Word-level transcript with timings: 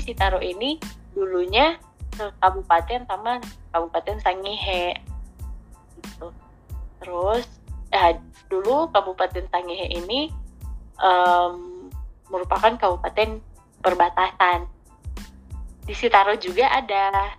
Sitaro 0.00 0.42
ini 0.42 0.80
dulunya 1.14 1.76
kabupaten 2.42 3.06
sama 3.08 3.40
Kabupaten 3.72 4.18
Sangihe 4.20 4.98
gitu. 6.00 6.28
Terus 7.00 7.46
eh, 7.94 8.18
dulu 8.52 8.90
Kabupaten 8.92 9.46
Sangihe 9.48 9.86
ini 9.88 10.28
um, 11.00 11.88
merupakan 12.28 12.76
kabupaten 12.76 13.40
perbatasan. 13.80 14.68
Di 15.88 15.94
Sitaro 15.96 16.36
juga 16.36 16.70
ada 16.70 17.34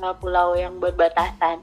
uh, 0.00 0.14
pulau 0.16 0.54
yang 0.56 0.78
berbatasan 0.78 1.60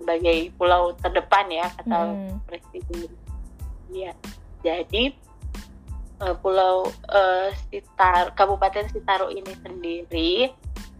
sebagai 0.00 0.52
pulau 0.56 0.94
terdepan 1.00 1.46
ya 1.50 1.66
kata 1.74 1.98
hmm. 2.14 2.34
presiden. 2.46 3.10
Iya. 3.92 4.12
Jadi 4.64 5.12
uh, 6.22 6.34
pulau 6.38 6.86
uh, 7.10 7.48
Sitar 7.70 8.34
Kabupaten 8.36 8.86
Sitaro 8.90 9.32
ini 9.32 9.54
sendiri 9.64 10.52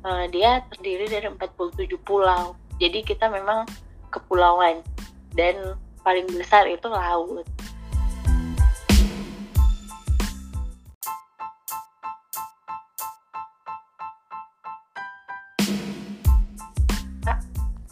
uh, 0.05 0.24
dia 0.30 0.62
terdiri 0.70 1.09
dari 1.09 1.27
47 1.27 1.86
pulau. 2.02 2.55
Jadi 2.78 3.06
kita 3.06 3.30
memang 3.30 3.66
kepulauan 4.10 4.82
dan 5.34 5.78
paling 6.02 6.27
besar 6.30 6.66
itu 6.69 6.86
laut. 6.86 7.46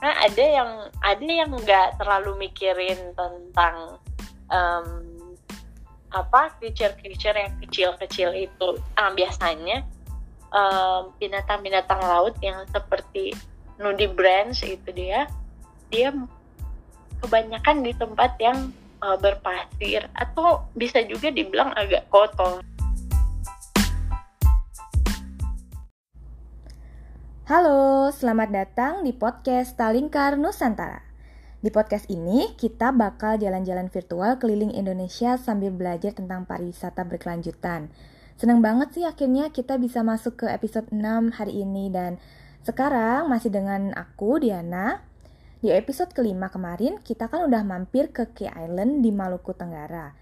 Nah, 0.03 0.19
ada 0.19 0.43
yang 0.43 0.71
ada 0.99 1.23
yang 1.31 1.51
nggak 1.55 1.95
terlalu 1.95 2.51
mikirin 2.51 2.99
tentang 3.15 4.03
um, 4.51 5.12
apa 6.13 6.53
creature-creature 6.61 7.37
yang 7.37 7.53
kecil-kecil 7.65 8.37
itu. 8.37 8.69
Nah, 9.01 9.11
biasanya 9.17 9.85
binatang-binatang 11.17 12.01
um, 12.05 12.09
laut 12.13 12.35
yang 12.45 12.61
seperti 12.69 13.33
nudibranch 13.81 14.61
itu 14.69 14.93
dia 14.93 15.25
dia 15.89 16.13
kebanyakan 17.25 17.81
di 17.81 17.93
tempat 17.97 18.37
yang 18.37 18.69
uh, 19.01 19.17
berpasir 19.17 20.05
atau 20.13 20.69
bisa 20.77 21.01
juga 21.09 21.33
dibilang 21.33 21.73
agak 21.73 22.05
kotor. 22.13 22.61
Halo, 27.49 28.09
selamat 28.13 28.49
datang 28.53 28.93
di 29.05 29.13
podcast 29.13 29.77
Talingkar 29.77 30.41
Nusantara. 30.41 31.12
Di 31.63 31.71
podcast 31.71 32.11
ini, 32.11 32.59
kita 32.59 32.91
bakal 32.91 33.39
jalan-jalan 33.39 33.87
virtual 33.87 34.35
keliling 34.43 34.75
Indonesia 34.75 35.39
sambil 35.39 35.71
belajar 35.71 36.11
tentang 36.11 36.43
pariwisata 36.43 37.07
berkelanjutan. 37.07 37.87
Senang 38.35 38.59
banget 38.59 38.99
sih 38.99 39.07
akhirnya 39.07 39.55
kita 39.55 39.79
bisa 39.79 40.03
masuk 40.03 40.43
ke 40.43 40.51
episode 40.51 40.91
6 40.91 40.99
hari 41.39 41.63
ini 41.63 41.87
dan 41.87 42.19
sekarang 42.67 43.31
masih 43.31 43.55
dengan 43.55 43.95
aku 43.95 44.43
Diana. 44.43 45.07
Di 45.63 45.71
episode 45.71 46.11
kelima 46.11 46.51
kemarin 46.51 46.99
kita 46.99 47.31
kan 47.31 47.47
udah 47.47 47.63
mampir 47.63 48.11
ke 48.11 48.35
Key 48.35 48.51
Island 48.51 49.07
di 49.07 49.15
Maluku 49.15 49.55
Tenggara. 49.55 50.19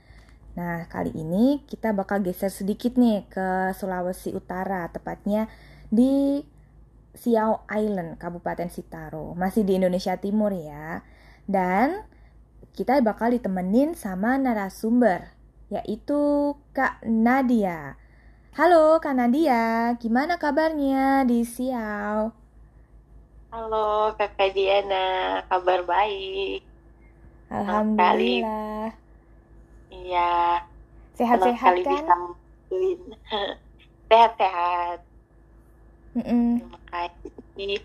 Nah, 0.61 0.85
kali 0.93 1.17
ini 1.17 1.65
kita 1.65 1.97
bakal 1.97 2.21
geser 2.21 2.53
sedikit 2.53 3.01
nih 3.01 3.25
ke 3.33 3.73
Sulawesi 3.73 4.37
Utara, 4.37 4.93
tepatnya 4.93 5.49
di 5.89 6.45
Siau 7.17 7.65
Island, 7.65 8.21
Kabupaten 8.21 8.69
Sitaro. 8.69 9.33
Masih 9.33 9.65
di 9.65 9.81
Indonesia 9.81 10.21
Timur 10.21 10.53
ya. 10.53 11.01
Dan 11.51 12.07
kita 12.79 13.03
bakal 13.03 13.35
ditemenin 13.35 13.99
sama 13.99 14.39
narasumber, 14.39 15.35
yaitu 15.67 16.55
Kak 16.71 17.03
Nadia. 17.03 17.99
Halo 18.55 19.03
Kak 19.03 19.19
Nadia, 19.19 19.99
gimana 19.99 20.39
kabarnya 20.39 21.27
di 21.27 21.43
Siau? 21.43 22.31
Halo 23.51 24.15
Kakak 24.15 24.55
Diana, 24.55 25.43
kabar 25.51 25.83
baik. 25.83 26.63
Alhamdulillah. 27.51 28.95
Iya. 29.91 30.63
Sehat-sehat 31.19 31.75
kan? 31.83 32.07
Sehat-sehat. 34.07 35.03
Mm 36.15 36.23
-mm. 36.23 36.51
Terima 36.63 36.81
kasih. 36.95 37.83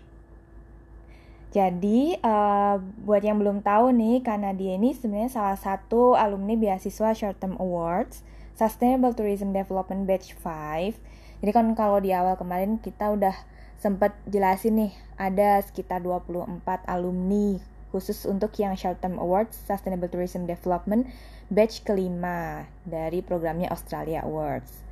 Jadi, 1.56 2.20
uh, 2.20 2.76
buat 3.08 3.24
yang 3.24 3.40
belum 3.40 3.64
tahu 3.64 3.88
nih, 3.96 4.20
Kak 4.20 4.44
Nadia 4.44 4.76
ini 4.76 4.92
sebenarnya 4.92 5.32
salah 5.32 5.56
satu 5.56 6.12
alumni 6.12 6.52
beasiswa 6.52 7.16
Short 7.16 7.40
Term 7.40 7.56
Awards 7.56 8.20
Sustainable 8.52 9.16
Tourism 9.16 9.56
Development 9.56 10.04
Batch 10.04 10.36
5. 10.36 11.00
Jadi 11.40 11.52
kan 11.56 11.72
kalau 11.72 11.96
di 12.04 12.12
awal 12.12 12.36
kemarin 12.36 12.76
kita 12.76 13.08
udah 13.08 13.32
sempat 13.80 14.12
jelasin 14.28 14.76
nih 14.76 14.92
ada 15.16 15.64
sekitar 15.64 16.04
24 16.04 16.60
alumni 16.88 17.56
khusus 17.88 18.28
untuk 18.28 18.52
yang 18.60 18.76
Short 18.76 19.00
Term 19.00 19.16
Awards 19.16 19.56
Sustainable 19.56 20.12
Tourism 20.12 20.44
Development 20.44 21.08
batch 21.48 21.86
kelima 21.86 22.68
dari 22.84 23.24
programnya 23.24 23.72
Australia 23.72 24.26
Awards. 24.28 24.84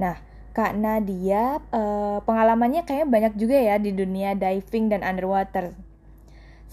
Nah, 0.00 0.16
Kak 0.56 0.72
Nadia 0.72 1.60
eh, 1.60 2.18
pengalamannya 2.24 2.88
kayaknya 2.88 3.08
banyak 3.12 3.34
juga 3.36 3.56
ya 3.60 3.76
di 3.76 3.92
dunia 3.92 4.32
diving 4.32 4.88
dan 4.88 5.04
underwater. 5.04 5.76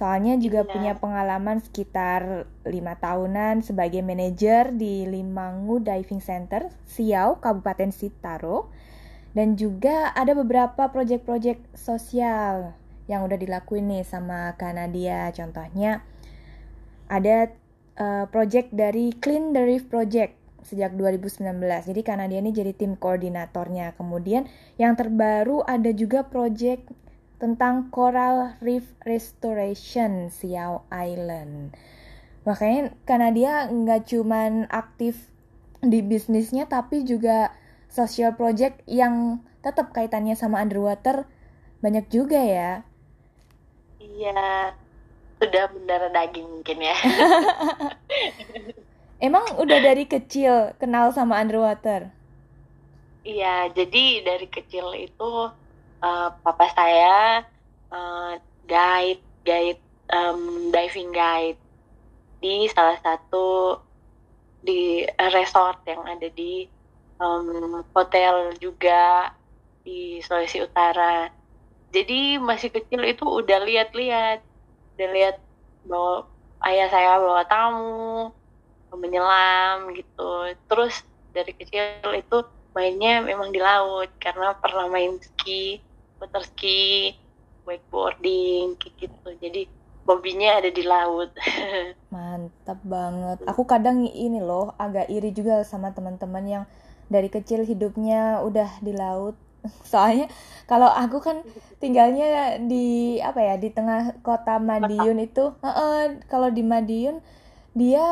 Soalnya 0.03 0.36
juga 0.36 0.68
iya. 0.68 0.72
punya 0.75 0.94
pengalaman 1.00 1.64
sekitar 1.64 2.52
lima 2.68 3.00
tahunan 3.00 3.64
sebagai 3.64 4.03
manajer 4.03 4.75
di 4.75 5.08
Limangu 5.08 5.80
Diving 5.80 6.19
Center, 6.19 6.68
Siau, 6.84 7.40
Kabupaten 7.40 7.88
Sitaro. 7.96 8.68
Dan 9.31 9.56
juga 9.56 10.12
ada 10.12 10.36
beberapa 10.36 10.92
proyek-proyek 10.92 11.72
sosial 11.80 12.75
yang 13.08 13.24
udah 13.24 13.40
dilakuin 13.40 13.88
nih 13.88 14.03
sama 14.03 14.59
Kanadia. 14.59 15.31
Contohnya 15.31 16.03
ada 17.08 17.56
uh, 17.96 18.28
proyek 18.28 18.75
dari 18.75 19.16
Clean 19.16 19.56
the 19.56 19.63
Reef 19.63 19.88
Project 19.88 20.36
sejak 20.68 21.00
2019. 21.00 21.47
Jadi 21.63 22.02
Kanadia 22.03 22.44
ini 22.44 22.52
jadi 22.52 22.75
tim 22.75 23.00
koordinatornya. 23.00 23.96
Kemudian 23.96 24.52
yang 24.75 25.00
terbaru 25.00 25.63
ada 25.63 25.96
juga 25.96 26.28
proyek 26.28 26.92
tentang 27.42 27.90
Coral 27.90 28.58
Reef 28.62 28.86
Restoration 29.04 30.30
Siau 30.30 30.86
Island. 30.90 31.74
Makanya 32.44 32.92
karena 33.08 33.30
dia 33.32 33.54
nggak 33.72 34.12
cuman 34.12 34.68
aktif 34.68 35.32
di 35.84 36.00
bisnisnya 36.04 36.68
tapi 36.68 37.04
juga 37.04 37.52
social 37.92 38.36
project 38.36 38.84
yang 38.88 39.44
tetap 39.64 39.96
kaitannya 39.96 40.36
sama 40.36 40.60
underwater 40.60 41.28
banyak 41.84 42.08
juga 42.12 42.40
ya. 42.40 42.72
Iya, 44.00 44.76
sudah 45.40 45.66
benar 45.72 46.12
daging 46.12 46.48
mungkin 46.48 46.78
ya. 46.80 46.96
Emang 49.28 49.56
udah 49.56 49.80
dari 49.80 50.04
kecil 50.04 50.76
kenal 50.80 51.16
sama 51.16 51.40
underwater? 51.40 52.12
Iya, 53.24 53.72
jadi 53.72 54.20
dari 54.28 54.52
kecil 54.52 54.92
itu 55.00 55.32
uh, 56.03 56.30
papa 56.44 56.68
saya 56.75 57.47
uh, 57.90 58.36
guide 58.68 59.24
guide 59.47 59.80
um, 60.12 60.69
diving 60.69 61.16
guide 61.16 61.58
di 62.44 62.68
salah 62.75 63.00
satu 63.00 63.80
di 64.63 65.08
resort 65.31 65.80
yang 65.88 66.03
ada 66.03 66.28
di 66.36 66.68
um, 67.19 67.80
hotel 67.96 68.52
juga 68.59 69.31
di 69.84 70.19
Sulawesi 70.24 70.63
Utara. 70.63 71.31
Jadi 71.94 72.40
masih 72.40 72.74
kecil 72.74 73.03
itu 73.06 73.24
udah 73.24 73.59
lihat-lihat, 73.63 74.40
udah 74.96 75.09
lihat 75.13 75.36
bahwa 75.86 76.25
ayah 76.66 76.88
saya 76.90 77.19
bawa 77.19 77.44
tamu, 77.46 78.31
menyelam 78.96 79.94
gitu. 79.94 80.56
Terus 80.68 81.04
dari 81.36 81.51
kecil 81.54 82.01
itu 82.16 82.38
mainnya 82.74 83.22
memang 83.22 83.54
di 83.54 83.62
laut 83.62 84.10
karena 84.18 84.57
pernah 84.57 84.89
main 84.89 85.22
ski 85.22 85.78
water 86.24 86.44
ski 86.48 87.12
wakeboarding 87.68 88.80
gitu. 88.80 89.28
Jadi 89.44 89.68
hobinya 90.08 90.64
ada 90.64 90.72
di 90.72 90.84
laut. 90.88 91.36
Mantap 92.16 92.80
banget. 92.88 93.44
Aku 93.44 93.68
kadang 93.68 94.08
ini 94.08 94.40
loh 94.40 94.72
agak 94.80 95.12
iri 95.12 95.36
juga 95.36 95.68
sama 95.68 95.92
teman-teman 95.92 96.44
yang 96.48 96.64
dari 97.12 97.28
kecil 97.28 97.68
hidupnya 97.68 98.40
udah 98.44 98.80
di 98.80 98.96
laut. 98.96 99.36
Soalnya 99.92 100.31
kalau 100.68 100.88
aku 100.88 101.20
kan 101.20 101.44
tinggalnya 101.84 102.60
di 102.64 103.19
apa 103.19 103.40
ya 103.44 103.56
di 103.60 103.72
tengah 103.72 104.24
kota 104.24 104.60
Madiun 104.60 105.19
itu 105.19 105.52
uh, 105.60 105.68
uh, 105.68 106.04
kalau 106.31 106.48
di 106.52 106.64
Madiun 106.64 107.19
dia 107.76 108.04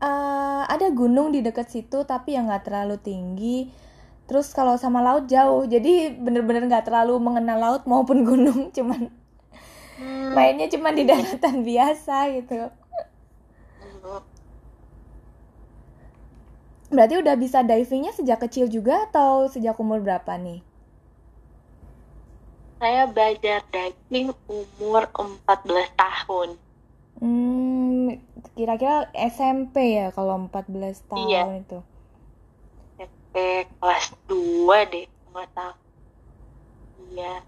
uh, 0.00 0.62
ada 0.64 0.88
gunung 0.92 1.32
di 1.32 1.40
dekat 1.44 1.68
situ 1.72 2.04
tapi 2.08 2.36
yang 2.36 2.48
nggak 2.48 2.68
terlalu 2.68 2.96
tinggi 3.00 3.68
terus 4.24 4.52
kalau 4.56 4.80
sama 4.80 5.04
laut 5.04 5.28
jauh 5.28 5.68
jadi 5.68 6.16
bener-bener 6.16 6.64
nggak 6.64 6.88
terlalu 6.88 7.20
mengenal 7.20 7.58
laut 7.60 7.82
maupun 7.84 8.24
gunung 8.24 8.68
cuman 8.76 9.12
hmm. 10.00 10.32
mainnya 10.32 10.68
cuman 10.72 10.92
di 10.96 11.04
daratan 11.04 11.60
biasa 11.60 12.32
gitu 12.40 12.72
berarti 16.94 17.14
udah 17.18 17.34
bisa 17.34 17.60
divingnya 17.66 18.14
sejak 18.14 18.40
kecil 18.48 18.70
juga 18.70 19.10
atau 19.10 19.50
sejak 19.50 19.76
umur 19.76 20.00
berapa 20.00 20.36
nih 20.38 20.62
saya 22.84 23.08
belajar 23.08 23.64
diving 23.72 24.36
umur 24.44 25.08
14 25.08 25.88
tahun. 25.96 26.48
Hmm, 27.16 28.20
kira-kira 28.52 29.08
SMP 29.16 29.96
ya 29.96 30.12
kalau 30.12 30.36
14 30.36 31.00
tahun 31.08 31.24
Iya. 31.32 31.42
itu. 31.64 31.78
SMP 33.34 33.66
kelas 33.78 34.06
2 34.28 34.78
deh, 34.92 35.06
nggak 35.30 35.48
tahu. 35.56 35.74
Iya. 36.98 37.44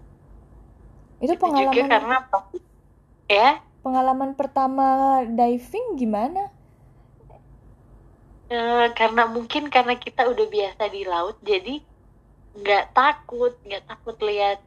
Itu 1.23 1.33
Itu 1.33 1.47
juga 1.59 1.81
pengalaman 1.81 1.91
karena 1.91 2.13
apa? 2.21 2.37
Ya, 3.31 3.47
pengalaman 3.83 4.31
pertama 4.39 4.87
diving 5.37 5.87
gimana? 6.01 6.41
eh, 8.53 8.77
karena 8.97 9.21
mungkin 9.35 9.63
karena 9.75 9.93
kita 10.05 10.21
udah 10.31 10.45
biasa 10.55 10.83
di 10.95 10.99
laut, 11.11 11.35
jadi 11.49 11.69
nggak 12.59 12.83
takut, 12.97 13.51
nggak 13.67 13.83
takut 13.89 14.17
lihat. 14.29 14.57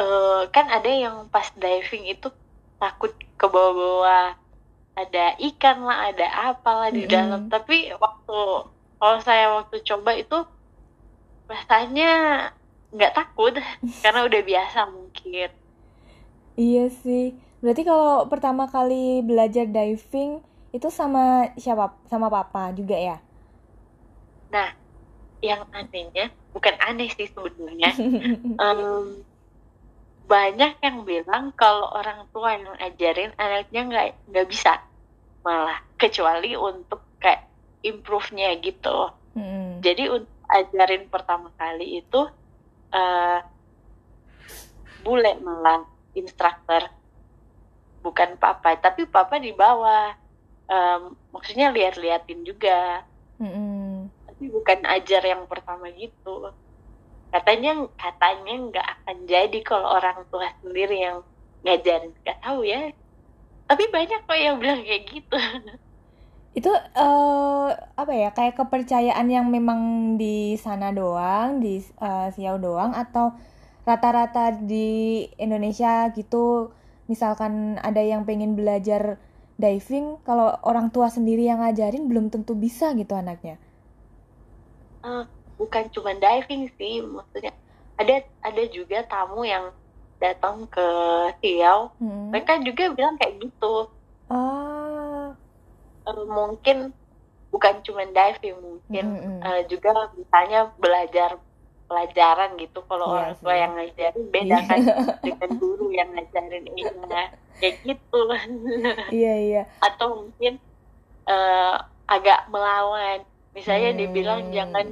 eh, 0.00 0.40
kan 0.54 0.66
ada 0.76 0.90
yang 1.04 1.16
pas 1.34 1.48
diving 1.62 2.04
itu 2.12 2.26
takut 2.80 3.12
ke 3.40 3.46
bawah-bawah, 3.54 4.24
ada 5.00 5.20
ikan 5.48 5.76
lah, 5.88 5.98
ada 6.10 6.24
apalah 6.50 6.90
di 6.98 7.02
Mm-mm. 7.02 7.14
dalam. 7.14 7.40
Tapi 7.52 7.74
waktu 8.04 8.32
kalau 9.00 9.18
saya 9.28 9.44
waktu 9.58 9.76
coba 9.90 10.10
itu 10.22 10.36
rasanya 11.50 12.12
nggak 12.94 13.14
takut 13.14 13.54
karena 14.02 14.20
udah 14.24 14.40
biasa 14.42 14.78
mungkin. 14.88 15.50
Iya 16.54 16.86
sih. 16.90 17.34
Berarti 17.58 17.82
kalau 17.82 18.28
pertama 18.30 18.68
kali 18.70 19.24
belajar 19.24 19.66
diving 19.66 20.44
itu 20.70 20.88
sama 20.90 21.50
siapa? 21.58 21.96
Sama 22.06 22.30
papa 22.30 22.70
juga 22.76 22.94
ya? 22.94 23.18
Nah, 24.54 24.70
yang 25.42 25.66
anehnya 25.74 26.30
bukan 26.54 26.74
aneh 26.78 27.10
sih 27.10 27.26
sebenarnya. 27.26 27.90
Em, 28.64 29.24
banyak 30.24 30.72
yang 30.80 31.04
bilang 31.04 31.52
kalau 31.52 31.90
orang 31.92 32.24
tua 32.32 32.56
yang 32.56 32.72
ajarin 32.80 33.32
anaknya 33.36 33.80
nggak 33.84 34.06
nggak 34.30 34.46
bisa 34.48 34.80
malah 35.44 35.84
kecuali 36.00 36.56
untuk 36.56 37.04
kayak 37.20 37.44
improve-nya 37.84 38.56
gitu. 38.64 39.12
Mm-mm. 39.36 39.84
Jadi 39.84 40.08
untuk 40.08 40.33
ajarin 40.48 41.08
pertama 41.08 41.50
kali 41.56 42.04
itu 42.04 42.20
eh 42.94 43.40
bule 45.04 45.36
malah 45.44 45.84
instruktur 46.16 46.88
bukan 48.04 48.36
papa 48.36 48.76
tapi 48.76 49.08
papa 49.08 49.40
di 49.40 49.56
bawah. 49.56 50.12
Em, 50.64 51.12
maksudnya 51.32 51.72
lihat-liatin 51.72 52.44
juga. 52.44 53.04
Mm-mm. 53.34 54.06
tapi 54.30 54.46
bukan 54.46 54.86
ajar 54.86 55.22
yang 55.26 55.44
pertama 55.50 55.90
gitu. 55.90 56.54
Katanya 57.34 57.90
katanya 57.98 58.54
nggak 58.70 58.86
akan 58.86 59.16
jadi 59.26 59.58
kalau 59.66 59.90
orang 59.90 60.22
tua 60.30 60.48
sendiri 60.62 61.02
yang 61.02 61.18
ngajarin. 61.66 62.14
Nggak 62.22 62.38
tahu 62.40 62.60
ya. 62.62 62.94
Tapi 63.64 63.84
banyak 63.90 64.20
kok 64.28 64.38
yang 64.38 64.56
bilang 64.60 64.84
kayak 64.84 65.04
gitu 65.08 65.36
Itu 66.58 66.70
eh 67.02 67.68
apa 68.00 68.12
ya? 68.22 68.28
Kayak 68.36 68.54
kepercayaan 68.62 69.26
yang 69.36 69.46
memang 69.56 69.80
di 70.22 70.54
sana 70.64 70.88
doang, 71.00 71.48
di 71.64 71.72
eh, 72.06 72.26
Siau 72.34 72.56
doang 72.66 72.92
atau 73.02 73.26
rata-rata 73.88 74.44
di 74.70 74.86
Indonesia 75.44 75.92
gitu. 76.18 76.70
Misalkan 77.10 77.52
ada 77.88 78.00
yang 78.12 78.22
pengen 78.28 78.52
belajar 78.60 79.02
diving, 79.62 80.06
kalau 80.26 80.48
orang 80.70 80.86
tua 80.94 81.08
sendiri 81.16 81.42
yang 81.50 81.58
ngajarin 81.62 82.04
belum 82.10 82.26
tentu 82.34 82.52
bisa 82.64 82.86
gitu 83.00 83.14
anaknya. 83.22 83.56
Eh, 85.04 85.24
bukan 85.60 85.84
cuma 85.94 86.10
diving 86.16 86.62
sih 86.80 86.94
maksudnya 87.04 87.52
ada 88.00 88.14
ada 88.48 88.62
juga 88.76 88.98
tamu 89.06 89.44
yang 89.46 89.64
datang 90.22 90.56
ke 90.74 90.86
Riau 91.44 91.92
Mm. 92.00 92.32
mereka 92.32 92.52
juga 92.66 92.84
bilang 92.96 93.14
kayak 93.20 93.34
gitu 93.44 93.74
Ah, 94.32 94.83
Eh, 96.04 96.24
mungkin 96.26 96.92
bukan 97.48 97.74
cuma 97.80 98.04
diving 98.04 98.56
mungkin 98.58 99.04
Mm-mm. 99.14 99.38
eh, 99.40 99.62
juga 99.66 99.94
misalnya 100.12 100.68
belajar 100.76 101.38
pelajaran 101.84 102.56
gitu 102.56 102.82
kalau 102.84 103.06
Iya 103.06 103.14
orang 103.14 103.34
tua 103.38 103.54
yang 103.54 103.72
ngajarin 103.72 104.24
beda 104.28 104.58
kan 104.64 104.80
dengan 105.24 105.50
guru 105.56 105.86
yang 105.88 106.10
ngajarin 106.10 106.64
iya 106.66 107.22
kayak 107.54 107.74
gitu 107.84 108.20
iya 109.22 109.34
iya. 109.38 109.62
atau 109.78 110.24
mungkin 110.24 110.58
eh, 111.24 111.74
agak 112.04 112.50
melawan 112.50 113.22
misalnya 113.54 113.94
Hmm. 113.94 114.00
dibilang 114.02 114.40
jangan 114.50 114.86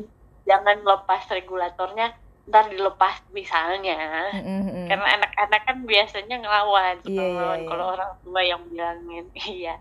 jangan 0.47 0.77
lepas 0.81 1.23
regulatornya 1.29 2.15
ntar 2.43 2.71
dilepas 2.71 3.23
misalnya 3.31 3.99
Mm-mm-mm. 4.33 4.87
karena 4.87 5.07
anak-anak 5.19 5.61
kan 5.63 5.77
biasanya 5.83 6.37
ngelawan 6.39 6.95
suka 7.01 7.11
Iya, 7.11 7.23
iya, 7.23 7.33
ngelawan 7.33 7.61
iya. 7.61 7.69
kalau 7.69 7.87
orang 7.91 8.13
tua 8.23 8.41
yang 8.43 8.63
bilangin 8.67 9.27
iya 9.59 9.75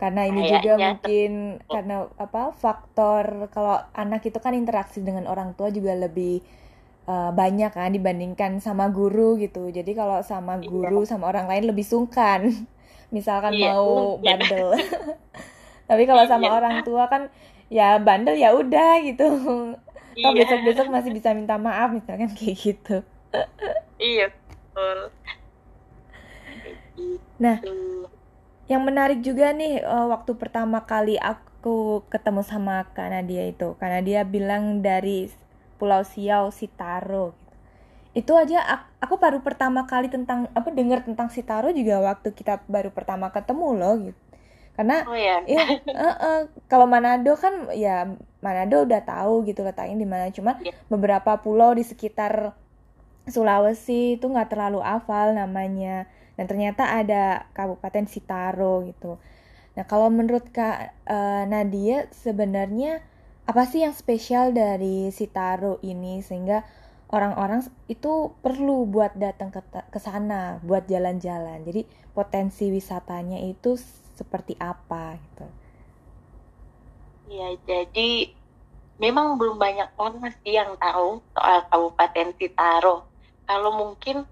Karena 0.00 0.22
ini 0.30 0.40
juga 0.52 0.72
Kayaknya 0.72 0.86
mungkin 0.86 1.30
karena 1.72 1.94
apa 2.24 2.42
faktor 2.62 3.24
kalau 3.54 3.76
anak 4.02 4.20
itu 4.28 4.38
kan 4.44 4.54
interaksi 4.56 4.98
dengan 5.08 5.24
orang 5.32 5.50
tua 5.58 5.68
juga 5.76 5.92
lebih 6.04 6.40
eh, 7.12 7.30
banyak 7.40 7.70
kan 7.76 7.90
dibandingkan 7.96 8.52
sama 8.66 8.84
guru 8.98 9.36
gitu. 9.44 9.68
Jadi 9.78 9.90
kalau 10.00 10.18
sama 10.32 10.54
Iya. 10.60 10.68
guru 10.72 10.98
sama 11.10 11.24
orang 11.32 11.46
lain 11.50 11.64
lebih 11.70 11.86
sungkan. 11.92 12.40
Misalkan 13.16 13.54
Iya, 13.54 13.66
mau 13.66 13.86
mungkin. 13.96 14.20
bandel. 14.26 14.68
Tapi 15.90 16.02
kalau 16.10 16.24
sama 16.30 16.46
Iya. 16.46 16.56
orang 16.58 16.76
tua 16.86 17.04
kan 17.12 17.22
ya 17.70 17.98
bandel 18.06 18.36
ya 18.38 18.50
udah 18.54 18.90
gitu. 19.06 19.24
Toh 20.20 20.32
iya 20.32 20.34
besok-besok 20.36 20.86
masih 20.92 21.10
bisa 21.16 21.30
minta 21.38 21.56
maaf 21.56 21.90
misalkan 21.96 22.30
kayak 22.38 22.56
gitu. 22.60 22.96
iya 23.98 24.26
betul 24.74 24.98
gitu. 26.64 27.20
Nah, 27.38 27.58
Yang 28.70 28.82
menarik 28.88 29.18
juga 29.28 29.46
nih 29.60 29.72
eh, 29.82 30.06
waktu 30.12 30.32
pertama 30.42 30.78
kali 30.92 31.14
aku 31.32 31.76
ketemu 32.12 32.40
sama 32.52 32.74
Kak 32.96 33.08
Nadia 33.14 33.42
itu, 33.52 33.68
karena 33.80 33.98
dia 34.08 34.20
bilang 34.34 34.64
dari 34.88 35.18
Pulau 35.78 36.02
Siau, 36.12 36.44
Sitaro. 36.58 37.26
gitu. 37.36 37.54
Itu 38.20 38.32
aja 38.42 38.58
ak- 38.74 38.90
aku 39.04 39.14
baru 39.24 39.38
pertama 39.46 39.80
kali 39.92 40.08
tentang 40.14 40.40
apa 40.58 40.68
dengar 40.78 41.00
tentang 41.08 41.28
Sitaro 41.34 41.68
juga 41.78 41.96
waktu 42.08 42.28
kita 42.38 42.54
baru 42.74 42.90
pertama 42.98 43.26
ketemu 43.36 43.68
loh 43.80 43.94
gitu. 44.06 44.20
Karena 44.76 44.96
oh 45.06 45.14
ya 45.14 45.42
ya 45.46 45.60
eh, 45.94 46.16
eh, 46.28 46.38
kalau 46.70 46.86
Manado 46.94 47.32
kan 47.44 47.54
ya 47.84 47.90
Manado 48.44 48.76
udah 48.86 49.00
tahu 49.12 49.34
gitu 49.48 49.60
letaknya 49.68 49.96
di 50.02 50.08
mana, 50.08 50.26
cuma 50.36 50.52
Iya. 50.60 50.72
beberapa 50.92 51.32
pulau 51.44 51.70
di 51.78 51.84
sekitar 51.90 52.54
Sulawesi 53.34 54.18
itu 54.18 54.26
nggak 54.32 54.48
terlalu 54.52 54.80
hafal 54.82 55.26
namanya 55.40 56.08
dan 56.40 56.48
ternyata 56.48 56.88
ada 56.88 57.44
Kabupaten 57.52 58.08
Sitaro 58.08 58.80
gitu. 58.88 59.20
Nah 59.76 59.84
kalau 59.84 60.08
menurut 60.08 60.48
Kak 60.48 61.04
eh, 61.04 61.44
Nadia 61.44 62.08
sebenarnya 62.16 63.04
apa 63.44 63.68
sih 63.68 63.84
yang 63.84 63.92
spesial 63.92 64.56
dari 64.56 65.12
Sitaro 65.12 65.76
ini 65.84 66.24
sehingga 66.24 66.64
orang-orang 67.12 67.60
itu 67.92 68.32
perlu 68.40 68.88
buat 68.88 69.12
datang 69.20 69.52
ke 69.52 69.60
ke 69.68 70.00
sana 70.00 70.64
buat 70.64 70.88
jalan-jalan. 70.88 71.60
Jadi 71.60 71.84
potensi 72.16 72.72
wisatanya 72.72 73.36
itu 73.44 73.76
seperti 74.16 74.56
apa 74.56 75.20
gitu. 75.20 75.46
Ya, 77.36 77.52
jadi 77.68 78.32
memang 78.96 79.36
belum 79.36 79.60
banyak 79.60 79.92
orang 80.00 80.32
sih 80.40 80.56
yang 80.56 80.72
tahu 80.80 81.20
soal 81.36 81.68
Kabupaten 81.68 82.32
Sitaro. 82.40 83.04
Kalau 83.44 83.76
mungkin 83.76 84.24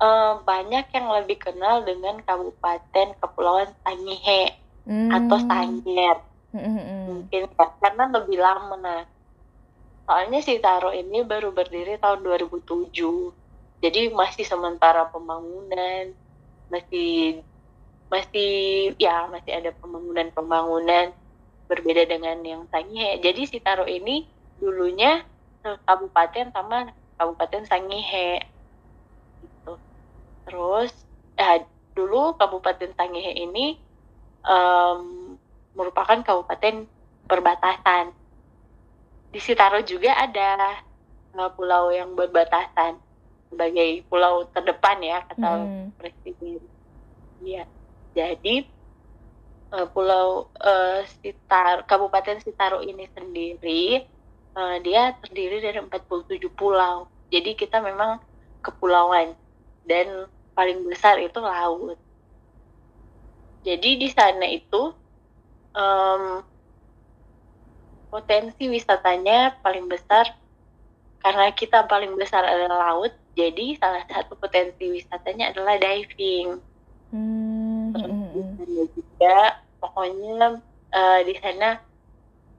eh, 0.00 0.32
banyak 0.44 0.86
yang 0.92 1.06
lebih 1.12 1.38
kenal 1.40 1.84
dengan 1.84 2.20
Kabupaten 2.24 3.16
Kepulauan 3.20 3.70
Sangihe 3.84 4.54
atau 4.86 5.38
Hmm. 5.42 5.48
Sangir 5.50 6.16
Hmm, 6.56 6.62
hmm, 6.62 6.78
hmm. 6.78 7.02
mungkin 7.04 7.42
ya, 7.52 7.66
karena 7.84 8.04
lebih 8.16 8.38
lama. 8.40 8.76
Nah, 8.80 9.02
soalnya 10.08 10.40
Sitaro 10.40 10.88
ini 10.88 11.20
baru 11.20 11.52
berdiri 11.52 12.00
tahun 12.00 12.24
2007. 12.24 13.34
Jadi 13.84 14.08
masih 14.16 14.46
sementara 14.48 15.04
pembangunan, 15.12 16.16
masih 16.72 17.44
masih 18.08 18.94
ya 18.96 19.28
masih 19.28 19.52
ada 19.52 19.74
pembangunan-pembangunan 19.76 21.12
berbeda 21.68 22.08
dengan 22.08 22.40
yang 22.40 22.64
Sangihe. 22.72 23.20
Jadi 23.20 23.42
Sitaro 23.44 23.84
ini 23.84 24.24
dulunya 24.56 25.20
eh, 25.66 25.78
kabupaten 25.84 26.56
sama 26.56 26.88
Kabupaten 27.20 27.68
Sangihe. 27.68 28.55
Terus 30.46 30.92
eh, 31.36 31.58
dulu 31.94 32.36
Kabupaten 32.38 32.90
Sangihe 32.94 33.32
ini 33.36 33.76
em, 34.46 35.00
merupakan 35.76 36.18
kabupaten 36.22 36.86
perbatasan. 37.26 38.14
Di 39.32 39.40
Sitaro 39.42 39.82
juga 39.82 40.16
ada 40.16 40.50
eh, 41.34 41.50
pulau 41.56 41.90
yang 41.92 42.14
berbatasan 42.16 42.96
sebagai 43.50 44.02
pulau 44.10 44.46
terdepan 44.50 44.98
ya 45.02 45.18
kata 45.28 45.50
Hmm. 45.50 45.90
presiden. 45.98 46.62
Iya. 47.42 47.64
Jadi 48.14 48.64
eh, 49.72 49.86
pulau 49.92 50.28
eh, 50.60 51.02
Sitar 51.20 51.84
Kabupaten 51.86 52.38
Sitaro 52.40 52.80
ini 52.82 53.06
sendiri 53.12 53.84
eh, 54.56 54.76
dia 54.82 55.14
terdiri 55.20 55.58
dari 55.60 55.78
47 55.80 56.48
pulau. 56.52 57.06
Jadi 57.30 57.54
kita 57.54 57.82
memang 57.82 58.20
kepulauan. 58.62 59.34
dan 59.86 60.26
paling 60.56 60.80
besar 60.88 61.20
itu 61.20 61.36
laut. 61.36 62.00
Jadi 63.60 64.00
di 64.00 64.08
sana 64.08 64.46
itu 64.48 64.96
um, 65.76 66.40
potensi 68.08 68.64
wisatanya 68.64 69.60
paling 69.60 69.84
besar 69.84 70.32
karena 71.20 71.52
kita 71.52 71.84
paling 71.84 72.16
besar 72.16 72.40
adalah 72.40 72.90
laut. 72.96 73.12
Jadi 73.36 73.76
salah 73.76 74.00
satu 74.08 74.32
potensi 74.40 74.88
wisatanya 74.88 75.52
adalah 75.52 75.76
diving. 75.76 76.56
Hmm. 77.12 77.92
Terus 77.92 78.88
juga 78.96 79.60
pokoknya 79.76 80.62
uh, 80.96 81.20
di 81.20 81.34
sana 81.36 81.84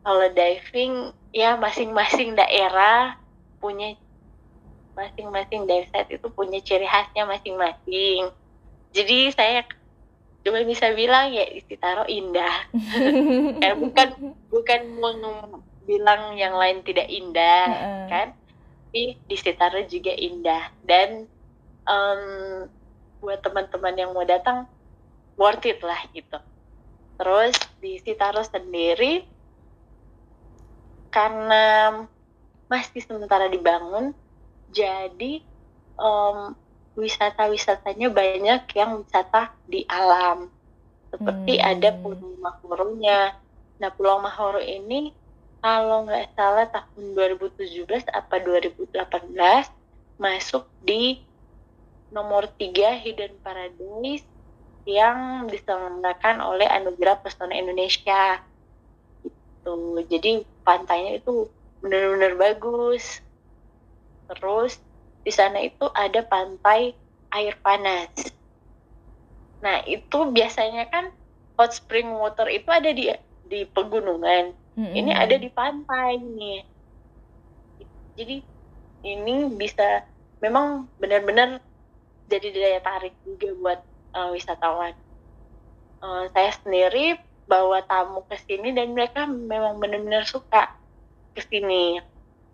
kalau 0.05 0.27
diving 0.31 1.11
ya 1.33 1.57
masing-masing 1.57 2.37
daerah 2.37 3.17
punya 3.57 3.97
masing-masing 4.97 5.69
site 5.69 6.17
itu 6.17 6.27
punya 6.33 6.57
ciri 6.65 6.89
khasnya 6.89 7.29
masing-masing. 7.29 8.33
Jadi 8.91 9.29
saya 9.29 9.61
cuma 10.41 10.63
bisa 10.63 10.89
bilang 10.95 11.29
ya 11.35 11.43
Istitaro 11.43 12.07
indah 12.07 12.71
kan 13.61 13.73
bukan 13.83 14.09
bukan 14.47 14.81
mau 14.95 15.11
bilang 15.83 16.39
yang 16.39 16.55
lain 16.55 16.87
tidak 16.87 17.11
indah 17.11 17.67
uh 17.67 17.75
-uh. 17.75 18.05
kan 18.07 18.27
tapi 18.87 19.19
di 19.27 19.35
Istitaro 19.35 19.83
juga 19.91 20.15
indah 20.15 20.71
dan 20.87 21.27
um, 21.83 22.65
buat 23.19 23.43
teman-teman 23.43 23.93
yang 23.99 24.15
mau 24.15 24.23
datang 24.23 24.65
worth 25.35 25.67
it 25.67 25.83
lah 25.83 25.99
gitu 26.15 26.39
terus 27.19 27.59
di 27.83 27.99
Sitaro 27.99 28.41
sendiri 28.41 29.27
karena 31.11 31.91
masih 32.71 33.03
sementara 33.03 33.51
dibangun 33.51 34.15
jadi 34.71 35.43
um, 35.99 36.55
wisata-wisatanya 36.97 38.09
banyak 38.09 38.61
yang 38.73 39.05
wisata 39.05 39.53
di 39.69 39.85
alam. 39.85 40.49
Seperti 41.13 41.61
hmm. 41.61 41.65
ada 41.65 41.89
Pulau 41.93 42.33
Mahoronya. 42.41 43.37
Nah, 43.77 43.89
Pulau 43.93 44.17
Mahoro 44.19 44.59
ini 44.59 45.13
kalau 45.61 46.05
nggak 46.05 46.33
salah 46.33 46.65
tahun 46.69 47.17
2017 47.17 48.09
apa 48.13 48.35
2018 48.41 48.97
masuk 50.17 50.65
di 50.81 51.21
nomor 52.09 52.49
3 52.57 53.03
Hidden 53.03 53.33
Paradise 53.45 54.25
yang 54.87 55.51
diselenggarakan 55.51 56.39
oleh 56.39 56.65
Anugerah 56.65 57.19
Pesona 57.19 57.53
Indonesia. 57.53 58.39
Gitu. 59.21 59.75
Jadi 60.07 60.47
pantainya 60.63 61.19
itu 61.19 61.51
benar-benar 61.83 62.39
bagus. 62.39 63.19
Terus 64.27 64.79
di 65.23 65.31
sana 65.31 65.59
itu 65.63 65.87
ada 65.91 66.23
pantai 66.23 66.95
air 67.35 67.55
panas. 67.59 68.11
Nah, 69.59 69.83
itu 69.89 70.31
biasanya 70.31 70.87
kan 70.87 71.11
hot 71.57 71.73
spring 71.73 72.13
water 72.13 72.45
itu 72.47 72.69
ada 72.69 72.93
di 72.93 73.09
di 73.47 73.65
pegunungan. 73.65 74.53
Mm-hmm. 74.77 74.93
Ini 74.93 75.11
ada 75.17 75.35
di 75.35 75.49
pantai 75.49 76.21
nih. 76.21 76.61
Jadi 78.17 78.35
ini 79.05 79.35
bisa 79.57 80.05
memang 80.41 80.85
benar-benar 81.01 81.61
jadi 82.27 82.47
daya 82.53 82.79
tarik 82.83 83.15
juga 83.25 83.49
buat 83.57 83.79
uh, 84.13 84.29
wisatawan. 84.35 84.93
Uh, 85.97 86.29
saya 86.35 86.53
sendiri 86.61 87.17
bawa 87.49 87.81
tamu 87.87 88.21
ke 88.27 88.37
sini 88.45 88.75
dan 88.75 88.93
mereka 88.93 89.25
memang 89.25 89.81
benar-benar 89.81 90.27
suka 90.27 90.75
ke 91.33 91.41
sini. 91.41 91.97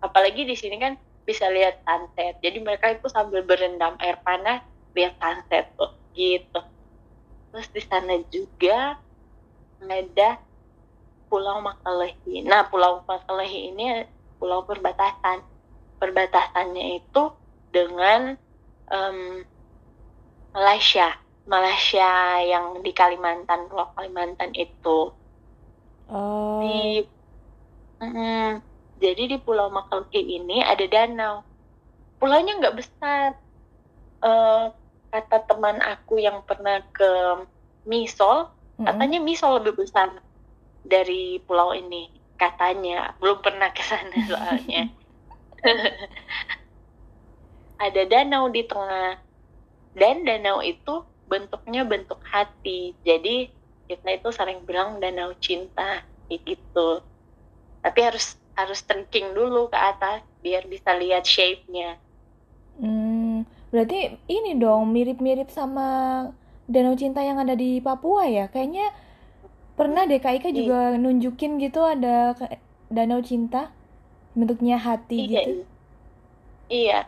Apalagi 0.00 0.48
di 0.48 0.56
sini 0.56 0.80
kan 0.80 0.96
bisa 1.24 1.48
lihat 1.48 1.80
sunset. 1.82 2.38
Jadi 2.44 2.60
mereka 2.60 2.92
itu 2.92 3.08
sambil 3.08 3.42
berendam 3.44 3.96
air 4.00 4.20
panas 4.20 4.60
lihat 4.94 5.16
sunset 5.18 5.72
tuh 5.74 5.92
gitu. 6.14 6.60
Terus 7.50 7.68
di 7.72 7.82
sana 7.82 8.14
juga 8.30 9.00
ada 9.84 10.30
Pulau 11.28 11.58
Makalehi. 11.60 12.46
Nah 12.46 12.68
Pulau 12.70 13.02
Makalehi 13.04 13.74
ini 13.74 14.06
pulau 14.38 14.62
perbatasan. 14.68 15.42
Perbatasannya 15.98 17.00
itu 17.00 17.32
dengan 17.72 18.36
um, 18.92 19.40
Malaysia. 20.52 21.16
Malaysia 21.44 22.40
yang 22.40 22.80
di 22.80 22.92
Kalimantan 22.92 23.68
Pulau 23.68 23.92
Kalimantan 23.96 24.52
itu. 24.54 25.12
Oh. 26.04 26.60
di 26.60 27.00
mm, 27.96 28.60
jadi 29.04 29.36
di 29.36 29.36
Pulau 29.36 29.68
Makelki 29.68 30.40
ini 30.40 30.64
ada 30.64 30.88
danau. 30.88 31.44
Pulaunya 32.16 32.56
nggak 32.56 32.76
besar. 32.80 33.36
Uh, 34.24 34.72
kata 35.12 35.44
teman 35.44 35.76
aku 35.84 36.16
yang 36.16 36.40
pernah 36.48 36.80
ke 36.96 37.44
Misol, 37.84 38.48
mm-hmm. 38.48 38.88
katanya 38.88 39.18
Misol 39.20 39.60
lebih 39.60 39.84
besar 39.84 40.08
dari 40.88 41.36
pulau 41.44 41.76
ini. 41.76 42.08
Katanya 42.40 43.12
belum 43.20 43.44
pernah 43.44 43.68
ke 43.76 43.84
sana 43.84 44.16
soalnya. 44.32 44.88
ada 47.76 48.02
danau 48.08 48.48
di 48.48 48.64
tengah 48.64 49.20
dan 49.92 50.24
danau 50.24 50.64
itu 50.64 51.04
bentuknya 51.28 51.84
bentuk 51.84 52.18
hati. 52.24 52.96
Jadi 53.04 53.52
kita 53.84 54.16
itu 54.16 54.28
sering 54.32 54.64
bilang 54.64 54.96
danau 54.96 55.36
cinta 55.38 56.00
kayak 56.26 56.40
gitu. 56.48 57.04
Tapi 57.84 58.00
harus 58.00 58.40
harus 58.54 58.80
trekking 58.86 59.34
dulu 59.34 59.66
ke 59.70 59.78
atas 59.78 60.22
biar 60.40 60.66
bisa 60.70 60.94
lihat 60.94 61.26
shape-nya. 61.26 61.98
Hmm, 62.78 63.46
berarti 63.70 64.18
ini 64.26 64.58
dong 64.58 64.90
mirip-mirip 64.90 65.50
sama 65.50 65.86
Danau 66.66 66.94
Cinta 66.98 67.22
yang 67.22 67.38
ada 67.38 67.54
di 67.54 67.78
Papua 67.82 68.26
ya? 68.26 68.50
Kayaknya 68.50 68.90
pernah 69.74 70.06
deh 70.06 70.22
Kak 70.22 70.42
Ika 70.42 70.48
iya. 70.50 70.56
juga 70.58 70.80
nunjukin 70.98 71.58
gitu 71.58 71.82
ada 71.82 72.34
Danau 72.90 73.22
Cinta 73.22 73.74
bentuknya 74.34 74.78
hati 74.78 75.18
iya, 75.18 75.30
gitu. 75.30 75.50
Iya, 76.70 76.98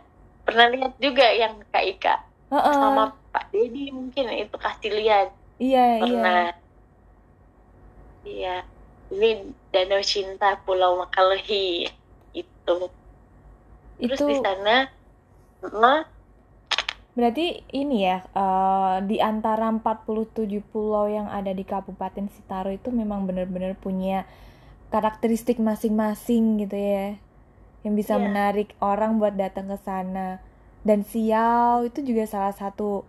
pernah 0.46 0.66
lihat 0.70 0.92
juga 0.98 1.26
yang 1.30 1.58
Kak 1.70 1.84
Ika 1.98 2.14
uh 2.50 2.58
-uh. 2.58 2.74
sama 2.74 3.02
Pak 3.34 3.50
Dedi 3.50 3.90
mungkin 3.90 4.30
itu 4.34 4.56
kasih 4.58 4.92
lihat. 4.94 5.28
Iya, 5.56 5.84
iya. 5.98 6.02
pernah. 6.02 6.34
iya. 6.42 6.54
Iya 8.26 8.75
ini 9.10 9.54
Danau 9.70 10.02
Cinta 10.02 10.58
Pulau 10.62 10.98
Makalehi 11.00 11.90
itu. 12.34 12.76
Terus 13.96 14.18
itu... 14.20 14.26
di 14.28 14.36
sana, 14.44 14.92
nah, 15.72 16.04
Berarti 17.16 17.64
ini 17.72 18.04
ya, 18.04 18.28
uh, 18.36 19.00
di 19.00 19.24
antara 19.24 19.72
47 19.72 20.52
pulau 20.68 21.08
yang 21.08 21.32
ada 21.32 21.48
di 21.48 21.64
Kabupaten 21.64 22.28
Sitaro 22.28 22.68
itu 22.68 22.92
memang 22.92 23.24
benar-benar 23.24 23.72
punya 23.80 24.28
karakteristik 24.92 25.56
masing-masing 25.56 26.60
gitu 26.60 26.76
ya. 26.76 27.16
Yang 27.88 28.04
bisa 28.04 28.20
yeah. 28.20 28.22
menarik 28.28 28.76
orang 28.84 29.16
buat 29.16 29.32
datang 29.32 29.72
ke 29.72 29.80
sana. 29.80 30.44
Dan 30.84 31.08
Siau 31.08 31.88
itu 31.88 32.04
juga 32.04 32.28
salah 32.28 32.52
satu 32.52 33.08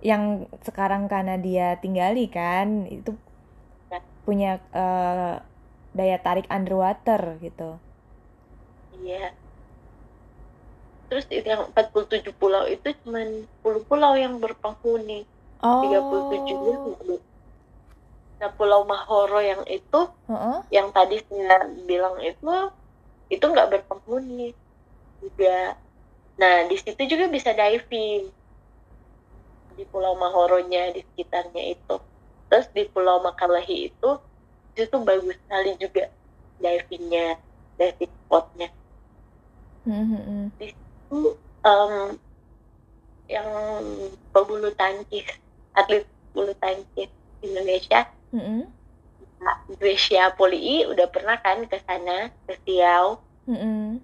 yang 0.00 0.48
sekarang 0.64 1.04
karena 1.12 1.36
dia 1.36 1.76
tinggali 1.76 2.32
kan, 2.32 2.88
itu 2.88 3.12
punya 4.22 4.62
uh, 4.72 5.42
daya 5.92 6.16
tarik 6.22 6.48
underwater 6.48 7.36
gitu. 7.42 7.76
Iya. 9.02 9.34
Terus 11.12 11.28
yang 11.28 11.68
47 11.76 12.32
pulau 12.40 12.64
itu 12.64 12.94
cuma 13.04 13.20
10 13.20 13.88
pulau 13.88 14.12
yang 14.16 14.40
berpenghuni. 14.40 15.28
Oh. 15.60 15.84
37 15.84 17.20
Nah, 18.42 18.50
Pulau 18.58 18.82
Mahoro 18.82 19.38
yang 19.38 19.62
itu, 19.70 20.10
uh 20.10 20.34
-uh. 20.34 20.58
yang 20.74 20.90
tadi 20.90 21.22
saya 21.30 21.62
bilang 21.86 22.18
itu, 22.18 22.50
itu 23.30 23.44
nggak 23.46 23.70
berpenghuni 23.70 24.50
juga. 25.22 25.78
Nah, 26.42 26.66
di 26.66 26.74
situ 26.74 27.06
juga 27.06 27.30
bisa 27.30 27.54
diving 27.54 28.26
di 29.78 29.84
Pulau 29.86 30.18
Mahoronya 30.18 30.90
di 30.90 31.06
sekitarnya 31.06 31.78
itu 31.78 31.96
terus 32.52 32.68
di 32.76 32.84
Pulau 32.92 33.24
Makalahi 33.24 33.88
itu 33.88 34.10
itu 34.76 34.96
bagus 35.00 35.40
sekali 35.40 35.72
juga 35.80 36.12
divingnya 36.60 37.40
diving 37.80 38.12
spotnya 38.28 38.68
mm-hmm. 39.88 40.52
di 40.60 40.68
situ 40.68 41.20
um, 41.64 42.12
yang 43.24 43.48
pebulu 44.36 44.68
tangkis 44.76 45.24
atlet 45.72 46.04
bulu 46.36 46.52
tangkis 46.60 47.08
Indonesia 47.40 48.04
mm-hmm. 48.36 48.68
Gracia 49.80 50.28
Poli 50.36 50.84
udah 50.84 51.08
pernah 51.08 51.40
kan 51.40 51.64
ke 51.64 51.80
sana 51.88 52.28
ke 52.44 52.52
Siau 52.68 53.16
mm-hmm. 53.48 53.96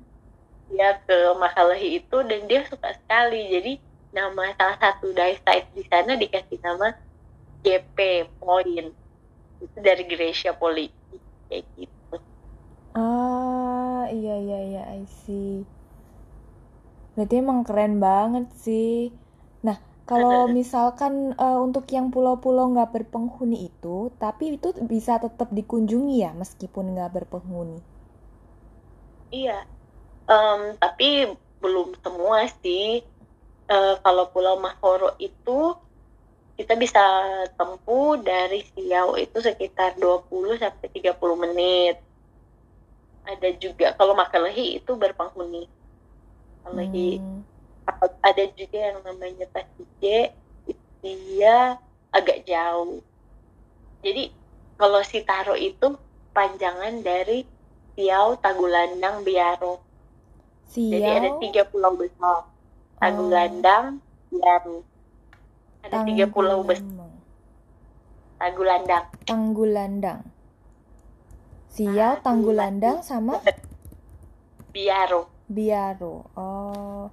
dia 0.72 0.96
ke 1.04 1.16
Makalahi 1.36 2.00
itu 2.00 2.16
dan 2.24 2.48
dia 2.48 2.64
suka 2.64 2.96
sekali 2.96 3.44
jadi 3.52 3.72
nama 4.16 4.56
salah 4.56 4.80
satu 4.80 5.12
dive 5.12 5.36
site 5.44 5.68
di 5.76 5.84
sana 5.84 6.16
dikasih 6.16 6.56
nama 6.64 6.96
GP 7.62 8.28
Point. 8.38 8.90
Itu 9.58 9.76
dari 9.78 10.04
Gracia 10.06 10.54
Poli. 10.54 10.90
Kayak 11.48 11.64
gitu. 11.74 12.16
Ah 12.94 14.06
iya 14.10 14.36
iya 14.38 14.58
iya 14.64 14.82
I 14.94 15.04
see. 15.24 15.66
Berarti 17.14 17.34
emang 17.38 17.66
keren 17.66 17.98
banget 17.98 18.46
sih. 18.58 19.10
Nah 19.66 19.78
kalau 20.06 20.46
misalkan 20.58 21.34
uh, 21.36 21.58
untuk 21.60 21.84
yang 21.90 22.14
pulau-pulau 22.14 22.72
nggak 22.72 22.94
berpenghuni 22.94 23.68
itu, 23.68 24.14
tapi 24.16 24.56
itu 24.56 24.72
bisa 24.86 25.18
tetap 25.18 25.50
dikunjungi 25.52 26.24
ya 26.24 26.30
meskipun 26.32 26.96
nggak 26.96 27.12
berpenghuni. 27.12 27.82
Iya, 29.28 29.68
um, 30.24 30.72
tapi 30.80 31.36
belum 31.60 31.92
semua 32.00 32.48
sih. 32.64 33.04
Uh, 33.68 34.00
kalau 34.00 34.32
Pulau 34.32 34.56
Mahoro 34.56 35.12
itu 35.20 35.76
kita 36.58 36.74
bisa 36.74 37.00
tempuh 37.54 38.18
dari 38.18 38.66
Siau 38.74 39.14
itu 39.14 39.38
sekitar 39.38 39.94
20 39.96 40.58
sampai 40.58 40.88
30 40.90 41.14
menit. 41.46 41.96
Ada 43.22 43.54
juga 43.62 43.94
kalau 43.94 44.18
Makalehi 44.18 44.82
itu 44.82 44.98
berpenghuni. 44.98 45.70
Makalehi 46.66 47.22
hmm 47.22 47.48
ada 48.22 48.44
juga 48.54 48.78
yang 48.78 48.98
namanya 49.02 49.46
Tasije 49.50 50.32
dia 51.00 51.56
agak 52.12 52.44
jauh 52.44 53.00
jadi 54.04 54.30
kalau 54.78 55.00
si 55.02 55.22
Taro 55.24 55.54
itu 55.56 55.96
panjangan 56.34 57.02
dari 57.02 57.46
Siau 57.94 58.38
Tagulandang 58.38 59.24
Biaro 59.24 59.80
Siau? 60.68 60.90
jadi 60.92 61.08
ada 61.22 61.30
tiga 61.40 61.62
pulau 61.66 61.96
besar 61.96 62.46
Tagulandang 63.00 63.98
oh. 63.98 64.28
Biaro 64.28 64.78
ada 65.88 66.04
tiga 66.04 66.28
pulau 66.28 66.60
besar 66.62 67.08
Tagulandang 68.38 69.06
Tanggulandang. 69.26 70.20
Siau 71.74 72.22
Tanggulandang 72.22 73.02
sama? 73.02 73.42
Biaro. 74.70 75.26
Biaro. 75.50 76.30
Oh. 76.38 77.10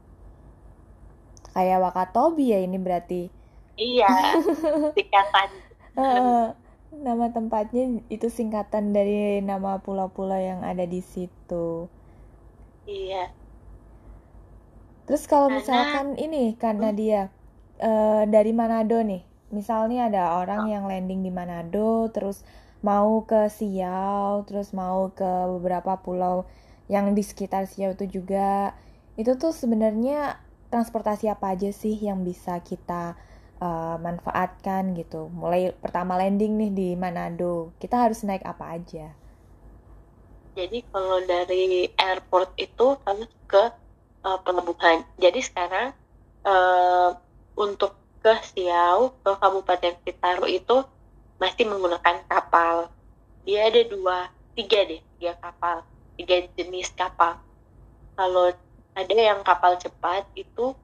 Kayak 1.58 1.82
Wakatobi 1.82 2.54
ya 2.54 2.62
ini 2.62 2.78
berarti. 2.78 3.34
Iya 3.76 4.08
singkatan. 4.96 5.50
Nama 6.96 7.26
tempatnya 7.34 8.06
itu 8.08 8.30
singkatan 8.30 8.94
dari 8.94 9.42
nama 9.42 9.82
pulau-pulau 9.82 10.38
yang 10.38 10.62
ada 10.62 10.86
di 10.86 11.02
situ. 11.02 11.90
Iya. 12.86 13.34
Terus 15.10 15.26
kalau 15.26 15.50
misalkan 15.50 16.16
ini 16.22 16.54
karena 16.56 16.94
hmm. 16.94 16.98
dia 16.98 17.22
uh, 17.82 18.24
dari 18.30 18.52
Manado 18.52 19.00
nih 19.02 19.24
misalnya 19.54 20.10
ada 20.12 20.24
orang 20.42 20.68
oh. 20.68 20.72
yang 20.72 20.84
landing 20.86 21.24
di 21.24 21.32
Manado 21.32 22.12
terus 22.12 22.44
mau 22.84 23.24
ke 23.24 23.48
Siau 23.50 24.44
terus 24.46 24.76
mau 24.76 25.10
ke 25.16 25.32
beberapa 25.58 25.98
pulau 26.02 26.46
yang 26.92 27.18
di 27.18 27.24
sekitar 27.26 27.66
Siau 27.66 27.98
itu 27.98 28.22
juga 28.22 28.78
itu 29.16 29.34
tuh 29.40 29.56
sebenarnya 29.56 30.38
transportasi 30.70 31.32
apa 31.32 31.56
aja 31.56 31.72
sih 31.72 31.96
yang 31.96 32.28
bisa 32.28 32.60
kita 32.60 33.16
uh, 33.64 33.96
manfaatkan 34.00 34.92
gitu. 34.98 35.32
Mulai 35.32 35.72
pertama 35.78 36.20
landing 36.20 36.60
nih 36.60 36.72
di 36.76 36.90
Manado, 37.00 37.72
kita 37.80 38.08
harus 38.08 38.28
naik 38.28 38.44
apa 38.44 38.76
aja? 38.76 39.16
Jadi 40.56 40.84
kalau 40.92 41.20
dari 41.28 41.92
airport 42.00 42.56
itu 42.60 42.96
harus 43.04 43.32
ke 43.48 43.64
uh, 44.24 44.40
pelabuhan. 44.44 45.04
Jadi 45.20 45.40
sekarang 45.44 45.92
uh, 46.48 47.16
untuk 47.56 47.96
ke 48.20 48.34
Siau, 48.54 49.16
ke 49.24 49.32
Kabupaten 49.38 49.96
Pitaro 50.04 50.46
itu 50.46 50.84
masih 51.40 51.68
menggunakan 51.68 52.24
kapal. 52.28 52.90
Dia 53.48 53.72
ada 53.72 53.82
dua, 53.88 54.30
tiga 54.56 54.84
deh, 54.84 55.02
tiga 55.18 55.34
kapal, 55.40 55.84
tiga 56.20 56.44
jenis 56.56 56.92
kapal. 56.96 57.40
Kalau 58.16 58.52
ada 58.96 59.16
yang 59.16 59.44
kapal 59.44 59.76
cepat 59.76 60.24
itu 60.40 60.76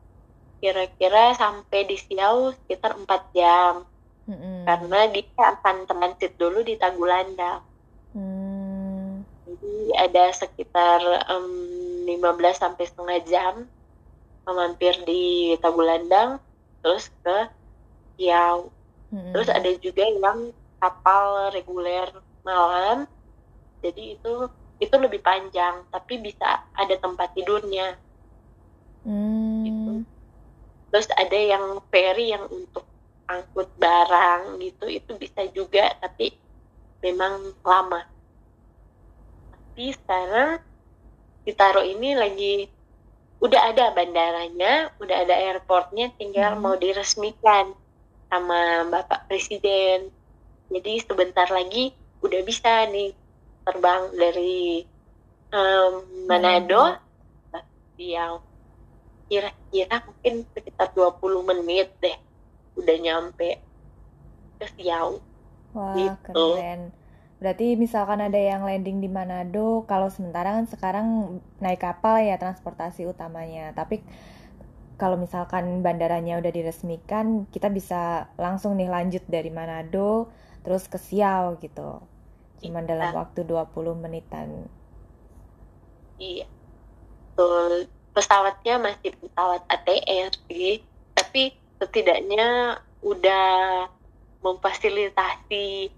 kira-kira 0.61 1.33
sampai 1.33 1.89
di 1.89 1.97
Siau 1.97 2.53
sekitar 2.53 2.93
4 2.93 3.09
jam 3.33 3.81
mm-hmm. 4.29 4.57
karena 4.69 4.99
dia 5.09 5.45
akan 5.57 5.89
transit 5.89 6.37
dulu 6.37 6.61
di 6.61 6.77
Tagulandang 6.77 7.65
mm. 8.13 9.25
jadi 9.49 9.73
ada 10.05 10.23
sekitar 10.37 11.01
um, 11.33 12.05
15 12.05 12.61
sampai 12.61 12.85
setengah 12.85 13.19
jam 13.25 13.53
mampir 14.45 14.93
di 15.07 15.55
Tagulandang 15.57 16.37
terus 16.81 17.13
ke 17.21 17.37
Siau 18.17 18.69
mm-hmm. 19.13 19.31
terus 19.33 19.49
ada 19.49 19.69
juga 19.79 20.03
yang 20.05 20.51
kapal 20.81 21.53
reguler 21.53 22.09
malam. 22.41 23.05
Jadi 23.85 24.17
itu 24.17 24.33
itu 24.81 24.95
lebih 24.97 25.21
panjang 25.21 25.85
tapi 25.93 26.17
bisa 26.17 26.65
ada 26.73 26.95
tempat 26.97 27.29
tidurnya. 27.37 27.97
Hmm. 29.01 29.65
gitu. 29.65 29.91
Terus 30.93 31.07
ada 31.17 31.37
yang 31.37 31.81
ferry 31.89 32.33
yang 32.33 32.45
untuk 32.49 32.85
angkut 33.25 33.69
barang 33.77 34.59
gitu 34.61 34.85
itu 34.89 35.11
bisa 35.17 35.45
juga 35.53 35.93
tapi 36.01 36.33
memang 37.01 37.53
lama. 37.65 38.05
Tapi 39.53 39.93
sekarang 39.97 40.61
ditaruh 41.45 41.85
ini 41.85 42.13
lagi 42.13 42.69
udah 43.41 43.61
ada 43.73 43.89
bandaranya 43.97 44.93
udah 45.01 45.17
ada 45.25 45.33
airportnya 45.33 46.13
tinggal 46.15 46.53
hmm. 46.55 46.61
mau 46.61 46.75
diresmikan 46.77 47.73
sama 48.29 48.85
bapak 48.87 49.25
presiden 49.25 50.13
jadi 50.69 51.01
sebentar 51.01 51.49
lagi 51.49 51.91
udah 52.21 52.41
bisa 52.45 52.85
nih 52.93 53.11
terbang 53.65 54.03
dari 54.13 54.85
um, 55.49 55.93
Manado 56.29 57.01
ke 57.49 57.59
Riau 57.97 58.45
kira-kira 59.25 60.05
mungkin 60.05 60.45
sekitar 60.53 60.93
20 60.93 61.49
menit 61.49 61.89
deh 61.97 62.17
udah 62.77 62.97
nyampe 63.01 63.57
ke 64.61 64.65
Siau 64.77 65.17
wah 65.73 65.95
gitu. 65.97 66.45
keren 66.59 66.93
berarti 67.41 67.73
misalkan 67.73 68.21
ada 68.21 68.37
yang 68.37 68.61
landing 68.61 69.01
di 69.01 69.09
Manado 69.09 69.83
kalau 69.89 70.13
sementara 70.13 70.61
kan 70.61 70.69
sekarang 70.69 71.07
naik 71.57 71.81
kapal 71.81 72.21
ya 72.21 72.37
transportasi 72.37 73.09
utamanya 73.09 73.73
tapi 73.73 74.05
kalau 75.01 75.17
misalkan 75.17 75.81
bandaranya 75.81 76.37
udah 76.37 76.53
diresmikan 76.53 77.49
kita 77.49 77.73
bisa 77.73 78.29
langsung 78.37 78.77
nih 78.77 78.93
lanjut 78.93 79.25
dari 79.25 79.49
Manado 79.49 80.29
terus 80.61 80.85
ke 80.85 81.01
Siau 81.01 81.57
gitu 81.57 82.05
Cuma 82.61 82.85
dalam 82.85 83.09
iya. 83.09 83.17
waktu 83.17 83.41
20 83.43 83.97
menitan. 83.97 84.69
Iya. 86.21 86.45
Betul. 87.33 87.89
Pesawatnya 88.13 88.77
masih 88.77 89.17
pesawat 89.17 89.65
ATR 89.65 90.29
sih. 90.45 90.85
Tapi 91.17 91.57
setidaknya 91.81 92.77
udah 93.01 93.89
memfasilitasi 94.45 95.89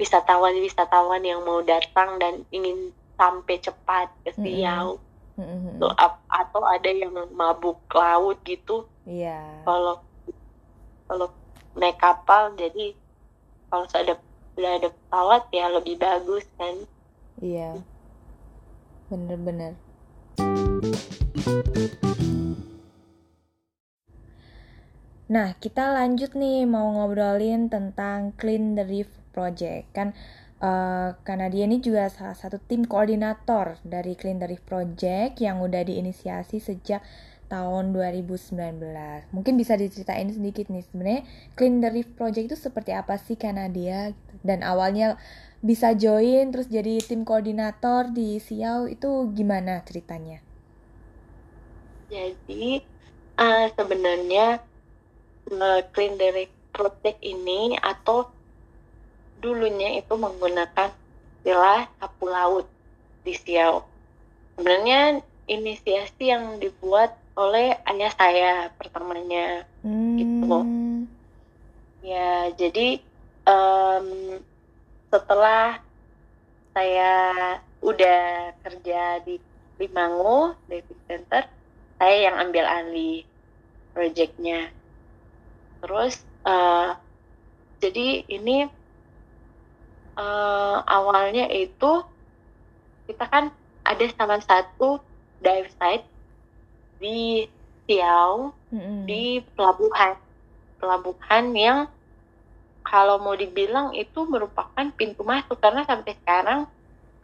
wisatawan-wisatawan 0.00 1.20
yang 1.20 1.44
mau 1.44 1.60
datang 1.60 2.16
dan 2.16 2.42
ingin 2.48 2.96
sampai 3.20 3.60
cepat 3.60 4.08
ke 4.24 4.32
Siau. 4.32 4.96
Mm 5.36 5.44
-hmm. 5.44 5.74
so, 5.80 5.92
atau 6.28 6.62
ada 6.64 6.88
yang 6.88 7.12
mabuk 7.36 7.80
laut 7.92 8.40
gitu. 8.48 8.88
Iya. 9.04 9.36
Yeah. 9.36 9.64
Kalau 9.68 10.00
kalau 11.10 11.28
naik 11.74 11.98
kapal 11.98 12.54
jadi 12.54 12.94
kalau 13.70 13.86
ada 13.94 14.14
udah 14.58 14.72
ada 14.78 14.88
pesawat 14.90 15.42
ya 15.54 15.66
lebih 15.70 15.96
bagus 15.98 16.46
kan 16.58 16.74
iya 17.42 17.78
bener-bener 19.10 19.74
Nah, 25.30 25.54
kita 25.62 25.94
lanjut 25.94 26.34
nih 26.34 26.66
mau 26.66 26.90
ngobrolin 26.90 27.70
tentang 27.70 28.34
Clean 28.34 28.74
the 28.74 28.82
Reef 28.82 29.06
Project. 29.32 29.90
Kan 29.96 30.12
uh, 30.60 31.16
karena 31.24 31.48
dia 31.48 31.64
ini 31.66 31.80
juga 31.80 32.06
salah 32.12 32.36
satu 32.36 32.60
tim 32.60 32.84
koordinator 32.84 33.80
dari 33.82 34.14
Clean 34.14 34.38
Reef 34.38 34.62
Project 34.62 35.40
yang 35.40 35.64
udah 35.64 35.82
diinisiasi 35.82 36.60
sejak 36.60 37.02
tahun 37.50 37.90
2019. 37.90 38.54
Mungkin 39.34 39.54
bisa 39.58 39.74
diceritain 39.74 40.30
sedikit 40.30 40.70
nih 40.70 40.86
sebenarnya 40.86 41.22
Clean 41.58 41.82
the 41.82 41.90
Project 42.14 42.54
itu 42.54 42.56
seperti 42.56 42.94
apa 42.94 43.18
sih 43.18 43.34
karena 43.34 43.66
dia 43.66 44.14
dan 44.46 44.62
awalnya 44.62 45.18
bisa 45.60 45.92
join 45.92 46.54
terus 46.54 46.70
jadi 46.70 47.04
tim 47.04 47.26
koordinator 47.26 48.08
di 48.14 48.38
Siau 48.38 48.86
itu 48.86 49.28
gimana 49.34 49.82
ceritanya? 49.84 50.40
Jadi 52.08 52.80
uh, 53.36 53.66
sebenarnya 53.74 54.62
uh, 55.50 55.80
Clean 55.90 56.14
Reef 56.16 56.54
Project 56.70 57.18
ini 57.20 57.74
atau 57.76 58.30
dulunya 59.40 59.98
itu 59.98 60.14
menggunakan 60.14 60.92
istilah 61.40 61.88
sapu 61.96 62.28
laut 62.28 62.68
di 63.24 63.32
Siau. 63.32 63.82
Sebenarnya 64.54 65.24
inisiasi 65.50 66.30
yang 66.30 66.62
dibuat 66.62 67.18
oleh 67.40 67.74
ayah 67.88 68.12
saya 68.14 68.52
pertamanya 68.76 69.64
hmm. 69.80 70.14
gitu 70.20 70.58
ya 72.04 72.52
jadi 72.56 73.00
um, 73.48 74.38
setelah 75.08 75.80
saya 76.76 77.12
udah 77.80 78.54
kerja 78.60 79.24
di 79.24 79.40
Limango 79.80 80.52
David 80.68 80.98
Center 81.08 81.42
saya 81.96 82.16
yang 82.30 82.36
ambil 82.40 82.64
alih 82.68 83.24
proyeknya 83.96 84.68
terus 85.80 86.20
uh, 86.44 86.94
jadi 87.80 88.28
ini 88.28 88.68
uh, 90.16 90.82
awalnya 90.86 91.46
itu 91.50 92.02
kita 93.10 93.26
kan 93.26 93.50
ada 93.82 94.04
salah 94.14 94.40
satu 94.42 95.02
dive 95.42 95.70
site 95.76 96.06
di 97.02 97.48
Siau 97.88 98.54
Mm-mm. 98.70 99.02
di 99.08 99.42
pelabuhan 99.58 100.14
pelabuhan 100.78 101.44
yang 101.56 101.78
kalau 102.86 103.18
mau 103.18 103.34
dibilang 103.34 103.92
itu 103.98 104.24
merupakan 104.26 104.86
pintu 104.94 105.26
masuk 105.26 105.58
karena 105.58 105.82
sampai 105.82 106.14
sekarang 106.22 106.60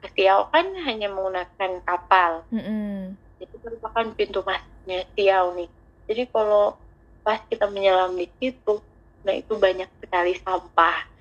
ke 0.03 0.11
Siau 0.17 0.51
kan 0.51 0.67
hanya 0.83 1.07
menggunakan 1.13 1.71
kapal 1.87 2.43
Mm-mm. 2.51 3.15
itu 3.39 3.55
merupakan 3.63 4.05
pintu 4.17 4.43
masuknya 4.43 5.07
Siau 5.15 5.55
nih 5.55 5.71
jadi 6.11 6.23
kalau 6.35 6.75
pas 7.23 7.39
kita 7.47 7.71
menyelam 7.71 8.15
di 8.19 8.27
situ 8.43 8.83
nah 9.23 9.35
itu 9.35 9.55
banyak 9.59 9.91
sekali 10.03 10.39
sampah 10.39 11.16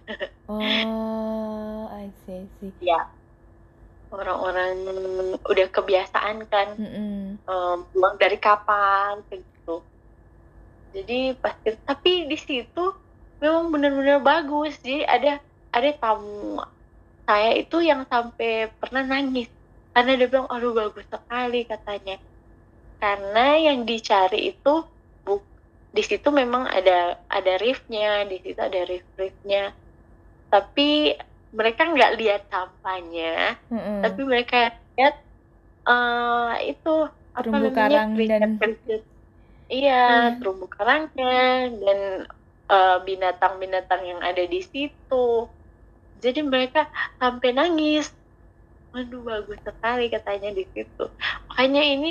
Oh, 0.47 1.89
I 1.89 2.13
see, 2.25 2.45
I 2.45 2.47
see. 2.59 2.73
ya 2.79 3.01
orang-orang 4.13 4.75
udah 5.43 5.67
kebiasaan 5.73 6.45
kan 6.47 6.77
Mm-mm. 6.79 7.41
um, 7.49 7.77
pulang 7.91 8.15
dari 8.21 8.37
kapal 8.39 9.25
kayak 9.27 9.43
gitu. 9.43 9.83
Jadi 10.95 11.35
pasti 11.41 11.69
tapi 11.83 12.29
di 12.31 12.37
situ 12.39 12.83
memang 13.41 13.73
benar-benar 13.73 14.19
bagus. 14.23 14.79
Jadi 14.79 15.03
ada 15.03 15.41
ada 15.75 15.89
tamu 15.99 16.61
saya 17.27 17.57
itu 17.57 17.81
yang 17.81 18.05
sampai 18.07 18.69
pernah 18.79 19.03
nangis 19.03 19.49
karena 19.91 20.11
dia 20.19 20.27
bilang 20.31 20.47
aduh 20.47 20.71
bagus 20.77 21.05
sekali 21.09 21.65
katanya. 21.67 22.15
Karena 23.01 23.59
yang 23.59 23.83
dicari 23.89 24.53
itu 24.55 24.73
bu 25.25 25.43
di 25.95 26.03
situ 26.05 26.27
memang 26.31 26.67
ada 26.69 27.19
ada 27.27 27.53
reefnya, 27.59 28.23
di 28.29 28.37
situ 28.43 28.59
ada 28.59 28.79
reef-reefnya. 28.87 29.73
Tapi 30.55 30.89
mereka 31.51 31.81
nggak 31.87 32.11
lihat 32.19 32.41
sampahnya, 32.51 33.59
Mm-mm. 33.71 33.99
tapi 34.03 34.21
mereka 34.23 34.57
lihat 34.95 35.15
eh 35.85 36.53
itu 36.71 36.93
apa 37.35 37.43
Terumbu 37.43 37.67
namanya 37.67 37.75
karang 37.77 38.09
dan- 38.31 38.59
iya 39.67 39.93
Iya. 39.99 40.01
terumbu 40.39 40.65
karangnya 40.71 41.35
dan 41.83 41.99
eh, 42.75 42.97
binatang-binatang 43.07 44.01
yang 44.05 44.21
ada 44.29 44.43
di 44.45 44.61
situ 44.71 45.25
jadi 46.15 46.41
mereka 46.41 46.87
sampai 47.19 47.49
nangis 47.51 48.05
waduh 48.93 49.21
bagus 49.21 49.59
sekali 49.67 50.07
katanya 50.07 50.49
di 50.55 50.63
situ 50.73 51.03
makanya 51.51 51.81
ini 51.83 52.09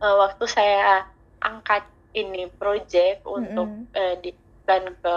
eh, 0.00 0.16
waktu 0.22 0.44
saya 0.46 1.04
angkat 1.40 1.82
ini 2.12 2.50
project 2.60 3.22
untuk 3.26 3.68
Mm-mm. 3.68 3.96
eh, 3.96 4.14
dibukan 4.24 4.82
ke 5.02 5.14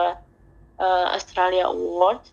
eh, 0.84 1.08
Australia 1.16 1.72
Awards. 1.72 2.28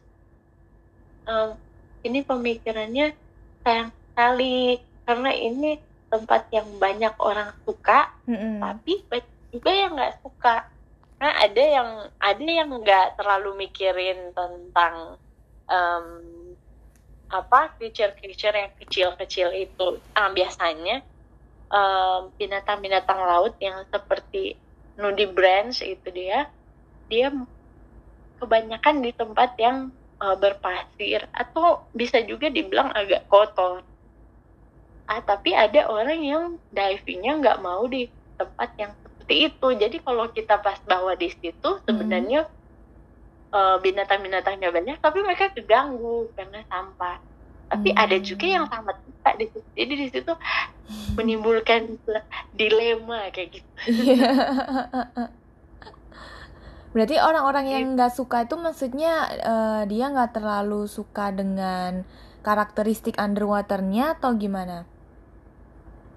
Em, 1.31 1.55
ini 2.03 2.27
pemikirannya 2.27 3.15
sayang 3.63 3.93
sekali 3.93 4.81
karena 5.07 5.31
ini 5.37 5.79
tempat 6.11 6.51
yang 6.51 6.67
banyak 6.83 7.15
orang 7.23 7.55
suka 7.63 8.11
Mm-mm. 8.27 8.59
tapi 8.59 9.07
juga 9.55 9.71
yang 9.71 9.95
nggak 9.95 10.17
suka. 10.27 10.67
Nah 11.23 11.33
ada 11.39 11.63
yang 11.63 11.91
ada 12.19 12.43
yang 12.43 12.71
nggak 12.73 13.21
terlalu 13.21 13.69
mikirin 13.69 14.35
tentang 14.35 15.21
em, 15.71 16.07
apa 17.31 17.71
creature-creature 17.79 18.57
yang 18.59 18.73
kecil-kecil 18.75 19.55
itu. 19.55 20.03
Ah, 20.19 20.35
biasanya 20.35 21.05
em, 21.71 22.21
binatang-binatang 22.35 23.21
laut 23.23 23.55
yang 23.63 23.87
seperti 23.93 24.59
nudibranch 24.99 25.85
itu 25.87 26.09
dia 26.11 26.51
dia 27.07 27.31
kebanyakan 28.41 29.05
di 29.05 29.13
tempat 29.13 29.55
yang 29.61 29.93
uh, 30.21 30.37
berpasir 30.37 31.29
atau 31.33 31.85
bisa 31.93 32.21
juga 32.25 32.49
dibilang 32.49 32.93
agak 32.97 33.29
kotor. 33.29 33.85
Ah, 35.11 35.21
tapi 35.21 35.53
ada 35.53 35.91
orang 35.91 36.21
yang 36.23 36.45
divingnya 36.71 37.35
nggak 37.43 37.59
mau 37.61 37.83
di 37.91 38.07
tempat 38.39 38.71
yang 38.79 38.93
seperti 39.03 39.35
itu. 39.51 39.69
Jadi 39.75 39.97
kalau 40.01 40.31
kita 40.31 40.63
pas 40.63 40.79
bawa 40.87 41.19
di 41.19 41.29
situ 41.35 41.71
sebenarnya 41.83 42.47
uh, 43.51 43.77
binatang-binatangnya 43.83 44.71
banyak, 44.71 44.97
tapi 45.03 45.19
mereka 45.21 45.51
keganggu 45.51 46.31
karena 46.39 46.63
sampah. 46.71 47.19
Tapi 47.71 47.95
Hmm. 47.95 48.03
ada 48.03 48.17
juga 48.19 48.47
yang 48.47 48.67
sama 48.67 48.95
suka 48.99 49.31
di 49.39 49.47
situ. 49.51 49.69
Jadi 49.79 49.93
di 49.95 50.07
situ 50.11 50.33
menimbulkan 51.15 51.99
dilema 52.55 53.31
kayak 53.31 53.63
gitu. 53.63 53.71
Iya. 53.87 54.31
Berarti 56.95 57.17
orang-orang 57.29 57.67
yang 57.75 57.85
nggak 57.95 58.13
suka 58.19 58.37
itu 58.47 58.55
maksudnya 58.67 59.13
eh, 59.53 59.83
dia 59.91 60.05
nggak 60.15 60.31
terlalu 60.37 60.81
suka 60.97 61.27
dengan 61.41 61.93
karakteristik 62.47 63.15
underwaternya 63.27 64.05
atau 64.19 64.31
gimana? 64.43 64.79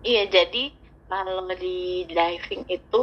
Iya, 0.09 0.21
jadi 0.35 0.63
kalau 1.09 1.37
di 1.63 2.03
diving 2.09 2.63
itu 2.77 2.97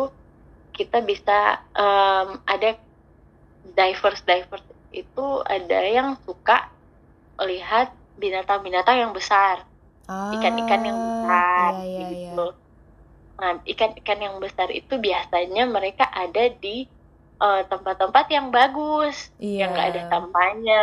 kita 0.77 0.99
bisa 1.11 1.33
em, 1.77 2.29
ada 2.55 2.69
divers 3.79 4.21
divers 4.29 4.65
itu 5.03 5.27
ada 5.57 5.79
yang 5.97 6.09
suka 6.27 6.57
lihat 7.51 7.89
binatang-binatang 8.23 8.97
yang 9.03 9.13
besar, 9.19 9.57
ikan-ikan 10.37 10.83
yang 10.89 10.99
besar 11.09 11.71
Ah, 11.71 11.83
iya, 11.87 12.01
iya, 12.01 12.09
iya. 12.11 12.37
gitu. 12.37 12.47
Nah, 13.41 13.53
ikan-ikan 13.73 14.19
yang 14.27 14.37
besar 14.45 14.69
itu 14.81 14.95
biasanya 15.07 15.63
mereka 15.77 16.05
ada 16.25 16.45
di 16.65 16.77
eh, 17.41 17.63
tempat-tempat 17.67 18.27
yang 18.29 18.53
bagus, 18.53 19.33
Iya. 19.41 19.65
yang 19.65 19.69
nggak 19.73 19.89
ada 19.91 20.03
sampahnya, 20.09 20.83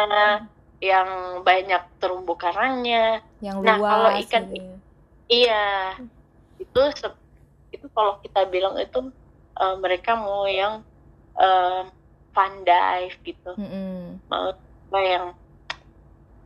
yang 0.81 1.09
banyak 1.41 1.83
terumbu 1.97 2.33
karangnya. 2.33 3.21
Yang 3.41 3.57
Nah, 3.61 3.77
kalau 3.77 4.09
luas 4.09 4.21
ikan- 4.25 4.49
gitu. 4.49 4.73
Iya, 5.27 5.65
itu 6.57 6.81
itu 7.69 7.85
kalau 7.91 8.17
kita 8.21 8.47
bilang 8.47 8.73
itu 8.77 9.11
eh, 9.57 9.75
mereka 9.77 10.17
mau 10.17 10.45
yang 10.45 10.81
eh, 11.37 11.81
fun 12.31 12.53
dive 12.61 13.17
gitu, 13.23 13.51
Mm-mm. 13.57 14.21
mau 14.25 14.53
mau 14.89 15.01
yang 15.03 15.33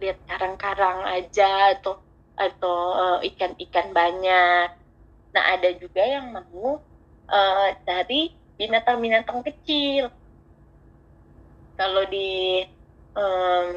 lihat 0.02 0.18
karang-karang 0.26 1.06
aja 1.06 1.78
atau 1.78 2.00
atau 2.34 2.78
ikan-ikan 3.22 3.94
banyak. 3.94 4.68
Nah 5.32 5.44
ada 5.54 5.70
juga 5.78 6.02
yang 6.02 6.32
mau 6.34 6.82
eh, 7.30 7.70
dari 7.86 8.34
binatang-binatang 8.62 9.42
kecil. 9.42 10.14
Kalau 11.74 12.04
di 12.06 12.62
em, 13.18 13.68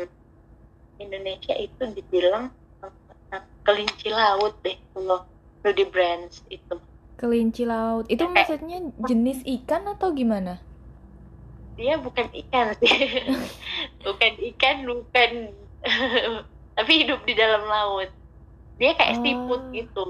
Indonesia 1.00 1.54
itu 1.56 1.82
dibilang 1.96 2.52
eh, 3.32 3.42
kelinci 3.64 4.12
laut 4.12 4.60
deh 4.60 4.76
kalau 4.92 5.24
nudibranch 5.64 6.44
itu. 6.52 6.76
Kelinci 7.16 7.64
laut. 7.64 8.04
Itu 8.12 8.28
maksudnya 8.28 8.84
jenis 9.00 9.40
ikan 9.46 9.88
atau 9.88 10.12
gimana? 10.12 10.60
Dia 11.74 11.98
bukan 11.98 12.30
ikan 12.30 12.76
sih, 12.78 12.94
bukan 14.06 14.32
ikan, 14.54 14.76
bukan 14.86 15.30
tapi 16.76 16.92
hidup 17.02 17.24
di 17.24 17.34
dalam 17.34 17.66
laut. 17.66 18.10
Dia 18.78 18.94
kayak 18.94 19.18
Oh. 19.18 19.22
siput 19.22 19.62
gitu, 19.70 20.06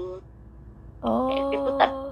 kayak 1.25 1.45
siput 1.49 1.73
Oh. 1.73 1.77
tapi 1.77 2.04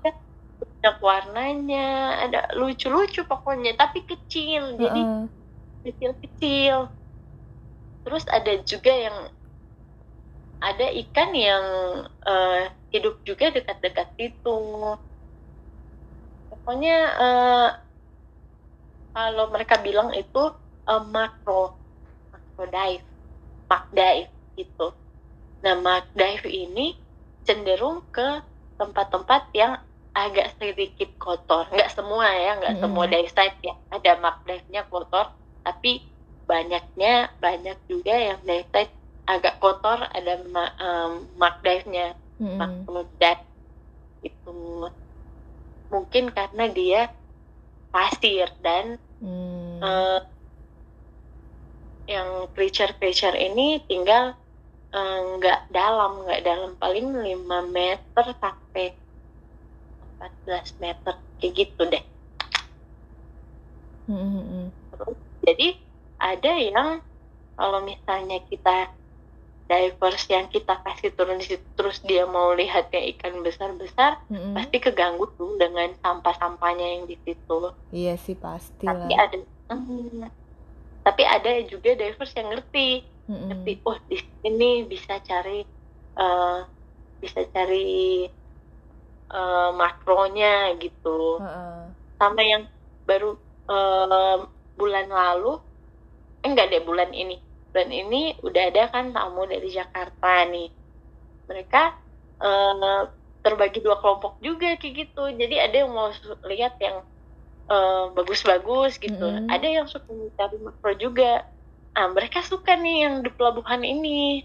banyak 0.84 1.00
warnanya, 1.00 2.20
ada 2.28 2.52
lucu-lucu 2.60 3.24
pokoknya, 3.24 3.72
tapi 3.80 4.04
kecil, 4.04 4.76
jadi 4.76 5.32
kecil-kecil. 5.88 6.92
Terus 8.04 8.28
ada 8.28 8.52
juga 8.68 8.92
yang 8.92 9.18
ada 10.60 10.88
ikan 10.92 11.32
yang 11.32 11.66
eh, 12.28 12.68
hidup 12.92 13.24
juga 13.24 13.56
dekat-dekat 13.56 14.12
situ. 14.20 14.60
Pokoknya 16.52 16.98
eh, 17.16 17.70
kalau 19.16 19.56
mereka 19.56 19.80
bilang 19.80 20.12
itu 20.12 20.52
eh, 20.84 21.04
makro, 21.08 21.80
makro 22.28 22.64
dive, 22.68 23.08
mark 23.72 23.88
dive 23.96 24.32
gitu. 24.60 24.92
Nah, 25.64 25.80
mark 25.80 26.12
dive 26.12 26.44
ini 26.52 26.92
cenderung 27.48 28.04
ke 28.12 28.44
tempat-tempat 28.76 29.48
yang 29.56 29.80
agak 30.14 30.48
sedikit 30.60 31.10
kotor. 31.24 31.64
Nggak 31.74 31.90
semua 31.98 32.28
ya, 32.44 32.50
nggak 32.60 32.76
Mm-mm. 32.76 32.82
semua 32.82 33.06
dive 33.12 33.30
site 33.36 33.58
ya. 33.68 33.74
Ada 33.96 34.12
mark 34.24 34.38
dive-nya 34.48 34.82
kotor, 34.92 35.26
tapi 35.66 35.92
banyaknya 36.50 37.10
banyak 37.44 37.78
juga 37.92 38.14
yang 38.28 38.40
dive 38.50 38.68
site 38.74 38.94
agak 39.34 39.56
kotor 39.64 40.00
ada 40.18 40.34
ma- 40.54 40.76
em, 40.86 41.12
mark 41.40 41.56
dive-nya 41.66 42.06
Mm-mm. 42.42 42.88
makro 42.88 43.02
dive 43.22 43.44
itu 44.28 44.52
mungkin 45.94 46.24
karena 46.38 46.64
dia 46.78 47.02
pasir 47.94 48.48
dan 48.66 48.86
Hmm. 49.22 49.84
eh, 49.86 50.20
yang 52.16 52.30
creature-creature 52.56 53.36
ini 53.48 53.68
tinggal 53.90 54.24
eh, 54.98 55.20
nggak 55.38 55.60
dalam 55.80 56.12
nggak 56.24 56.42
dalam 56.50 56.72
paling 56.82 57.08
5 57.28 57.60
meter 57.78 58.26
sampai 58.44 58.86
14 60.48 60.80
meter 60.80 61.14
kayak 61.38 61.54
gitu 61.54 61.82
deh. 61.88 62.04
Terus, 64.92 65.18
jadi 65.44 65.68
ada 66.20 66.52
yang 66.56 66.90
kalau 67.54 67.80
misalnya 67.84 68.40
kita 68.48 68.92
divers 69.64 70.28
yang 70.28 70.52
kita 70.52 70.76
kasih 70.84 71.16
turun 71.16 71.40
di 71.40 71.56
situ 71.56 71.64
terus 71.80 72.04
dia 72.04 72.28
mau 72.28 72.52
lihat 72.52 72.92
kayak 72.92 73.16
ikan 73.18 73.40
besar-besar 73.42 74.20
Mm-mm. 74.28 74.52
pasti 74.52 74.78
keganggu 74.84 75.24
tuh 75.40 75.56
dengan 75.56 75.88
sampah-sampahnya 76.04 77.00
yang 77.00 77.04
di 77.08 77.16
situ. 77.24 77.72
Iya 77.96 78.20
sih 78.20 78.36
pasti. 78.36 78.84
Tapi 78.84 79.14
ada 79.16 79.38
Hmm. 79.64 80.28
tapi 81.08 81.24
ada 81.24 81.50
juga 81.66 81.96
divers 81.96 82.36
yang 82.36 82.52
ngerti, 82.52 83.02
Mm-mm. 83.32 83.48
ngerti 83.50 83.72
oh 83.88 83.98
di 84.12 84.20
sini 84.20 84.84
bisa 84.86 85.18
cari 85.24 85.64
eh, 86.14 86.60
bisa 87.24 87.40
cari 87.50 88.28
eh, 89.34 89.70
makronya 89.76 90.78
gitu. 90.84 91.42
Heeh. 91.44 91.92
Sama 92.22 92.42
yang 92.46 92.64
baru 93.10 93.36
eh, 93.70 94.38
bulan 94.80 95.08
lalu 95.10 95.54
eh, 96.44 96.50
enggak 96.50 96.68
deh 96.72 96.84
bulan 96.86 97.12
ini 97.14 97.38
bulan 97.74 97.90
ini 97.90 98.22
udah 98.46 98.64
ada 98.70 98.84
kan 98.94 99.06
tamu 99.16 99.50
dari 99.50 99.70
Jakarta 99.74 100.46
nih 100.50 100.70
mereka 101.50 101.94
eh, 102.42 103.02
terbagi 103.44 103.80
dua 103.84 104.00
kelompok 104.00 104.40
juga 104.40 104.80
kayak 104.80 104.94
gitu 104.96 105.24
jadi 105.36 105.56
ada 105.70 105.76
yang 105.86 105.92
mau 105.92 106.10
lihat 106.48 106.74
yang 106.80 106.98
eh, 107.72 108.06
bagus-bagus 108.18 108.98
gitu 109.02 109.26
Mm-mm. 109.26 109.50
ada 109.52 109.68
yang 109.68 109.88
suka 109.90 110.10
mencari 110.12 110.58
makro 110.62 110.94
juga 110.98 111.44
ah 111.94 112.10
mereka 112.10 112.42
suka 112.42 112.74
nih 112.74 113.06
yang 113.06 113.16
di 113.22 113.30
pelabuhan 113.34 113.82
ini 113.86 114.42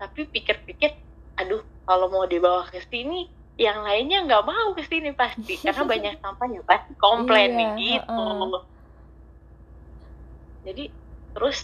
tapi 0.00 0.28
pikir-pikir 0.32 0.92
aduh 1.36 1.60
kalau 1.84 2.08
mau 2.08 2.24
dibawa 2.24 2.64
ke 2.72 2.80
sini 2.88 3.28
yang 3.64 3.78
lainnya 3.86 4.16
nggak 4.26 4.44
mau 4.50 4.68
ke 4.76 4.82
sini 4.90 5.10
pasti 5.20 5.52
karena 5.64 5.82
banyak 5.92 6.14
sampahnya 6.22 6.60
pasti 6.70 6.92
komplain 7.04 7.50
Iya, 7.56 7.68
gitu 7.80 8.10
heeh. 8.10 8.66
jadi 10.66 10.82
terus 11.34 11.58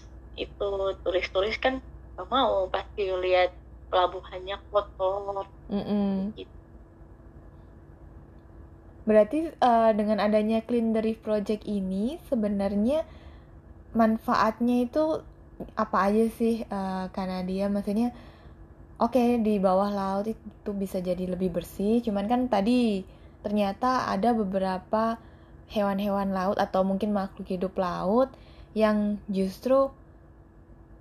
itu 0.45 0.65
turis-turis 1.05 1.57
kan 1.65 1.75
nggak 2.15 2.29
mau 2.37 2.55
pasti 2.75 3.03
lihat 3.25 3.51
pelabuhannya 3.91 4.57
kotor 4.71 5.45
Mm-mm. 5.71 6.33
gitu. 6.39 6.57
Berarti 9.09 9.39
eh, 9.51 9.91
dengan 9.99 10.19
adanya 10.27 10.59
Clean 10.67 10.95
the 10.95 11.03
Reef 11.03 11.19
Project 11.27 11.63
ini 11.67 12.05
sebenarnya 12.31 13.03
manfaatnya 14.01 14.77
itu 14.87 15.05
apa 15.85 15.97
aja 16.09 16.25
sih 16.39 16.55
eh, 16.65 17.05
karena 17.17 17.39
dia 17.51 17.67
maksudnya 17.75 18.09
oke 18.99 19.25
di 19.47 19.55
bawah 19.63 19.91
laut 19.93 20.27
itu 20.29 20.71
bisa 20.75 20.99
jadi 21.01 21.25
lebih 21.29 21.51
bersih 21.57 22.01
cuman 22.05 22.25
kan 22.29 22.41
tadi 22.49 23.05
ternyata 23.45 24.09
ada 24.15 24.31
beberapa 24.33 25.19
hewan-hewan 25.73 26.31
laut 26.37 26.59
atau 26.61 26.85
mungkin 26.85 27.11
makhluk 27.17 27.49
hidup 27.49 27.75
laut 27.81 28.29
yang 28.77 29.19
justru 29.29 29.91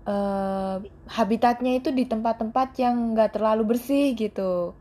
eh, 0.07 0.75
habitatnya 1.17 1.71
itu 1.79 1.89
di 1.93 2.03
tempat-tempat 2.09 2.67
yang 2.83 2.95
nggak 3.13 3.37
terlalu 3.37 3.63
bersih 3.75 4.13
gitu. 4.17 4.73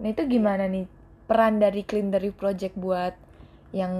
Nah 0.00 0.08
itu 0.12 0.22
gimana 0.34 0.64
nih 0.74 0.86
peran 1.28 1.54
dari 1.62 1.82
Clean 1.88 2.08
the 2.12 2.18
Reef 2.22 2.36
Project 2.36 2.74
buat 2.76 3.14
yang 3.72 3.94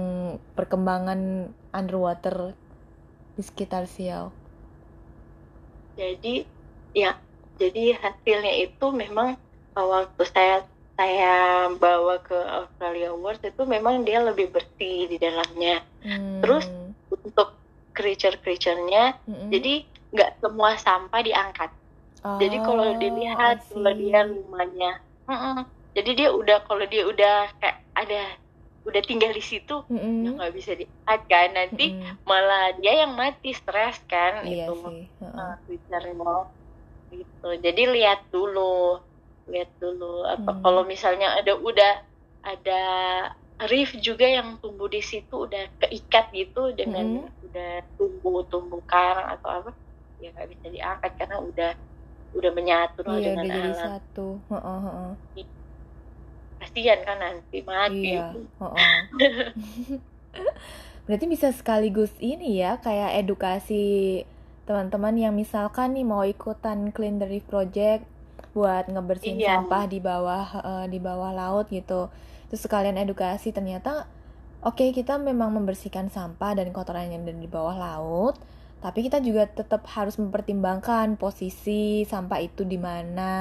perkembangan 0.57 1.49
underwater 1.73 2.53
di 3.35 3.41
sekitar 3.41 3.89
Siau? 3.89 4.29
jadi 5.97 6.45
ya 6.93 7.17
jadi 7.55 7.95
hasilnya 7.95 8.53
itu 8.61 8.85
memang 8.89 9.37
uh, 9.73 9.85
waktu 9.85 10.23
saya 10.25 10.55
saya 10.93 11.33
bawa 11.73 12.21
ke 12.21 12.35
Australia 12.35 13.11
Awards 13.11 13.41
itu 13.41 13.65
memang 13.65 14.03
dia 14.03 14.21
lebih 14.21 14.49
bersih 14.49 15.07
di 15.07 15.17
dalamnya 15.17 15.81
Hmm. 16.03 16.41
Terus? 16.41 16.65
untuk 17.13 17.55
creature-creaturenya 17.93 19.15
Mm-mm. 19.23 19.49
jadi 19.49 19.85
nggak 20.11 20.31
semua 20.39 20.75
sampah 20.75 21.21
diangkat 21.21 21.69
Jadi 22.39 22.55
kalau 22.57 22.87
Oh, 22.87 22.95
dilihat 22.95 23.57
kalau 23.67 23.91
dia 23.91 24.23
rumahnya, 24.23 24.91
mm-mm. 25.27 25.67
jadi 25.91 26.11
dia 26.15 26.29
udah 26.31 26.63
kalau 26.63 26.87
dia 26.87 27.03
udah 27.03 27.51
kayak 27.59 27.83
ada 27.93 28.21
udah 28.83 29.01
tinggal 29.03 29.27
di 29.29 29.39
situ, 29.39 29.83
ya 30.23 30.31
nggak 30.31 30.51
bisa 30.51 30.71
diangkat 30.73 31.19
kan 31.27 31.49
nanti 31.51 31.91
Mm-mm. 31.91 32.15
malah 32.23 32.71
dia 32.79 33.03
yang 33.03 33.13
mati 33.13 33.51
stres 33.51 33.99
kan 34.07 34.39
Iya 34.41 34.67
itu 34.67 34.73
sih. 34.73 35.03
Heeh. 35.19 35.51
Uh, 37.13 37.19
gitu. 37.21 37.49
Jadi 37.61 37.81
lihat 37.93 38.19
dulu, 38.33 38.99
lihat 39.49 39.69
dulu 39.77 40.25
apa 40.25 40.51
Hmm. 40.51 40.61
kalau 40.63 40.81
misalnya 40.87 41.35
ada 41.37 41.53
udah 41.59 41.93
ada 42.43 42.81
reef 43.69 43.95
juga 44.01 44.25
yang 44.27 44.57
tumbuh 44.59 44.89
di 44.91 44.99
situ 44.99 45.47
udah 45.47 45.63
keikat 45.79 46.33
gitu 46.33 46.73
dengan 46.75 47.29
Hmm. 47.29 47.45
udah 47.45 47.71
tumbuh 47.95 48.43
tumbuh 48.49 48.81
karang 48.89 49.29
atau 49.37 49.49
apa 49.63 49.71
ya 50.19 50.33
nggak 50.33 50.49
bisa 50.51 50.65
diangkat 50.71 51.11
karena 51.19 51.37
udah 51.39 51.71
udah 52.33 52.51
menyatu 52.51 53.01
Iya 53.05 53.35
dengan 53.35 53.45
udah 53.45 53.53
jadi 53.53 53.71
alam 53.71 53.75
satu. 53.77 54.27
Heeh, 54.49 54.79
heeh. 54.87 55.11
kasihan 56.59 56.99
kan 57.03 57.17
nanti 57.19 57.57
mati 57.67 58.09
Iya. 58.09 58.27
heeh. 58.63 58.95
Berarti 61.05 61.25
bisa 61.27 61.51
sekaligus 61.51 62.15
ini 62.23 62.63
ya 62.63 62.79
kayak 62.79 63.19
edukasi 63.21 64.23
teman-teman 64.63 65.15
yang 65.19 65.33
misalkan 65.35 65.91
nih 65.93 66.07
mau 66.07 66.23
ikutan 66.23 66.89
Clean 66.95 67.19
the 67.19 67.27
Reef 67.27 67.43
Project 67.45 68.07
buat 68.53 68.87
ngebersihin 68.87 69.41
Iya. 69.41 69.59
sampah 69.59 69.83
di 69.89 69.99
bawah 69.99 70.45
eh, 70.61 70.85
di 70.87 70.99
bawah 71.01 71.31
laut 71.33 71.67
gitu. 71.67 72.07
Terus 72.47 72.61
sekalian 72.63 72.95
edukasi 72.95 73.49
ternyata 73.51 74.05
oke 74.63 74.93
kita 74.93 75.19
memang 75.19 75.51
membersihkan 75.51 76.07
sampah 76.07 76.55
dan 76.55 76.71
kotoran 76.71 77.11
yang 77.11 77.25
ada 77.27 77.35
di 77.35 77.49
bawah 77.49 77.75
laut, 77.75 78.37
tapi 78.79 79.03
kita 79.03 79.19
juga 79.19 79.49
tetap 79.49 79.83
harus 79.91 80.15
mempertimbangkan 80.21 81.17
posisi 81.19 82.05
sampah 82.07 82.39
itu 82.39 82.63
di 82.63 82.79
mana. 82.79 83.33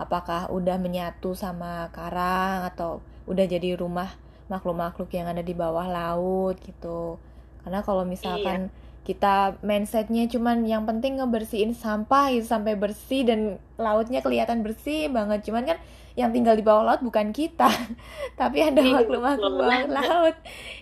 Apakah 0.00 0.48
udah 0.48 0.80
menyatu 0.80 1.36
sama 1.36 1.92
karang 1.92 2.64
atau 2.64 3.04
udah 3.28 3.44
jadi 3.44 3.76
rumah 3.76 4.08
makhluk-makhluk 4.48 5.12
yang 5.12 5.28
ada 5.28 5.44
di 5.44 5.52
bawah 5.52 5.84
laut 5.84 6.56
gitu. 6.64 7.20
Karena 7.60 7.84
kalau 7.84 8.08
misalkan 8.08 8.72
kita 9.08 9.58
mindsetnya 9.64 10.28
cuman 10.30 10.68
yang 10.68 10.84
penting 10.88 11.18
ngebersihin 11.18 11.72
sampah 11.72 12.30
itu 12.34 12.46
sampai 12.46 12.76
bersih 12.76 13.24
dan 13.28 13.40
lautnya 13.80 14.20
kelihatan 14.24 14.60
bersih 14.66 15.08
banget. 15.10 15.40
Cuman 15.48 15.64
kan 15.70 15.78
yang 16.18 16.30
tinggal 16.34 16.54
di 16.58 16.64
bawah 16.66 16.84
laut 16.84 17.02
bukan 17.02 17.32
kita, 17.32 17.70
tapi 18.40 18.58
ada 18.68 18.82
Iya, 18.82 18.94
makhluk-makhluk 18.94 19.54
bawah 19.60 19.84
laut 19.88 20.36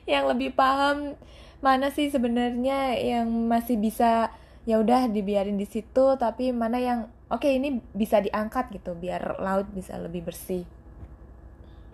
yang 0.09 0.25
lebih 0.31 0.51
paham 0.59 1.15
mana 1.59 1.91
sih 1.91 2.07
sebenarnya 2.15 2.95
yang 3.03 3.27
masih 3.51 3.77
bisa 3.79 4.31
ya 4.69 4.79
udah 4.83 5.09
dibiarin 5.11 5.57
di 5.59 5.67
situ, 5.67 6.05
tapi 6.21 6.51
mana 6.55 6.79
yang 6.79 7.01
oke 7.31 7.47
ini 7.49 7.81
bisa 7.95 8.19
diangkat 8.23 8.65
gitu 8.77 8.93
biar 8.99 9.41
laut 9.43 9.67
bisa 9.75 9.95
lebih 9.99 10.23
bersih. 10.29 10.65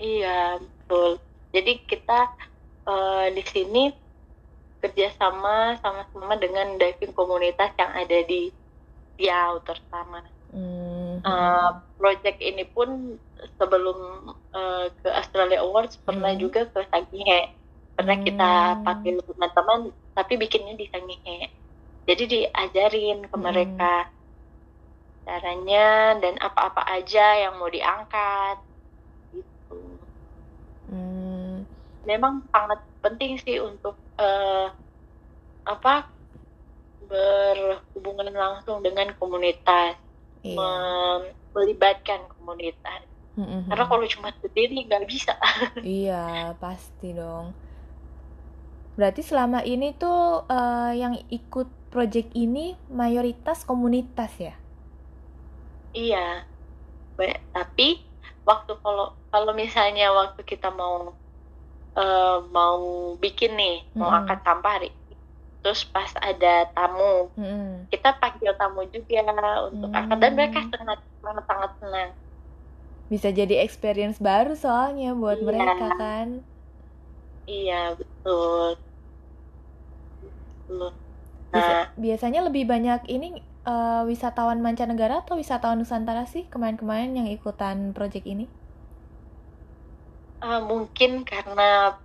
Iya, 0.03 0.29
betul. 0.63 1.11
Jadi 1.55 1.71
kita 1.91 2.13
eh, 2.89 3.27
di 3.37 3.43
sini 3.53 3.81
kerjasama 4.85 5.81
sama-sama 5.81 6.37
dengan 6.37 6.77
diving 6.77 7.14
komunitas 7.16 7.73
yang 7.81 7.92
ada 7.97 8.18
di 8.29 8.53
Riau 9.18 9.62
terutama. 9.64 10.20
Hmm. 10.53 11.25
Eh, 11.25 11.70
project 11.97 12.38
ini 12.44 12.64
pun 12.68 13.16
sebelum 13.59 13.99
eh, 14.55 14.87
ke 15.01 15.09
Australia 15.11 15.64
Awards 15.64 15.97
pernah 16.05 16.33
Hmm. 16.37 16.42
juga 16.44 16.68
ke 16.68 16.81
Sangihe. 16.92 17.40
Pernah 17.97 18.18
kita 18.27 18.53
Hmm. 18.77 18.83
panggil 18.87 19.16
teman-teman, 19.25 19.81
tapi 20.14 20.33
bikinnya 20.37 20.75
di 20.77 20.87
Sangihe. 20.92 21.38
Jadi 22.05 22.25
diajarin 22.29 23.25
ke 23.31 23.37
Hmm. 23.37 23.44
mereka 23.47 23.94
caranya 25.25 26.20
dan 26.20 26.37
apa-apa 26.38 26.85
aja 26.97 27.27
yang 27.49 27.57
mau 27.57 27.70
diangkat. 27.73 28.57
Gitu 29.33 29.81
Hmm. 30.90 31.64
memang 32.05 32.44
sangat 32.53 32.81
penting 33.01 33.40
sih 33.40 33.57
untuk 33.61 33.97
eh, 34.18 34.66
apa 35.64 35.94
berhubungan 37.11 38.29
langsung 38.33 38.81
dengan 38.87 39.12
komunitas, 39.20 39.94
Iya. 40.44 40.57
mem- 40.59 41.33
melibatkan 41.55 42.20
komunitas. 42.37 43.03
Mm-mm. 43.38 43.66
Karena 43.70 43.85
kalau 43.90 44.07
cuma 44.11 44.31
sendiri 44.42 44.74
nggak 44.87 45.05
bisa. 45.11 45.35
Iya, 45.85 46.55
pasti 46.62 47.14
dong. 47.14 47.46
Berarti 48.98 49.22
selama 49.27 49.61
ini 49.66 49.88
tuh 50.03 50.46
eh, 50.50 50.92
yang 51.03 51.14
ikut 51.31 51.68
project 51.94 52.31
ini 52.35 52.74
mayoritas 52.90 53.62
komunitas 53.66 54.33
ya? 54.38 54.55
iya, 55.94 56.46
tapi 57.55 58.03
waktu 58.48 58.72
kalau 58.83 59.14
kalau 59.33 59.53
misalnya 59.57 60.11
waktu 60.12 60.40
kita 60.44 60.68
mau 60.74 61.14
eh, 61.96 62.37
mau 62.57 62.78
bikin 63.22 63.50
nih, 63.61 63.74
mau 63.98 64.11
Mm-mm. 64.11 64.18
angkat 64.18 64.38
sampah 64.46 64.72
hari, 64.76 64.88
terus 65.62 65.83
pas 65.94 66.11
ada 66.30 66.66
tamu, 66.76 67.30
Mm-mm. 67.38 67.90
kita 67.92 68.09
panggil 68.22 68.52
tamu 68.61 68.80
juga 68.94 69.18
untuk 69.70 69.90
angkat 69.98 70.18
dan 70.22 70.33
mereka 70.38 70.59
Hmm. 70.61 70.70
sangat 70.74 70.98
sangat 71.24 71.44
sangat 71.50 71.70
senang. 71.80 72.11
Bisa 73.12 73.28
jadi 73.33 73.54
experience 73.64 74.18
baru 74.28 74.52
soalnya 74.57 75.12
buat 75.22 75.38
Iya. 75.40 75.46
mereka 75.48 75.87
kan. 76.00 76.28
Iya 77.46 77.74
betul. 78.00 78.76
Nah, 81.54 81.92
biasanya 82.04 82.40
lebih 82.48 82.64
banyak 82.72 83.00
ini 83.16 83.26
uh, 83.72 84.02
wisatawan 84.11 84.59
mancanegara 84.64 85.14
atau 85.22 85.35
wisatawan 85.40 85.78
Nusantara 85.80 86.24
sih 86.33 86.42
kemarin-kemarin 86.52 87.11
yang 87.18 87.28
ikutan 87.37 87.76
proyek 87.96 88.24
ini? 88.35 88.44
Uh, 90.42 90.61
mungkin 90.66 91.23
karena 91.25 91.97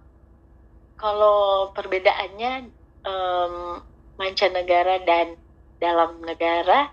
kalau 0.99 1.71
perbedaannya 1.71 2.67
um, 3.07 3.79
mancanegara 4.19 4.99
dan 5.07 5.39
dalam 5.79 6.19
negara 6.23 6.91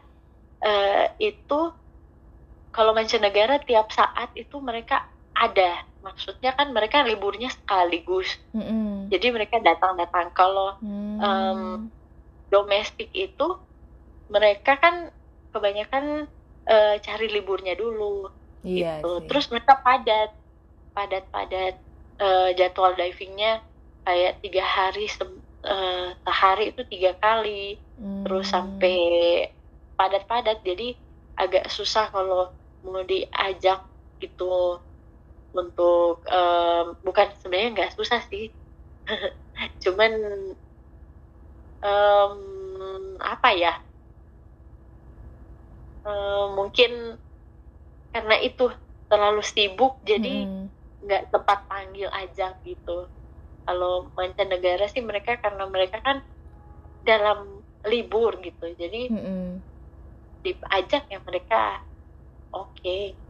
uh, 0.62 1.04
itu 1.18 1.74
kalau 2.70 2.92
mancanegara 2.94 3.58
tiap 3.66 3.90
saat 3.90 4.30
itu 4.38 4.62
mereka 4.62 5.10
ada 5.34 5.82
maksudnya 6.06 6.54
kan 6.54 6.70
mereka 6.70 7.02
liburnya 7.02 7.50
sekaligus 7.50 8.38
mm 8.54 8.62
-hmm. 8.62 8.90
jadi 9.10 9.26
mereka 9.34 9.58
datang-datang 9.58 10.30
kalau 10.30 10.78
mm. 10.78 11.18
um, 11.18 11.60
domestik 12.46 13.10
itu 13.10 13.58
mereka 14.30 14.78
kan 14.78 15.10
kebanyakan 15.50 16.30
uh, 16.70 16.94
cari 17.02 17.26
liburnya 17.26 17.74
dulu 17.74 18.30
iya 18.62 19.02
gitu 19.02 19.18
sih. 19.18 19.26
terus 19.26 19.46
mereka 19.50 19.82
padat 19.82 20.30
padat 20.96 21.28
padat 21.28 21.76
uh, 22.16 22.48
jadwal 22.56 22.96
divingnya 22.96 23.60
kayak 24.08 24.40
tiga 24.40 24.64
hari 24.64 25.04
se 25.12 25.20
uh, 25.20 26.08
sehari 26.24 26.72
itu 26.72 26.82
tiga 26.88 27.12
kali 27.20 27.76
mm. 28.00 28.24
terus 28.24 28.48
sampai 28.48 28.96
padat-padat 30.00 30.64
jadi 30.64 30.96
agak 31.36 31.68
susah 31.68 32.08
kalau 32.08 32.52
mau 32.84 33.02
diajak 33.04 33.84
gitu 34.22 34.80
untuk 35.56 36.24
um, 36.28 36.96
bukan 37.04 37.32
sebenarnya 37.40 37.70
nggak 37.76 37.94
susah 37.96 38.20
sih 38.28 38.52
cuman 39.84 40.12
um, 41.80 42.40
apa 43.20 43.48
ya 43.56 43.74
um, 46.04 46.60
mungkin 46.60 47.16
karena 48.12 48.36
itu 48.40 48.68
terlalu 49.08 49.42
sibuk 49.44 50.00
jadi 50.04 50.44
hmm. 50.44 50.55
Nggak 51.06 51.30
tepat 51.30 51.70
panggil 51.70 52.10
aja 52.10 52.58
gitu. 52.66 53.06
Kalau 53.66 54.10
mancanegara 54.14 54.86
sih 54.90 55.02
mereka 55.02 55.38
karena 55.38 55.66
mereka 55.70 56.02
kan 56.02 56.22
dalam 57.02 57.62
libur 57.86 58.42
gitu. 58.42 58.74
Jadi 58.74 59.10
hmm. 59.10 59.52
diajak 60.42 61.06
ya 61.06 61.18
mereka. 61.22 61.78
Oke. 62.54 62.74
okay 62.82 63.25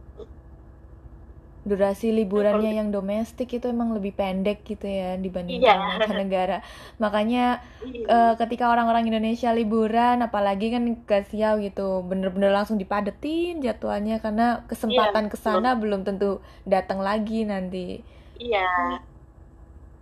durasi 1.67 2.15
liburannya 2.15 2.79
yang 2.79 2.89
domestik 2.89 3.51
itu 3.51 3.67
emang 3.67 3.91
lebih 3.91 4.15
pendek 4.15 4.63
gitu 4.63 4.87
ya 4.87 5.19
dibandingkan 5.19 5.99
iya. 5.99 6.07
negara. 6.15 6.57
Makanya 6.97 7.59
iya. 7.83 8.07
uh, 8.07 8.33
ketika 8.39 8.71
orang-orang 8.71 9.11
Indonesia 9.11 9.51
liburan, 9.51 10.23
apalagi 10.23 10.71
kan 10.71 10.83
ke 11.03 11.27
Siau 11.27 11.59
gitu, 11.59 12.07
bener-bener 12.07 12.55
langsung 12.55 12.79
dipadetin 12.79 13.59
jadwalnya 13.59 14.23
karena 14.23 14.63
kesempatan 14.71 15.27
iya, 15.27 15.31
ke 15.35 15.37
sana 15.37 15.75
belum 15.75 16.07
tentu 16.07 16.39
datang 16.63 17.03
lagi 17.03 17.43
nanti. 17.43 17.99
Iya, 18.39 19.03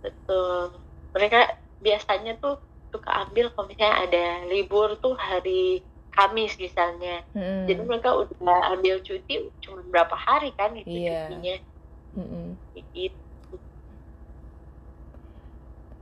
betul. 0.06 0.78
Mereka 1.18 1.58
biasanya 1.82 2.38
tuh 2.38 2.62
suka 2.94 3.26
ambil 3.26 3.50
kalau 3.52 3.66
misalnya 3.66 3.96
ada 4.06 4.24
libur 4.46 4.94
tuh 5.02 5.18
hari 5.18 5.82
Kamis 6.16 6.56
misalnya. 6.56 7.20
Hmm. 7.36 7.68
Jadi 7.68 7.80
mereka 7.84 8.16
udah 8.16 8.72
ambil 8.72 9.04
cuti 9.04 9.52
cuma 9.60 9.84
berapa 9.92 10.16
hari 10.16 10.50
kan 10.56 10.72
itu 10.72 10.88
yeah. 10.88 11.28
cutinya. 11.28 11.54
Hmm. 12.16 12.48
Gitu. 12.96 13.16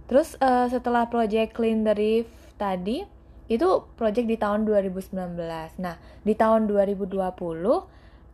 Terus 0.07 0.39
uh, 0.39 0.71
setelah 0.71 1.11
project 1.11 1.59
Clean 1.59 1.83
the 1.83 1.95
Reef 1.97 2.31
tadi 2.55 3.03
itu 3.51 3.69
project 3.99 4.31
di 4.31 4.39
tahun 4.39 4.65
2019. 4.65 5.11
Nah, 5.83 5.97
di 6.25 6.33
tahun 6.33 6.71
2020 6.71 7.19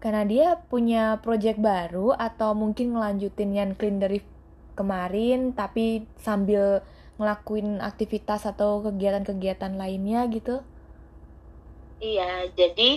karena 0.00 0.22
dia 0.24 0.56
punya 0.56 1.20
project 1.20 1.60
baru 1.60 2.16
atau 2.16 2.56
mungkin 2.56 2.96
ngelanjutin 2.96 3.50
yang 3.52 3.70
Clean 3.76 3.96
the 3.96 4.08
Reef 4.08 4.26
kemarin 4.78 5.52
tapi 5.52 6.08
sambil 6.16 6.80
ngelakuin 7.20 7.84
aktivitas 7.84 8.48
atau 8.48 8.80
kegiatan-kegiatan 8.80 9.76
lainnya 9.76 10.24
gitu. 10.32 10.64
Iya, 12.00 12.48
jadi 12.56 12.96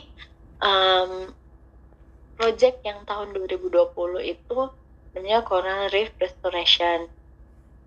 um, 0.64 1.28
project 2.40 2.82
yang 2.88 3.04
tahun 3.04 3.36
2020 3.36 3.92
itu 4.24 4.60
namanya 5.14 5.46
Coral 5.46 5.92
Reef 5.94 6.16
Restoration 6.18 7.12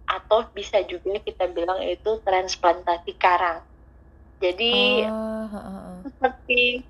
atau 0.06 0.46
bisa 0.54 0.84
juga 0.86 1.18
kita 1.18 1.50
bilang 1.50 1.82
itu 1.82 2.22
transplantasi 2.22 3.16
karang. 3.18 3.64
Jadi 4.38 5.02
uh, 5.02 5.48
uh, 5.50 5.58
uh. 5.58 5.92
seperti 6.06 6.84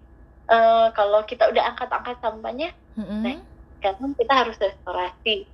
uh, 0.50 0.92
kalau 0.92 1.24
kita 1.24 1.48
udah 1.48 1.72
angkat-angkat 1.72 2.16
sampahnya, 2.20 2.70
uh 2.98 3.00
-uh. 3.00 3.20
nah 3.24 3.38
sekarang 3.80 4.12
kita 4.18 4.32
harus 4.34 4.56
restorasi 4.60 5.48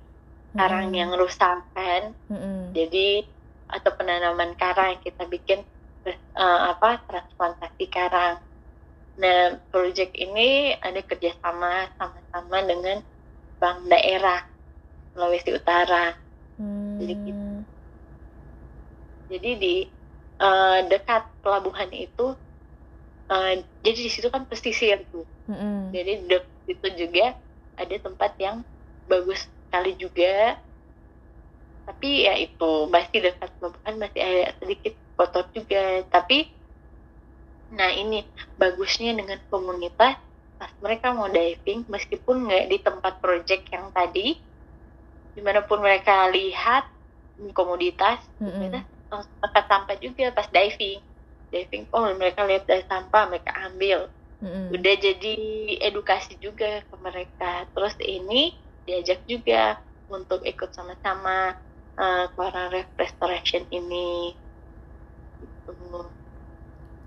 karang 0.57 0.89
uh 0.89 0.93
-uh. 0.93 0.99
yang 0.99 1.11
rusak 1.15 1.63
kan. 1.71 2.11
Uh 2.27 2.35
-uh. 2.35 2.59
Jadi 2.75 3.23
atau 3.71 3.91
penanaman 3.95 4.57
karang 4.59 4.99
kita 4.99 5.23
bikin 5.29 5.63
uh, 6.35 6.59
apa 6.75 6.99
transplantasi 7.07 7.85
karang 7.87 8.43
Nah, 9.13 9.61
proyek 9.69 10.17
ini 10.17 10.73
ada 10.81 10.97
kerjasama 11.05 11.93
sama-sama 12.01 12.57
dengan 12.65 12.97
bank 13.61 13.85
daerah 13.85 14.41
Sulawesi 15.13 15.53
Utara. 15.53 16.17
Hmm. 16.57 16.97
Jadi 16.97 17.13
gitu. 17.29 17.45
Jadi 19.33 19.49
di 19.57 19.75
uh, 20.41 20.79
dekat 20.89 21.29
pelabuhan 21.45 21.89
itu, 21.93 22.33
uh, 23.29 23.53
jadi 23.85 23.99
di 24.01 24.09
situ 24.09 24.33
kan 24.33 24.49
pesisir 24.49 25.05
tuh. 25.13 25.25
Hmm. 25.45 25.93
Jadi 25.93 26.25
dek 26.25 26.45
itu 26.65 26.87
juga 27.05 27.37
ada 27.77 27.95
tempat 27.97 28.33
yang 28.41 28.65
bagus 29.05 29.45
sekali 29.69 29.93
juga. 29.97 30.57
Tapi 31.83 32.25
ya 32.25 32.33
itu 32.39 32.87
masih 32.89 33.29
dekat 33.29 33.49
pelabuhan 33.61 33.93
masih 34.01 34.21
ada 34.25 34.57
sedikit 34.57 34.93
kotor 35.13 35.45
juga. 35.53 36.01
Tapi 36.09 36.49
Nah 37.73 37.89
ini 37.93 38.21
bagusnya 38.55 39.17
dengan 39.17 39.41
komunitas 39.49 40.17
pas 40.63 40.71
mereka 40.79 41.11
mau 41.11 41.27
diving 41.27 41.83
meskipun 41.89 42.47
nggak 42.47 42.65
di 42.71 42.77
tempat 42.79 43.19
project 43.19 43.67
yang 43.73 43.91
tadi 43.91 44.39
di 45.33 45.41
mana 45.41 45.65
pun 45.65 45.81
mereka 45.81 46.29
lihat 46.29 46.87
komoditas 47.51 48.21
mm-hmm. 48.37 48.79
tempat 49.41 49.63
sampah 49.65 49.97
juga 49.97 50.29
pas 50.31 50.47
diving 50.47 51.01
diving 51.49 51.83
oh 51.91 52.07
mereka 52.15 52.45
lihat 52.45 52.63
dari 52.69 52.85
sampah 52.85 53.27
mereka 53.27 53.51
ambil 53.65 54.07
mm-hmm. 54.39 54.65
udah 54.71 54.95
jadi 55.01 55.35
edukasi 55.83 56.37
juga 56.37 56.85
ke 56.85 56.95
mereka 57.01 57.65
terus 57.73 57.97
ini 57.99 58.55
diajak 58.87 59.25
juga 59.25 59.81
untuk 60.07 60.45
ikut 60.45 60.69
sama-sama 60.71 61.57
uh, 61.97 62.25
ke 62.29 62.43
restoration 62.99 63.65
ini 63.73 64.37
gitu. 65.41 66.07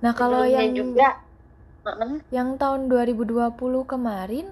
Nah, 0.06 0.14
kalau 0.14 0.46
yang 0.46 0.70
juga 0.70 1.18
yang 2.30 2.54
tahun 2.62 2.86
2020 2.86 3.58
kemarin 3.90 4.46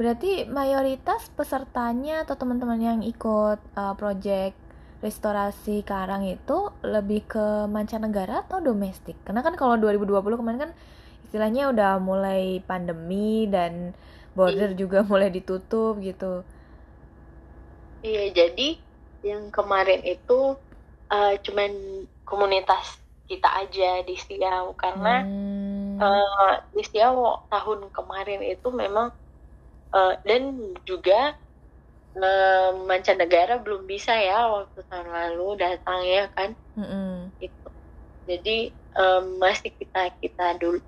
berarti 0.00 0.48
mayoritas 0.48 1.28
pesertanya 1.36 2.24
atau 2.24 2.40
teman-teman 2.40 2.80
yang 2.80 3.00
ikut 3.04 3.60
uh, 3.76 3.92
project 4.00 4.56
restorasi 5.04 5.84
karang 5.84 6.24
itu 6.24 6.72
lebih 6.80 7.28
ke 7.28 7.68
mancanegara 7.68 8.48
atau 8.48 8.64
domestik? 8.64 9.20
Karena 9.28 9.44
kan 9.44 9.60
kalau 9.60 9.76
2020 9.76 10.40
kemarin 10.40 10.60
kan 10.64 10.72
istilahnya 11.28 11.68
udah 11.68 12.00
mulai 12.00 12.64
pandemi 12.64 13.44
dan 13.44 13.92
border 14.32 14.72
iya. 14.72 14.80
juga 14.80 15.04
mulai 15.12 15.28
ditutup 15.28 16.00
gitu. 16.00 16.40
Iya, 18.00 18.32
jadi 18.32 18.80
yang 19.20 19.52
kemarin 19.52 20.00
itu 20.00 20.56
uh, 21.12 21.34
cuman 21.44 21.72
komunitas 22.24 23.03
kita 23.24 23.48
aja 23.64 24.04
di 24.04 24.16
Siau 24.20 24.76
karena 24.76 25.24
hmm. 25.24 25.96
uh, 25.96 26.54
di 26.76 26.82
Siau 26.84 27.48
tahun 27.48 27.88
kemarin 27.88 28.44
itu 28.44 28.68
memang 28.68 29.08
uh, 29.96 30.14
dan 30.28 30.74
juga 30.84 31.32
uh, 32.20 32.70
mancanegara 32.84 33.60
belum 33.64 33.88
bisa 33.88 34.12
ya 34.12 34.44
waktu 34.52 34.84
tahun 34.92 35.08
lalu 35.08 35.48
datang 35.56 36.00
ya 36.04 36.28
kan 36.36 36.52
hmm. 36.76 37.32
itu 37.40 37.68
jadi 38.28 38.58
um, 38.96 39.40
masih 39.40 39.72
kita 39.72 40.12
kita 40.20 40.56
dulu 40.60 40.80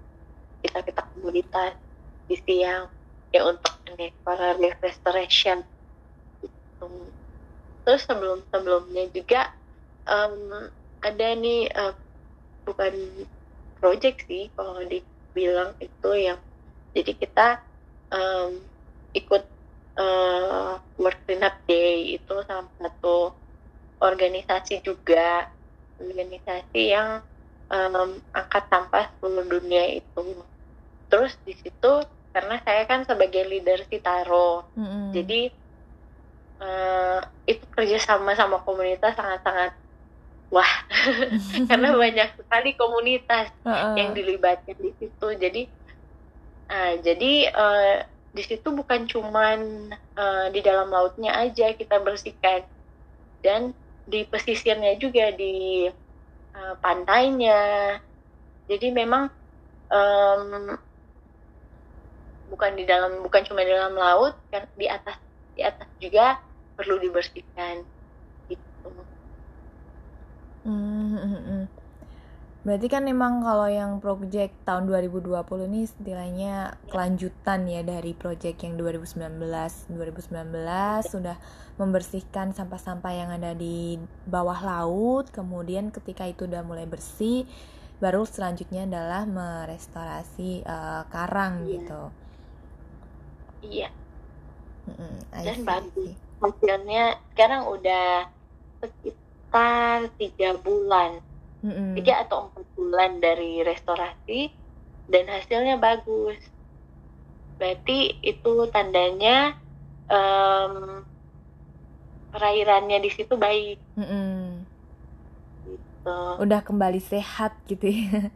kita 0.61 0.85
kita 0.85 1.01
komunitas 1.17 1.73
di 2.29 2.37
Siau 2.37 2.93
ya 3.33 3.41
untuk 3.49 3.73
para 4.25 4.57
restoration 4.61 5.65
gitu. 6.45 6.89
terus 7.89 8.05
sebelum 8.05 8.45
sebelumnya 8.53 9.09
juga 9.13 9.57
um, 10.05 10.69
ada 11.01 11.29
nih 11.37 11.71
uh, 11.73 11.95
bukan 12.67 12.93
project 13.79 14.27
sih 14.27 14.51
kalau 14.59 14.83
dibilang 14.85 15.73
itu 15.79 16.11
yang 16.19 16.39
jadi 16.93 17.13
kita 17.15 17.49
um, 18.11 18.59
ikut 19.15 19.45
uh, 19.97 20.83
World 20.99 21.21
Cleanup 21.25 21.57
Day 21.71 22.19
itu 22.19 22.35
salah 22.45 22.67
satu 22.83 23.33
organisasi 24.03 24.85
juga 24.85 25.49
organisasi 25.97 26.83
yang 26.93 27.23
um, 27.73 28.21
angkat 28.35 28.69
sampah 28.69 29.09
seluruh 29.17 29.47
dunia 29.47 30.03
itu 30.03 30.45
terus 31.09 31.39
di 31.47 31.55
situ 31.57 31.93
karena 32.35 32.61
saya 32.67 32.85
kan 32.85 33.07
sebagai 33.09 33.49
leader 33.49 33.81
Citaro 33.89 34.69
Mm-mm. 34.77 35.17
jadi 35.17 35.49
uh, 36.61 37.21
itu 37.49 37.65
kerjasama 37.73 38.37
sama 38.37 38.61
komunitas 38.61 39.17
sangat-sangat 39.17 39.73
wah 40.51 40.73
karena 41.71 41.95
banyak 41.95 42.29
sekali 42.39 42.71
komunitas 42.79 43.51
Heeh. 43.67 43.93
yang 43.99 44.11
dilibatkan 44.15 44.77
di 44.79 44.93
situ. 44.99 45.29
Jadi 45.37 45.63
uh, 46.71 46.95
jadi 47.03 47.33
uh, 47.51 47.97
di 48.37 48.43
situ 48.45 48.69
bukan 48.71 49.09
cuman 49.09 49.91
uh, 50.15 50.47
di 50.53 50.61
dalam 50.61 50.93
lautnya 50.93 51.35
aja 51.35 51.75
kita 51.75 51.99
bersihkan. 52.03 52.63
Dan 53.43 53.75
di 54.07 54.23
pesisirnya 54.27 54.95
juga 54.99 55.35
di 55.35 55.87
uh, 56.55 56.75
pantainya. 56.79 57.99
Jadi 58.67 58.91
memang 58.91 59.31
um, 59.91 60.75
bukan 62.47 62.73
di 62.79 62.85
dalam 62.87 63.23
bukan 63.27 63.43
cuma 63.43 63.67
di 63.67 63.75
dalam 63.75 63.99
laut 63.99 64.39
kan 64.55 64.67
di 64.79 64.87
atas 64.87 65.19
di 65.59 65.67
atas 65.67 65.89
juga 65.99 66.39
perlu 66.79 67.03
dibersihkan 67.03 67.83
gitu 68.47 68.89
Hmm, 70.67 70.75
hmm, 70.75 71.15
hmm. 71.15 71.16
Berarti 72.67 72.91
kan 72.91 73.07
memang 73.07 73.47
kalau 73.47 73.71
yang 73.71 74.03
project 74.03 74.51
tahun 74.67 74.91
2020 74.91 75.31
ini 75.71 75.87
istilahnya 75.87 76.55
kelanjutan 76.91 77.63
ya 77.71 77.87
dari 77.87 78.11
project 78.11 78.59
yang 78.67 78.75
2019. 78.75 79.39
2019 79.95 81.07
sudah 81.07 81.39
membersihkan 81.79 82.51
sampah-sampah 82.51 83.13
yang 83.15 83.31
ada 83.31 83.55
di 83.55 84.03
bawah 84.27 84.59
laut, 84.67 85.31
kemudian 85.31 85.95
ketika 85.95 86.27
itu 86.27 86.51
udah 86.51 86.67
mulai 86.67 86.91
bersih, 86.91 87.47
baru 88.03 88.27
selanjutnya 88.27 88.83
adalah 88.83 89.23
merestorasi 89.31 90.67
eh, 90.67 91.03
karang 91.07 91.63
Iya. 91.63 91.71
gitu. 91.71 92.03
iya 93.63 93.89
Mm-mm, 94.87 95.15
I 95.35 95.43
Dan 95.43 95.63
bagus. 95.63 96.15
hasilnya 96.39 97.19
sekarang 97.31 97.67
udah 97.67 98.31
sekitar 99.57 100.13
tiga 100.21 100.51
bulan. 100.61 101.11
Tiga 101.99 102.23
atau 102.23 102.47
empat 102.47 102.67
bulan 102.79 103.19
dari 103.19 103.65
restorasi 103.65 104.53
dan 105.11 105.27
hasilnya 105.27 105.81
bagus. 105.81 106.39
Berarti 107.59 108.21
itu 108.23 108.55
tandanya 108.71 109.57
em, 110.07 111.03
perairannya 112.31 112.99
di 113.03 113.11
situ 113.11 113.35
baik. 113.35 113.81
Mm-mm. 113.99 114.63
gitu. 115.67 116.21
Udah 116.39 116.61
kembali 116.63 117.01
sehat 117.03 117.57
gitu 117.67 117.89
ya. 117.91 118.31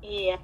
iya 0.00 0.38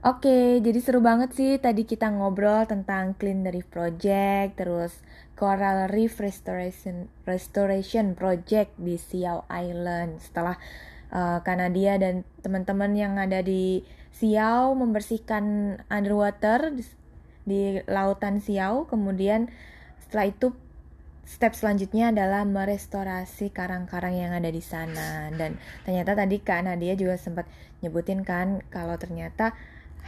Oke, 0.00 0.64
jadi 0.64 0.80
seru 0.80 1.04
banget 1.04 1.36
sih 1.36 1.60
tadi 1.60 1.84
kita 1.84 2.08
ngobrol 2.08 2.64
tentang 2.64 3.12
Clean 3.20 3.44
Reef 3.44 3.68
Project, 3.68 4.56
terus 4.56 4.96
Coral 5.36 5.92
Reef 5.92 6.16
Restoration 6.24 7.12
Restoration 7.28 8.16
Project 8.16 8.72
di 8.80 8.96
Siau 8.96 9.44
Island. 9.52 10.24
Setelah 10.24 10.56
uh, 11.12 11.44
Kanadia 11.44 12.00
dan 12.00 12.24
teman-teman 12.40 12.96
yang 12.96 13.20
ada 13.20 13.44
di 13.44 13.84
Siau 14.16 14.72
membersihkan 14.72 15.76
underwater 15.92 16.72
di, 16.72 16.84
di 17.44 17.60
lautan 17.84 18.40
Siau, 18.40 18.88
kemudian 18.88 19.52
setelah 20.00 20.32
itu 20.32 20.56
step 21.28 21.52
selanjutnya 21.52 22.08
adalah 22.08 22.48
merestorasi 22.48 23.52
karang-karang 23.52 24.16
yang 24.16 24.32
ada 24.32 24.48
di 24.48 24.64
sana. 24.64 25.28
Dan 25.28 25.60
ternyata 25.84 26.16
tadi 26.16 26.40
Kak 26.40 26.64
juga 26.96 27.20
sempat 27.20 27.44
nyebutin 27.84 28.24
kan 28.24 28.64
kalau 28.72 28.96
ternyata 28.96 29.52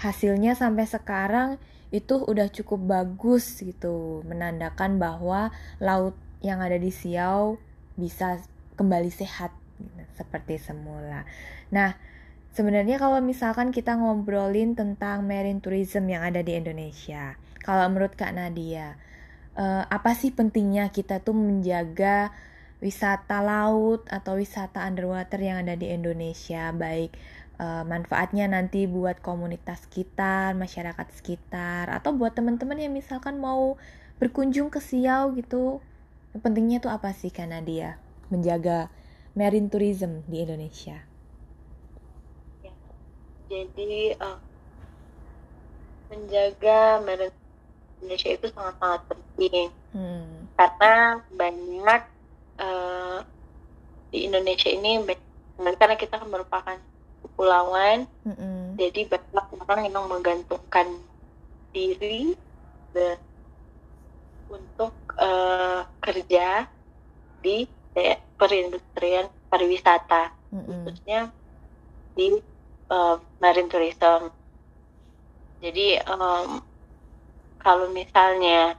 hasilnya 0.03 0.59
sampai 0.59 0.85
sekarang 0.91 1.63
itu 1.95 2.19
udah 2.19 2.51
cukup 2.51 2.81
bagus 2.83 3.63
gitu 3.63 4.27
menandakan 4.27 4.99
bahwa 4.99 5.55
laut 5.79 6.19
yang 6.43 6.59
ada 6.59 6.75
di 6.75 6.91
Siau 6.91 7.63
bisa 7.95 8.43
kembali 8.75 9.13
sehat 9.15 9.55
gitu, 9.79 10.03
seperti 10.19 10.59
semula. 10.59 11.23
Nah, 11.71 11.95
sebenarnya 12.51 12.99
kalau 12.99 13.23
misalkan 13.23 13.71
kita 13.71 13.95
ngobrolin 13.95 14.75
tentang 14.75 15.23
marine 15.23 15.63
tourism 15.63 16.11
yang 16.11 16.27
ada 16.27 16.43
di 16.43 16.59
Indonesia, 16.59 17.39
kalau 17.63 17.87
menurut 17.93 18.19
Kak 18.19 18.35
Nadia, 18.35 18.99
eh, 19.55 19.85
apa 19.87 20.19
sih 20.19 20.35
pentingnya 20.35 20.91
kita 20.91 21.23
tuh 21.23 21.37
menjaga 21.37 22.35
wisata 22.83 23.39
laut 23.39 24.03
atau 24.11 24.35
wisata 24.35 24.83
underwater 24.83 25.39
yang 25.39 25.63
ada 25.63 25.79
di 25.79 25.95
Indonesia, 25.95 26.75
baik 26.75 27.15
eh, 27.61 27.85
manfaatnya 27.93 28.47
nanti 28.55 28.87
buat 28.87 29.19
komunitas 29.29 29.79
sekitar, 29.89 30.55
masyarakat 30.65 31.09
sekitar, 31.19 31.85
atau 31.97 32.11
buat 32.17 32.33
teman-teman 32.39 32.79
yang 32.81 32.93
misalkan 32.95 33.37
mau 33.41 33.77
berkunjung 34.21 34.69
ke 34.75 34.81
Siau 34.81 35.33
gitu. 35.41 35.81
Pentingnya 36.45 36.79
tuh 36.85 36.93
apa 36.93 37.11
sih 37.13 37.29
Kak 37.35 37.49
Nadia 37.53 38.01
menjaga 38.33 38.89
marine 39.39 39.69
tourism 39.73 40.25
di 40.31 40.41
Indonesia? 40.45 41.05
jadi 43.51 44.17
eh, 44.19 44.39
menjaga 46.11 47.01
marine 47.07 47.35
Indonesia 48.01 48.31
itu 48.37 48.47
sangat-sangat 48.55 49.03
penting 49.11 49.69
Hmm. 49.93 50.49
karena 50.59 50.95
banyak 51.41 52.03
eh, 52.65 53.19
di 54.13 54.19
Indonesia 54.29 54.71
ini 54.79 54.91
banyak- 55.09 55.79
karena 55.81 55.97
kita 55.99 56.15
kan 56.21 56.29
merupakan 56.31 56.79
kepulauan 57.33 58.07
Mm-mm. 58.29 58.77
jadi 58.79 59.01
banyak 59.09 59.47
orang 59.65 59.81
yang 59.89 60.07
menggantungkan 60.09 60.89
diri 61.73 62.37
de- 62.93 63.21
untuk 64.53 64.93
eh, 65.17 65.81
kerja 66.05 66.69
di 67.43 67.65
daerah 67.93 68.21
perindustrian 68.39 69.27
pariwisata 69.49 70.29
Mm-mm. 70.53 70.85
khususnya 70.85 71.33
di 72.17 72.37
eh, 72.93 73.17
marine 73.41 73.71
tourism 73.73 74.29
jadi 75.63 76.03
em, 76.03 76.59
kalau 77.63 77.87
misalnya 77.95 78.75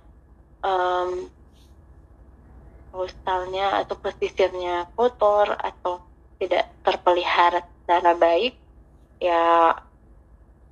coastalnya 2.91 3.83
atau 3.83 3.95
pesisirnya 3.99 4.87
kotor 4.95 5.47
atau 5.55 6.03
tidak 6.43 6.65
terpelihara 6.83 7.63
secara 7.63 8.11
baik 8.19 8.53
ya 9.23 9.71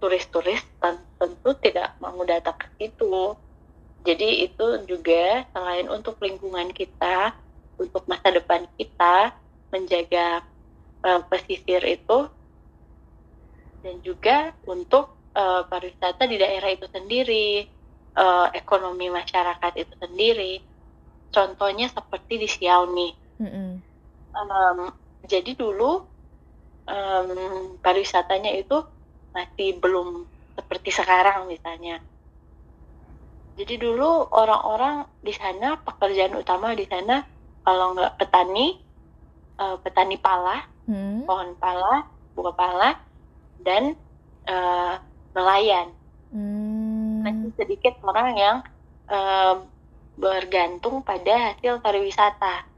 turis-turis 0.01 0.59
ten- 0.82 1.07
tentu 1.19 1.49
tidak 1.63 1.95
mau 2.03 2.19
datang 2.28 2.57
ke 2.59 2.67
situ. 2.80 3.38
Jadi 4.07 4.49
itu 4.49 4.67
juga 4.89 5.45
selain 5.53 5.88
untuk 5.88 6.17
lingkungan 6.26 6.74
kita 6.74 7.38
untuk 7.78 8.03
masa 8.09 8.34
depan 8.34 8.65
kita 8.78 9.32
menjaga 9.74 10.43
eh, 11.07 11.22
pesisir 11.30 11.82
itu 11.86 12.19
dan 13.82 13.95
juga 14.05 14.53
untuk 14.67 15.05
eh, 15.38 15.63
pariwisata 15.69 16.24
di 16.30 16.38
daerah 16.41 16.69
itu 16.74 16.86
sendiri 16.89 17.47
eh, 18.17 18.47
ekonomi 18.57 19.07
masyarakat 19.13 19.74
itu 19.78 19.93
sendiri. 20.03 20.53
Contohnya 21.32 21.88
seperti 21.88 22.34
di 22.43 22.47
Siau 22.49 22.84
nih 22.91 23.13
Mm-mm. 23.41 23.84
Em, 24.32 24.80
jadi 25.26 25.51
dulu 25.53 26.05
em, 26.88 27.30
pariwisatanya 27.82 28.51
itu 28.57 28.78
masih 29.32 29.78
belum 29.80 30.26
seperti 30.57 30.89
sekarang 30.91 31.47
misalnya. 31.47 32.01
Jadi 33.55 33.78
dulu 33.78 34.32
orang-orang 34.32 35.05
di 35.22 35.36
sana 35.36 35.78
pekerjaan 35.78 36.34
utama 36.39 36.74
di 36.74 36.88
sana 36.88 37.22
kalau 37.61 37.93
nggak 37.93 38.17
petani, 38.17 38.80
eh, 39.59 39.78
petani 39.84 40.17
pala, 40.17 40.65
Hmm. 40.89 41.24
pohon 41.30 41.53
pala, 41.61 42.09
buah 42.34 42.55
pala, 42.57 42.89
dan 43.61 43.93
eh, 44.49 44.95
nelayan. 45.38 45.93
Hmm. 46.34 47.22
Masih 47.22 47.53
sedikit 47.55 47.93
orang 48.01 48.34
yang 48.36 48.57
em, 49.11 49.57
bergantung 50.17 51.05
pada 51.05 51.53
hasil 51.53 51.80
pariwisata. 51.80 52.70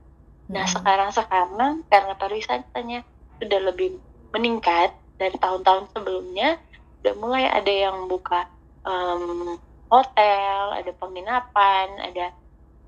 Nah, 0.52 0.66
Mm-mm. 0.68 0.74
sekarang-sekarang 0.76 1.74
karena 1.88 2.14
pariwisatanya 2.20 3.00
sudah 3.40 3.60
lebih 3.72 4.00
meningkat 4.36 4.92
dari 5.20 5.36
tahun-tahun 5.40 5.94
sebelumnya, 5.96 6.60
udah 7.04 7.14
mulai 7.20 7.46
ada 7.48 7.72
yang 7.72 8.08
buka 8.12 8.48
em, 8.84 9.56
hotel, 9.88 10.62
ada 10.80 10.92
penginapan, 10.98 11.88
ada 12.02 12.26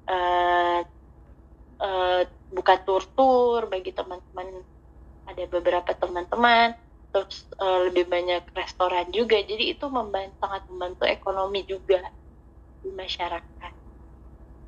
eh, 0.10 0.82
eh, 1.82 2.22
buka 2.52 2.76
tur-tur 2.86 3.68
bagi 3.72 3.92
teman-teman, 3.96 4.48
ada 5.30 5.44
beberapa 5.50 5.92
teman-teman, 5.96 6.76
terus 7.14 7.48
eh, 7.60 7.80
lebih 7.92 8.06
banyak 8.10 8.44
restoran 8.56 9.08
juga. 9.14 9.38
Jadi 9.42 9.74
itu 9.76 9.86
membantu, 9.90 10.36
sangat 10.44 10.64
membantu 10.72 11.04
ekonomi 11.10 11.62
juga 11.68 12.02
di 12.84 12.92
masyarakat. 12.94 13.74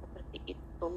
Seperti 0.01 0.37
gitu 0.55 0.89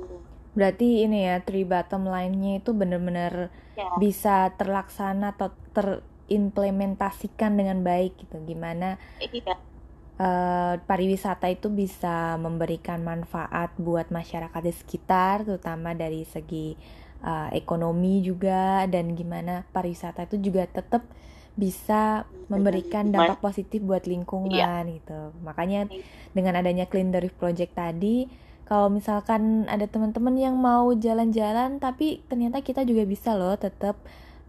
Berarti 0.57 1.07
ini 1.07 1.26
ya, 1.30 1.40
three 1.46 1.62
bottom 1.64 2.11
line-nya 2.11 2.59
itu 2.61 2.74
benar-benar 2.74 3.55
ya 3.78 3.86
bisa 3.96 4.51
terlaksana 4.59 5.32
atau 5.38 5.55
terimplementasikan 5.72 7.55
dengan 7.55 7.80
baik 7.86 8.18
gitu. 8.18 8.36
Gimana 8.44 8.98
iya 9.22 9.55
eh, 10.20 10.74
pariwisata 10.84 11.48
itu 11.48 11.72
bisa 11.72 12.36
memberikan 12.36 13.01
manfaat 13.01 13.72
buat 13.80 14.11
masyarakat 14.12 14.62
di 14.62 14.74
sekitar, 14.74 15.48
terutama 15.48 15.94
dari 15.96 16.26
segi 16.28 16.76
eh, 17.24 17.48
ekonomi 17.57 18.20
juga 18.20 18.84
dan 18.90 19.14
gimana 19.16 19.64
pariwisata 19.70 20.28
itu 20.28 20.36
juga 20.53 20.66
tetap 20.68 21.05
bisa 21.59 22.24
memberikan 22.48 23.11
dampak 23.12 23.42
positif 23.42 23.82
buat 23.84 24.07
lingkungan 24.07 24.82
gitu. 24.96 25.34
Makanya 25.44 25.90
Iya. 25.90 26.03
dengan 26.32 26.55
adanya 26.57 26.86
Clean 26.88 27.11
the 27.12 27.20
Reef 27.20 27.34
Project 27.36 27.76
tadi, 27.76 28.24
kalau 28.71 28.87
misalkan 28.87 29.66
ada 29.66 29.91
teman-teman 29.91 30.39
yang 30.39 30.55
mau 30.55 30.95
jalan-jalan 30.95 31.83
tapi 31.83 32.23
ternyata 32.31 32.62
kita 32.62 32.87
juga 32.87 33.03
bisa 33.03 33.35
loh 33.35 33.59
tetap 33.59 33.99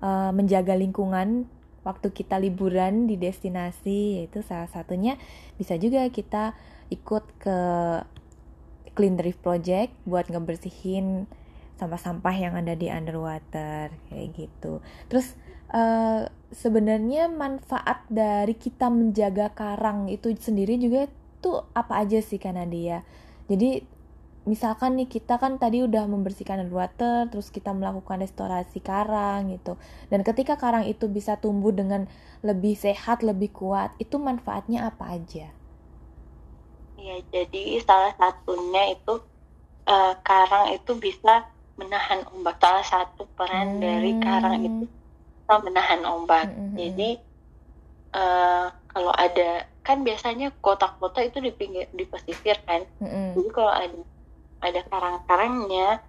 eh, 0.05 0.29
menjaga 0.29 0.77
lingkungan 0.77 1.49
waktu 1.81 2.13
kita 2.13 2.37
liburan 2.37 3.09
di 3.09 3.17
destinasi 3.17 4.21
yaitu 4.21 4.45
salah 4.45 4.69
satunya 4.69 5.17
bisa 5.57 5.73
juga 5.81 6.05
kita 6.13 6.53
ikut 6.93 7.25
ke 7.41 7.57
Clean 8.93 9.17
Reef 9.17 9.41
Project 9.41 9.89
buat 10.05 10.29
ngebersihin 10.29 11.25
sampah-sampah 11.81 12.35
yang 12.37 12.53
ada 12.53 12.77
di 12.77 12.93
underwater 12.93 13.89
kayak 14.13 14.37
gitu. 14.37 14.85
Terus 15.09 15.33
eh, 15.73 16.29
sebenarnya 16.53 17.25
manfaat 17.25 18.05
dari 18.05 18.53
kita 18.53 18.93
menjaga 18.93 19.49
karang 19.49 20.13
itu 20.13 20.29
sendiri 20.37 20.77
juga 20.77 21.09
tuh 21.41 21.65
apa 21.73 22.05
aja 22.05 22.21
sih 22.21 22.37
Kanadia? 22.37 23.01
Jadi 23.49 23.81
misalkan 24.51 24.91
nih 24.99 25.07
kita 25.15 25.33
kan 25.43 25.53
tadi 25.63 25.77
udah 25.87 26.03
membersihkan 26.13 26.57
underwater, 26.63 27.17
terus 27.31 27.47
kita 27.55 27.71
melakukan 27.79 28.17
restorasi 28.25 28.79
karang 28.89 29.41
gitu. 29.55 29.73
Dan 30.11 30.19
ketika 30.27 30.53
karang 30.63 30.85
itu 30.93 31.05
bisa 31.17 31.33
tumbuh 31.43 31.71
dengan 31.79 32.01
lebih 32.47 32.75
sehat, 32.85 33.17
lebih 33.29 33.49
kuat, 33.59 33.89
itu 34.03 34.15
manfaatnya 34.27 34.79
apa 34.89 35.05
aja? 35.17 35.47
Iya, 37.01 37.15
jadi 37.33 37.61
salah 37.87 38.13
satunya 38.19 38.83
itu 38.95 39.13
eh, 39.91 40.13
karang 40.27 40.65
itu 40.77 40.91
bisa 41.05 41.33
menahan 41.79 42.21
ombak. 42.31 42.55
Salah 42.63 42.85
satu 42.93 43.21
peran 43.37 43.69
dari 43.85 44.11
karang 44.25 44.55
itu 44.67 44.83
menahan 45.67 46.01
ombak. 46.13 46.45
Hmm, 46.47 46.55
hmm, 46.55 46.67
hmm. 46.71 46.77
Jadi 46.79 47.09
eh, 48.21 48.65
kalau 48.91 49.13
ada 49.25 49.49
kan 49.87 49.97
biasanya 50.07 50.47
kota-kota 50.65 51.19
itu 51.27 51.37
di 51.45 51.51
pinggir 51.59 51.85
di 51.99 52.03
pesisir 52.11 52.57
kan. 52.67 52.81
Mm-mm. 53.01 53.27
Jadi 53.35 53.49
kalau 53.57 53.73
ada 53.73 53.97
ada 54.61 54.81
karang-karangnya, 54.87 55.99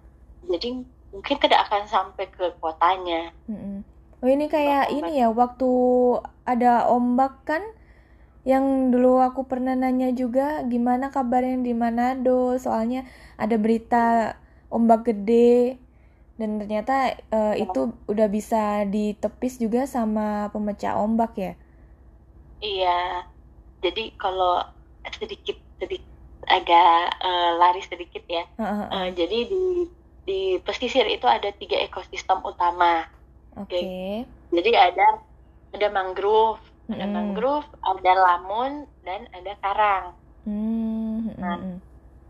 jadi 0.47 0.85
mungkin 1.13 1.35
tidak 1.41 1.69
akan 1.69 1.83
sampai 1.89 2.25
ke 2.29 2.53
kotanya. 2.57 3.33
Mm-mm. 3.49 3.85
Oh 4.23 4.29
ini 4.31 4.47
kayak 4.47 4.87
ini 4.93 5.19
ya 5.19 5.27
waktu 5.29 5.67
ada 6.47 6.87
ombak 6.87 7.43
kan 7.43 7.59
yang 8.47 8.91
dulu 8.91 9.19
aku 9.19 9.47
pernah 9.47 9.75
nanya 9.75 10.15
juga 10.15 10.63
gimana 10.63 11.11
kabarnya 11.11 11.59
di 11.59 11.75
Manado 11.75 12.55
soalnya 12.55 13.03
ada 13.35 13.55
berita 13.59 14.35
ombak 14.71 15.11
gede 15.11 15.79
dan 16.39 16.59
ternyata 16.59 17.19
eh, 17.19 17.55
itu 17.67 17.91
udah 18.07 18.27
bisa 18.31 18.87
ditepis 18.87 19.59
juga 19.59 19.83
sama 19.87 20.47
pemecah 20.55 20.99
ombak 20.99 21.33
ya. 21.35 21.53
Iya. 22.63 23.27
Jadi 23.83 24.15
kalau 24.15 24.63
sedikit 25.19 25.59
sedikit 25.83 26.12
agak 26.57 26.83
eh, 27.25 27.49
lari 27.61 27.81
sedikit 27.89 28.23
ya. 28.37 28.43
Eh, 28.93 29.07
jadi 29.19 29.35
di 29.51 29.55
di 30.27 30.33
pesisir 30.65 31.05
itu 31.15 31.25
ada 31.27 31.49
tiga 31.61 31.77
ekosistem 31.87 32.39
utama. 32.51 33.03
Oke. 33.55 33.85
Jadi 34.55 34.71
ada 34.87 35.05
ada 35.75 35.87
mangrove, 35.97 36.63
ada 36.93 37.05
Mm-mm. 37.05 37.13
mangrove, 37.15 37.67
ada 37.91 38.11
lamun 38.25 38.73
dan 39.05 39.21
ada 39.37 39.53
karang. 39.63 40.05
Hmm, 40.45 41.27
mm, 41.27 41.35
Nah, 41.41 41.57
mm. 41.61 41.81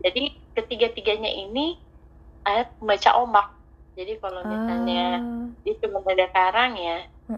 Jadi 0.04 0.20
ketiga-tiganya 0.56 1.30
ini 1.42 1.60
ada 2.48 2.62
pembaca 2.78 3.10
ombak. 3.22 3.46
Jadi 3.98 4.12
kalau 4.22 4.42
misalnya 4.54 5.02
Ah, 5.20 5.54
dia 5.64 5.74
cuma 5.82 5.98
ada 6.12 6.26
karang 6.36 6.72
ya, 6.86 6.96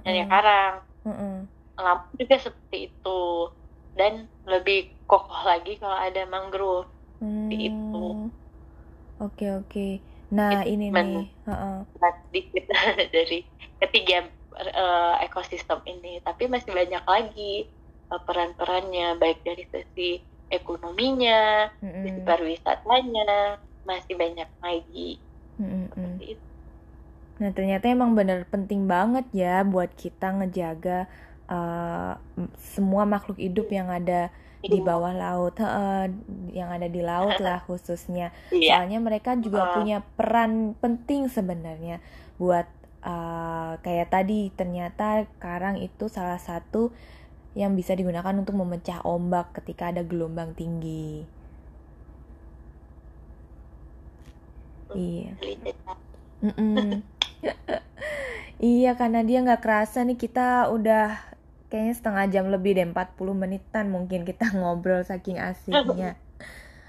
ada 0.09 0.23
mm-mm, 0.23 0.31
karang. 0.33 0.75
mm-mm. 1.07 1.49
Lamun 1.85 2.11
juga 2.21 2.37
seperti 2.47 2.77
itu. 2.93 3.09
Dan 3.99 4.15
lebih 4.53 4.79
kokoh 5.11 5.41
lagi 5.51 5.71
kalau 5.83 5.99
ada 6.07 6.21
mangrove. 6.33 6.89
Seperti 7.33 7.57
itu. 7.69 7.97
Hmm. 8.01 8.31
Oke 9.25 9.47
oke. 9.59 9.81
Nah 10.37 10.55
Itu 10.55 10.69
ini 10.73 10.87
men- 10.95 11.15
nih. 11.15 11.19
Nah, 12.03 12.13
sedikit 12.29 12.65
dari 13.17 13.39
ketiga 13.83 14.17
eh, 14.61 15.15
ekosistem 15.27 15.81
ini. 15.93 16.09
Tapi 16.27 16.45
masih 16.55 16.73
banyak 16.81 17.05
lagi 17.15 17.53
eh, 18.13 18.23
peran-perannya, 18.27 19.07
baik 19.23 19.39
dari 19.49 19.65
sisi 19.73 20.09
ekonominya, 20.59 21.69
sisi 22.03 22.21
Mm-mm, 22.21 22.29
pariwisatanya, 22.29 23.25
masih 23.89 24.15
banyak 24.23 24.51
lagi. 24.65 25.25
mm. 25.59 25.91
Seperti 25.95 26.23
itu. 26.39 26.47
Nah, 27.41 27.51
ternyata 27.57 27.85
emang 27.95 28.11
bener 28.19 28.39
penting 28.53 28.81
banget 28.93 29.25
ya 29.43 29.61
buat 29.73 29.91
kita 30.03 30.27
ngejaga 30.41 30.91
m- 31.49 32.53
semua 32.59 33.05
makhluk 33.07 33.39
hidup 33.39 33.69
yang 33.71 33.89
ada 33.89 34.31
di 34.67 34.83
Iya. 34.83 34.87
bawah 34.89 35.15
laut, 35.15 35.55
heeh, 35.63 36.11
yang 36.51 36.69
ada 36.75 36.91
di 36.91 36.99
laut 37.05 37.39
lah 37.39 37.63
khususnya. 37.69 38.35
Iya. 38.51 38.83
Soalnya 38.83 38.99
mereka 38.99 39.39
juga 39.39 39.63
Uh. 39.63 39.73
punya 39.79 40.03
peran 40.19 40.75
penting 40.83 41.31
sebenarnya 41.31 42.03
buat 42.41 42.67
eh, 43.07 43.73
kayak 43.85 44.09
tadi 44.11 44.51
ternyata 44.59 45.31
karang 45.39 45.79
itu 45.79 46.11
salah 46.11 46.41
satu 46.43 46.91
yang 47.57 47.73
bisa 47.79 47.93
digunakan 47.97 48.35
untuk 48.37 48.55
memecah 48.59 49.01
ombak 49.07 49.47
ketika 49.63 49.95
ada 49.95 50.03
gelombang 50.05 50.53
tinggi. 50.59 51.25
Iya. 54.95 55.33
Mm-mm. 56.43 57.03
Iya 58.57 58.97
karena 58.97 59.21
dia 59.21 59.45
nggak 59.45 59.61
kerasa 59.65 60.01
nih 60.09 60.17
kita 60.17 60.73
udah 60.73 61.36
kayaknya 61.67 61.95
setengah 61.95 62.25
jam 62.31 62.45
lebih 62.49 62.79
deh 62.79 62.87
40 62.87 63.17
menitan 63.35 63.91
mungkin 63.91 64.23
kita 64.23 64.51
ngobrol 64.59 65.03
saking 65.03 65.39
asiknya. 65.39 66.19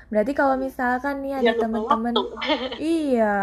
Berarti 0.08 0.32
kalau 0.32 0.56
misalkan 0.56 1.20
nih 1.20 1.44
ada 1.44 1.52
lupa 1.68 1.68
teman-teman 1.68 2.14
iya. 2.80 3.38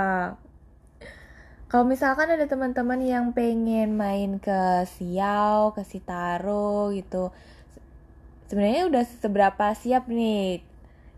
Kalau 1.69 1.85
misalkan 1.91 2.31
ada 2.31 2.47
teman-teman 2.47 3.03
yang 3.03 3.35
pengen 3.35 3.99
main 3.99 4.39
ke 4.39 4.87
Siau, 4.87 5.75
ke 5.75 5.83
Sitaro 5.83 6.95
gitu. 6.95 7.35
Sebenarnya 8.47 8.87
udah 8.87 9.05
seberapa 9.19 9.75
siap 9.75 10.07
nih 10.07 10.63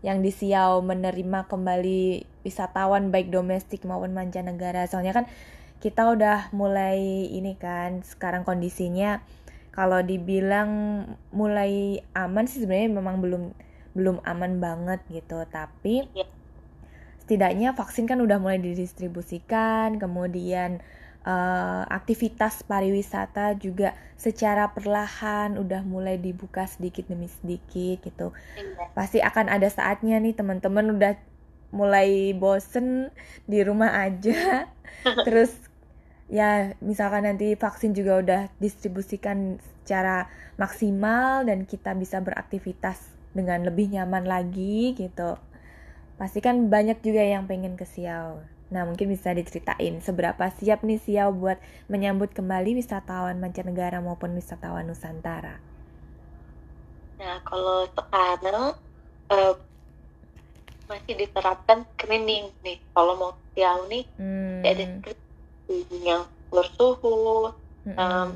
yang 0.01 0.25
di 0.25 0.33
Siau 0.33 0.81
menerima 0.81 1.45
kembali 1.45 2.25
wisatawan 2.41 3.13
baik 3.13 3.29
domestik 3.29 3.85
maupun 3.85 4.17
mancanegara. 4.17 4.89
Soalnya 4.89 5.13
kan 5.13 5.25
kita 5.77 6.09
udah 6.09 6.49
mulai 6.57 7.29
ini 7.29 7.53
kan 7.53 8.01
sekarang 8.01 8.41
kondisinya 8.41 9.21
kalau 9.77 9.99
dibilang 10.11 10.71
mulai 11.39 12.01
aman 12.23 12.45
sih 12.49 12.59
sebenarnya 12.63 12.91
memang 12.99 13.17
belum 13.23 13.43
belum 13.97 14.17
aman 14.31 14.53
banget 14.65 14.99
gitu. 15.17 15.37
Tapi 15.57 15.95
Iya. 16.13 16.25
setidaknya 17.23 17.75
vaksin 17.79 18.05
kan 18.09 18.19
udah 18.25 18.37
mulai 18.39 18.59
didistribusikan, 18.61 19.99
kemudian 20.03 20.71
eh, 21.27 21.83
aktivitas 21.91 22.63
pariwisata 22.63 23.59
juga 23.59 23.91
secara 24.15 24.71
perlahan 24.71 25.59
udah 25.59 25.81
mulai 25.83 26.15
dibuka 26.15 26.63
sedikit 26.73 27.11
demi 27.11 27.27
sedikit 27.27 27.97
gitu. 28.07 28.27
Iya. 28.55 28.85
Pasti 28.95 29.19
akan 29.23 29.47
ada 29.51 29.67
saatnya 29.71 30.17
nih 30.23 30.33
teman-teman 30.39 30.95
udah 30.95 31.13
mulai 31.75 32.31
bosen 32.37 33.11
di 33.51 33.59
rumah 33.67 33.91
aja. 34.07 34.67
Terus 35.25 35.51
ya 36.27 36.75
misalkan 36.83 37.23
nanti 37.23 37.55
vaksin 37.55 37.95
juga 37.95 38.19
udah 38.19 38.41
distribusikan 38.59 39.59
secara 39.63 40.27
maksimal 40.59 41.47
dan 41.47 41.63
kita 41.63 41.95
bisa 41.95 42.19
beraktivitas 42.19 42.99
dengan 43.31 43.63
lebih 43.63 43.87
nyaman 43.91 44.27
lagi 44.27 44.91
gitu. 44.97 45.39
Pasti 46.17 46.41
kan 46.43 46.67
banyak 46.67 46.99
juga 47.05 47.21
yang 47.23 47.45
pengen 47.45 47.77
ke 47.79 47.85
Siau. 47.85 48.41
Nah, 48.67 48.83
mungkin 48.83 49.07
bisa 49.07 49.31
diceritain 49.31 50.03
seberapa 50.03 50.51
siap 50.51 50.83
nih 50.83 50.99
Siau 50.99 51.31
buat 51.31 51.55
menyambut 51.87 52.35
kembali 52.35 52.75
wisatawan 52.75 53.39
mancanegara 53.39 54.03
maupun 54.03 54.35
wisatawan 54.35 54.83
Nusantara. 54.89 55.61
Nah, 57.21 57.39
kalau 57.47 57.87
sekarang 57.95 58.75
eh, 59.31 59.55
masih 60.91 61.13
diterapkan 61.15 61.87
screening 61.95 62.51
nih. 62.65 62.81
Kalau 62.91 63.13
mau 63.15 63.31
Siau 63.55 63.87
nih, 63.87 64.03
Hmm. 64.19 64.65
ada 64.65 64.83
screening 64.83 65.26
yang 66.03 66.23
bersuhu 66.47 67.51
mm-mm, 67.83 67.97
um, 67.99 68.29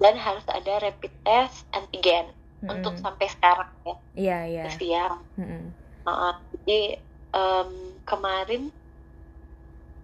dan 0.00 0.14
harus 0.16 0.44
ada 0.48 0.80
rapid 0.80 1.12
test 1.24 1.64
antigen 1.72 2.32
untuk 2.64 2.96
mm-mm. 2.96 3.04
sampai 3.04 3.26
sekarang 3.28 3.70
ya. 3.84 3.96
Iya, 4.16 4.38
iya. 4.48 4.62
Nah, 6.04 6.36
jadi 6.52 7.00
em, 7.32 7.70
kemarin 8.04 8.62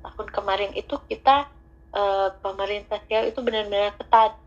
tahun 0.06 0.28
kemarin 0.30 0.72
itu 0.78 0.94
kita 1.10 1.50
uh, 1.96 2.28
pemerintah 2.40 3.02
Siau 3.10 3.26
itu 3.26 3.42
benar-benar 3.42 3.96
ketat. 3.98 4.38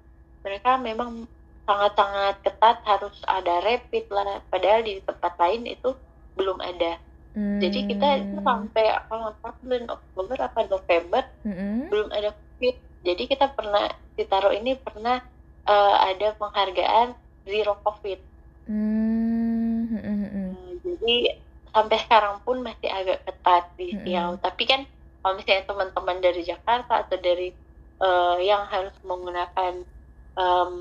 Mereka 0.46 0.80
memang 0.80 1.28
sangat-sangat 1.68 2.42
ketat 2.42 2.78
harus 2.88 3.18
ada 3.28 3.60
rapid 3.62 4.08
lah. 4.10 4.40
Padahal 4.48 4.82
di 4.88 5.04
tempat 5.04 5.36
lain 5.36 5.68
itu 5.68 5.94
belum 6.40 6.64
ada 6.64 6.96
hmm. 7.36 7.60
jadi 7.62 7.80
kita 7.90 8.08
itu 8.24 8.38
sampai 8.42 8.86
kalau 9.10 9.34
bulan 9.62 9.86
Oktober 9.90 10.38
apa 10.40 10.60
November 10.70 11.24
hmm. 11.46 11.90
belum 11.90 12.08
ada 12.14 12.30
covid 12.34 12.76
jadi 13.04 13.24
kita 13.28 13.46
pernah 13.56 13.86
di 14.16 14.24
Taro 14.28 14.52
ini 14.52 14.76
pernah 14.76 15.24
uh, 15.68 15.96
ada 16.04 16.36
penghargaan 16.38 17.14
zero 17.46 17.78
covid 17.84 18.20
hmm. 18.70 19.58
Uh, 20.00 20.78
jadi 20.86 21.42
sampai 21.74 21.98
sekarang 22.02 22.42
pun 22.42 22.62
masih 22.66 22.90
agak 22.90 23.26
ketat 23.26 23.64
di 23.78 23.94
Siau. 23.94 24.36
Mm-hmm. 24.36 24.44
Tapi 24.44 24.64
kan 24.66 24.82
kalau 25.22 25.34
misalnya 25.38 25.66
teman-teman 25.70 26.18
dari 26.22 26.42
Jakarta 26.42 27.06
atau 27.06 27.18
dari 27.20 27.54
uh, 28.02 28.38
yang 28.42 28.66
harus 28.68 28.96
menggunakan 29.06 29.86
um, 30.34 30.76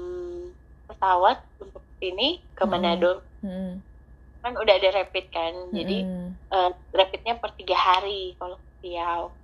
pesawat 0.89 1.43
untuk 1.61 1.85
sini 2.01 2.41
ke 2.57 2.65
Manado, 2.65 3.21
mm-hmm. 3.45 3.73
Kan 4.45 4.53
udah 4.55 4.74
ada 4.74 4.89
rapid 5.03 5.26
kan. 5.30 5.53
Jadi 5.74 5.99
uh, 6.55 6.70
rapidnya 6.95 7.34
per 7.39 7.55
tiga 7.59 7.76
hari 7.76 8.34
kalau 8.39 8.57
ke 8.57 8.70
Siau. 8.82 9.34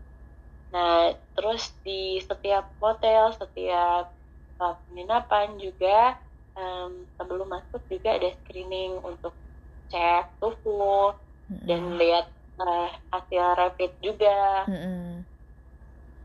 Nah, 0.74 1.14
terus 1.38 1.70
di 1.86 2.18
setiap 2.18 2.66
hotel, 2.82 3.30
setiap 3.34 4.11
uh, 4.59 4.74
penginapan 4.90 5.55
juga 5.59 6.18
um, 6.59 7.07
sebelum 7.14 7.47
masuk 7.47 7.82
juga 7.86 8.18
ada 8.18 8.34
screening 8.42 8.99
untuk 9.03 9.34
cek 9.95 10.34
tubuh, 10.42 11.14
dan 11.49 12.01
lihat 12.01 12.26
uh, 12.61 12.88
hasil 13.12 13.45
rapid 13.57 13.92
juga 14.01 14.64
mm-hmm. 14.64 15.22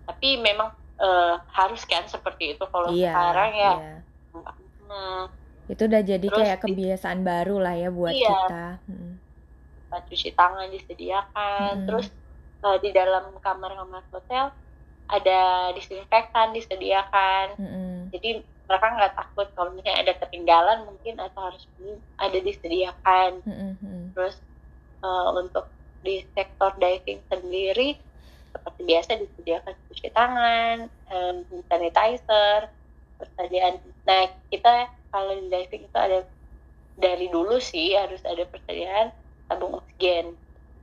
tapi 0.07 0.30
memang 0.39 0.72
uh, 0.99 1.36
harus 1.53 1.84
kan 1.86 2.07
seperti 2.07 2.55
itu 2.55 2.63
kalau 2.72 2.89
yeah, 2.95 3.11
sekarang 3.11 3.51
ya 3.55 3.74
yeah. 3.76 5.28
Itu 5.70 5.82
udah 5.86 6.01
jadi 6.01 6.28
kayak 6.28 6.65
kebiasaan 6.65 7.22
di, 7.22 7.26
baru 7.30 7.55
lah 7.61 7.76
ya 7.78 7.89
buat 7.93 8.13
iya, 8.13 8.26
kita 8.26 8.65
hmm. 8.89 9.13
cuci 10.09 10.30
tangan 10.34 10.67
disediakan 10.74 11.72
hmm. 11.78 11.86
terus 11.86 12.07
uh, 12.65 12.78
di 12.82 12.89
dalam 12.89 13.30
kamar-kamar 13.38 14.01
hotel 14.09 14.49
ada 15.09 15.41
disinfektan 15.78 16.57
disediakan 16.57 17.53
hmm. 17.57 17.97
jadi 18.09 18.41
mereka 18.70 18.86
nggak 18.97 19.13
takut 19.17 19.47
kalau 19.53 19.70
misalnya 19.74 20.09
ada 20.09 20.13
ketinggalan 20.17 20.86
mungkin 20.86 21.17
atau 21.22 21.53
harus 21.53 21.63
ada 22.17 22.38
disediakan 22.41 23.41
hmm. 23.45 24.13
terus 24.17 24.41
uh, 25.05 25.30
untuk 25.38 25.70
di 26.01 26.26
sektor 26.34 26.74
diving 26.82 27.22
sendiri 27.30 27.97
seperti 28.49 28.82
biasa 28.82 29.09
disediakan 29.22 29.74
cuci 29.89 30.09
tangan, 30.09 30.78
um, 31.13 31.36
sanitizer, 31.70 32.70
persediaan. 33.22 33.78
Nah 34.09 34.26
kita 34.49 34.89
kalau 35.10 35.34
di 35.36 35.47
diving 35.49 35.84
itu 35.89 35.97
ada 35.97 36.20
dari 36.99 37.28
dulu 37.32 37.57
sih 37.57 37.95
harus 37.95 38.22
ada 38.28 38.43
persediaan 38.45 39.14
tabung 39.49 39.80
oksigen. 39.80 40.36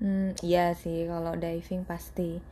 Hmm, 0.03 0.37
iya 0.45 0.77
sih 0.77 1.09
kalau 1.09 1.35
diving 1.39 1.87
pasti. 1.87 2.43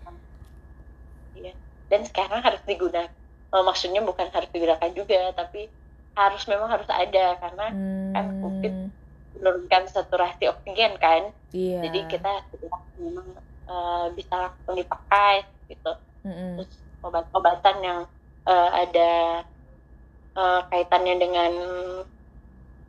Iya. 1.36 1.52
Dan 1.92 2.06
sekarang 2.06 2.40
harus 2.40 2.62
digunakan. 2.64 3.10
Oh, 3.54 3.62
maksudnya 3.62 4.02
bukan 4.02 4.26
harus 4.34 4.50
digunakan 4.50 4.90
juga, 4.90 5.30
tapi 5.36 5.70
harus 6.14 6.42
memang 6.46 6.70
harus 6.70 6.86
ada 6.90 7.38
karena 7.42 7.66
kan 7.70 7.74
hmm. 7.74 8.12
kan 8.14 8.26
COVID 8.42 8.74
menurunkan 9.34 9.82
saturasi 9.90 10.46
oksigen 10.46 10.94
kan 11.02 11.34
yeah. 11.50 11.82
jadi 11.82 12.06
kita 12.06 12.32
memang 13.02 13.28
uh, 13.66 14.06
bisa 14.14 14.30
langsung 14.30 14.78
dipakai 14.78 15.42
gitu 15.66 15.92
mm-hmm. 16.22 16.62
terus 16.62 16.70
obat-obatan 17.02 17.76
yang 17.82 18.00
uh, 18.46 18.70
ada 18.72 19.42
uh, 20.34 20.60
kaitannya 20.70 21.14
dengan 21.18 21.52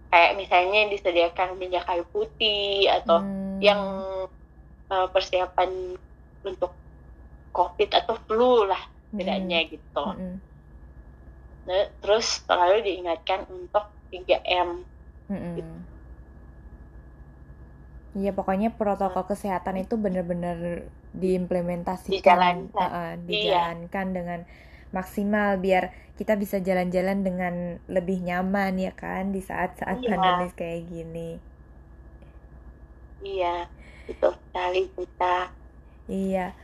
kayak 0.10 0.38
misalnya 0.40 0.88
disediakan 0.92 1.60
minyak 1.60 1.84
kayu 1.84 2.06
putih 2.14 2.88
atau 2.88 3.20
mm. 3.22 3.60
yang 3.60 3.82
uh, 4.88 5.08
persiapan 5.12 6.00
untuk 6.46 6.72
covid 7.52 7.90
atau 7.92 8.16
flu 8.28 8.64
lah 8.68 8.80
bedanya 9.12 9.66
mm. 9.66 9.68
gitu 9.76 10.06
mm-hmm. 10.06 10.36
nah, 11.68 11.86
terus 12.00 12.44
selalu 12.48 12.78
diingatkan 12.86 13.44
untuk 13.50 13.86
3M 14.12 14.84
mm-hmm. 15.32 15.56
gitu 15.60 15.76
Iya 18.16 18.32
pokoknya 18.32 18.72
protokol 18.72 19.28
kesehatan 19.28 19.76
itu 19.84 20.00
benar-benar 20.00 20.88
diimplementasikan, 21.12 22.16
dijalankan, 22.16 22.88
uh, 22.88 23.14
dijalankan 23.28 24.06
iya. 24.08 24.16
dengan 24.16 24.40
maksimal 24.96 25.60
biar 25.60 25.92
kita 26.16 26.40
bisa 26.40 26.64
jalan-jalan 26.64 27.28
dengan 27.28 27.54
lebih 27.92 28.24
nyaman 28.24 28.80
ya 28.80 28.96
kan 28.96 29.36
di 29.36 29.44
saat-saat 29.44 30.00
iya. 30.00 30.08
pandemi 30.08 30.48
kayak 30.56 30.82
gini. 30.88 31.30
Iya, 33.26 33.68
itu 34.08 34.28
sekali 34.32 34.82
kita. 34.96 35.52
Iya. 36.08 36.56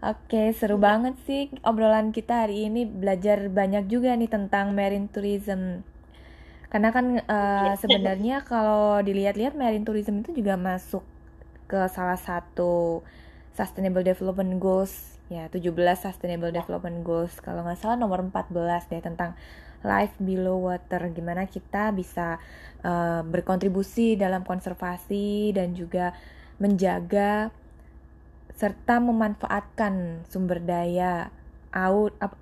Oke, 0.00 0.56
seru 0.56 0.80
hmm. 0.80 0.86
banget 0.86 1.14
sih 1.28 1.52
obrolan 1.60 2.08
kita 2.08 2.48
hari 2.48 2.72
ini 2.72 2.88
belajar 2.88 3.52
banyak 3.52 3.84
juga 3.90 4.16
nih 4.16 4.32
tentang 4.32 4.72
marine 4.72 5.12
tourism. 5.12 5.84
Karena 6.72 6.88
kan 6.94 7.20
uh, 7.20 7.74
sebenarnya 7.76 8.40
kalau 8.50 9.02
dilihat-lihat 9.04 9.58
marine 9.58 9.84
tourism 9.84 10.24
itu 10.24 10.40
juga 10.40 10.56
masuk 10.56 11.04
ke 11.68 11.76
salah 11.92 12.16
satu 12.16 13.04
Sustainable 13.52 14.06
Development 14.06 14.56
Goals 14.56 15.19
ya 15.30 15.46
17 15.46 15.70
Sustainable 15.94 16.50
Development 16.50 17.06
Goals. 17.06 17.38
Kalau 17.38 17.62
nggak 17.62 17.78
salah 17.78 17.96
nomor 17.96 18.18
14 18.20 18.90
deh 18.90 18.98
tentang 18.98 19.38
life 19.86 20.12
below 20.18 20.66
water. 20.68 21.06
Gimana 21.14 21.46
kita 21.46 21.94
bisa 21.94 22.42
uh, 22.82 23.22
berkontribusi 23.22 24.18
dalam 24.18 24.42
konservasi 24.42 25.54
dan 25.54 25.72
juga 25.78 26.12
menjaga 26.60 27.54
serta 28.58 29.00
memanfaatkan 29.00 30.26
sumber 30.28 30.60
daya 30.60 31.32
out 31.72 32.12
uh, 32.20 32.34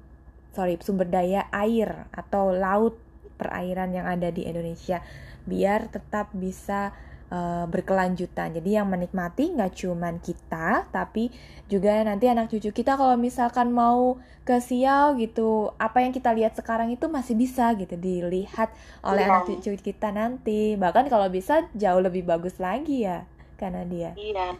sorry 0.51 0.75
sumber 0.83 1.07
daya 1.07 1.47
air 1.55 2.11
atau 2.11 2.51
laut 2.51 2.99
perairan 3.39 3.95
yang 3.95 4.11
ada 4.11 4.35
di 4.35 4.43
Indonesia 4.43 4.99
biar 5.47 5.87
tetap 5.87 6.35
bisa 6.35 6.91
uh, 7.33 7.65
berkelanjutan. 7.69 8.57
Jadi 8.57 8.77
yang 8.77 8.89
menikmati 8.89 9.53
nggak 9.55 9.73
cuman 9.77 10.21
kita, 10.21 10.89
tapi 10.93 11.33
juga 11.69 12.01
nanti 12.05 12.29
anak 12.29 12.49
cucu 12.53 12.73
kita 12.73 12.97
kalau 12.97 13.17
misalkan 13.21 13.73
mau 13.73 14.21
ke 14.45 14.57
Siau 14.65 15.17
gitu, 15.21 15.73
apa 15.77 16.01
yang 16.01 16.13
kita 16.13 16.33
lihat 16.33 16.57
sekarang 16.57 16.89
itu 16.89 17.05
masih 17.09 17.37
bisa 17.37 17.69
gitu 17.77 17.95
dilihat 18.01 18.73
oleh 19.05 19.25
iya. 19.25 19.31
anak 19.33 19.43
cucu 19.49 19.77
kita 19.81 20.09
nanti. 20.09 20.75
Bahkan 20.81 21.13
kalau 21.13 21.29
bisa 21.29 21.69
jauh 21.77 22.01
lebih 22.01 22.25
bagus 22.25 22.57
lagi 22.57 23.05
ya, 23.05 23.29
karena 23.61 23.85
dia. 23.85 24.11
Iya, 24.17 24.57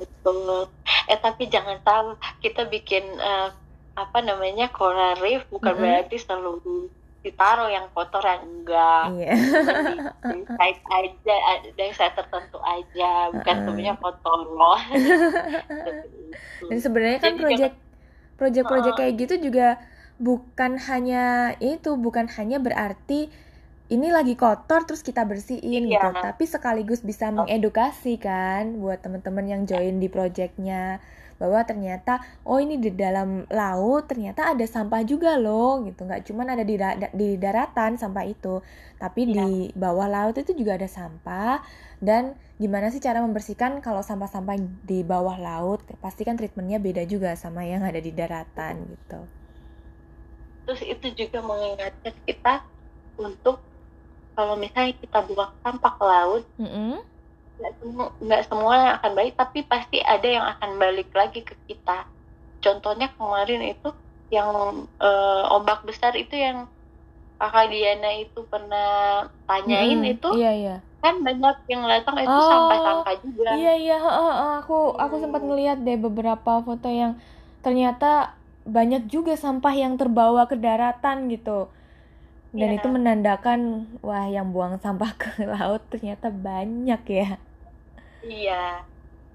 betul. 0.00 0.68
Eh 1.08 1.18
tapi 1.20 1.52
jangan 1.52 1.76
salah, 1.84 2.16
kita 2.40 2.64
bikin 2.72 3.04
uh, 3.20 3.52
apa 3.92 4.24
namanya 4.24 4.72
coral 4.72 5.20
reef 5.20 5.44
bukan 5.52 5.68
mm 5.68 5.76
-hmm. 5.76 5.84
berarti 5.84 6.16
seluruh 6.16 6.88
ditaruh 7.22 7.70
yang 7.70 7.86
kotor 7.94 8.22
yang 8.26 8.42
enggak. 8.42 9.04
Iya. 9.14 9.34
dari 10.22 10.42
size 10.46 10.82
aja 10.90 11.36
dari 11.74 11.92
saya 11.94 12.10
tertentu 12.14 12.58
aja 12.62 13.30
bukan 13.30 13.56
uh 13.58 13.62
sebenarnya 13.62 13.96
kotor 13.98 14.40
loh 14.52 14.80
dan 16.68 16.78
sebenarnya 16.78 17.18
kan 17.22 17.34
proyek 17.38 17.72
proyek-proyek 18.36 18.94
kayak 18.98 19.14
gitu 19.22 19.34
juga 19.50 19.78
bukan 20.22 20.78
hanya 20.90 21.54
itu 21.58 21.94
bukan 21.96 22.28
hanya 22.36 22.58
berarti 22.62 23.32
ini 23.92 24.08
lagi 24.08 24.38
kotor 24.38 24.88
terus 24.88 25.04
kita 25.04 25.26
bersihin 25.26 25.88
iya. 25.88 26.00
gitu 26.00 26.08
tapi 26.16 26.44
sekaligus 26.48 27.04
bisa 27.04 27.28
mengedukasi 27.28 28.16
kan 28.16 28.80
buat 28.80 29.04
teman-teman 29.04 29.46
yang 29.46 29.62
join 29.68 30.00
di 30.00 30.08
proyeknya 30.08 31.02
bahwa 31.42 31.58
ternyata 31.66 32.22
oh 32.46 32.62
ini 32.62 32.78
di 32.78 32.94
dalam 32.94 33.42
laut 33.50 34.06
ternyata 34.06 34.54
ada 34.54 34.62
sampah 34.62 35.02
juga 35.02 35.34
loh 35.34 35.82
gitu. 35.82 36.06
Nggak 36.06 36.30
cuman 36.30 36.54
ada 36.54 36.62
di 36.62 36.78
di 37.18 37.34
daratan 37.34 37.98
sampah 37.98 38.22
itu 38.22 38.62
tapi 39.02 39.34
ya. 39.34 39.42
di 39.42 39.74
bawah 39.74 40.06
laut 40.06 40.38
itu 40.38 40.54
juga 40.54 40.78
ada 40.78 40.86
sampah. 40.86 41.58
Dan 41.98 42.38
gimana 42.62 42.94
sih 42.94 43.02
cara 43.02 43.18
membersihkan 43.18 43.82
kalau 43.82 44.06
sampah-sampah 44.06 44.54
di 44.86 45.02
bawah 45.02 45.34
laut? 45.34 45.82
Pasti 45.98 46.22
kan 46.22 46.38
treatmentnya 46.38 46.78
beda 46.78 47.02
juga 47.10 47.34
sama 47.34 47.66
yang 47.66 47.82
ada 47.82 47.98
di 47.98 48.14
daratan 48.14 48.86
gitu. 48.86 49.20
Terus 50.62 50.82
itu 50.86 51.26
juga 51.26 51.42
mengingatkan 51.42 52.14
kita 52.22 52.62
untuk 53.18 53.58
kalau 54.38 54.54
misalnya 54.54 54.94
kita 54.94 55.18
buang 55.26 55.50
sampah 55.66 55.92
ke 55.98 56.04
laut 56.06 56.44
mm 56.62 56.70
-hmm 56.70 57.11
nggak 57.62 57.74
semua 57.78 58.06
nggak 58.18 58.42
semua 58.50 58.72
yang 58.74 58.92
akan 58.98 59.12
balik 59.14 59.34
tapi 59.38 59.58
pasti 59.62 60.02
ada 60.02 60.26
yang 60.26 60.42
akan 60.42 60.70
balik 60.82 61.08
lagi 61.14 61.46
ke 61.46 61.54
kita. 61.70 62.10
Contohnya 62.58 63.14
kemarin 63.14 63.62
itu 63.62 63.94
yang 64.34 64.50
uh, 64.98 65.54
ombak 65.54 65.86
besar 65.86 66.18
itu 66.18 66.34
yang 66.34 66.66
kakak 67.38 67.70
Diana 67.70 68.10
itu 68.18 68.40
pernah 68.46 68.90
tanyain 69.50 69.98
hmm, 69.98 70.14
itu 70.14 70.28
iya 70.38 70.52
iya. 70.54 70.76
kan 71.02 71.18
banyak 71.26 71.56
yang 71.66 71.82
datang 71.90 72.22
itu 72.22 72.30
oh, 72.30 72.46
sampah-sampah 72.46 73.14
juga. 73.18 73.50
Iya 73.58 73.74
iya 73.78 73.98
uh, 73.98 74.62
aku 74.62 74.94
aku 74.94 75.14
sempat 75.18 75.42
ngeliat 75.42 75.82
deh 75.82 75.98
beberapa 75.98 76.62
foto 76.62 76.86
yang 76.86 77.18
ternyata 77.66 78.38
banyak 78.62 79.10
juga 79.10 79.34
sampah 79.34 79.74
yang 79.74 79.98
terbawa 79.98 80.46
ke 80.46 80.54
daratan 80.54 81.30
gitu. 81.30 81.66
Dan 82.52 82.76
Iya. 82.76 82.84
itu 82.84 82.88
menandakan 82.92 83.60
wah 84.04 84.28
yang 84.28 84.52
buang 84.52 84.76
sampah 84.78 85.12
ke 85.18 85.28
laut 85.52 85.82
ternyata 85.90 86.30
banyak 86.30 87.02
ya 87.10 87.40
Iya. 88.26 88.86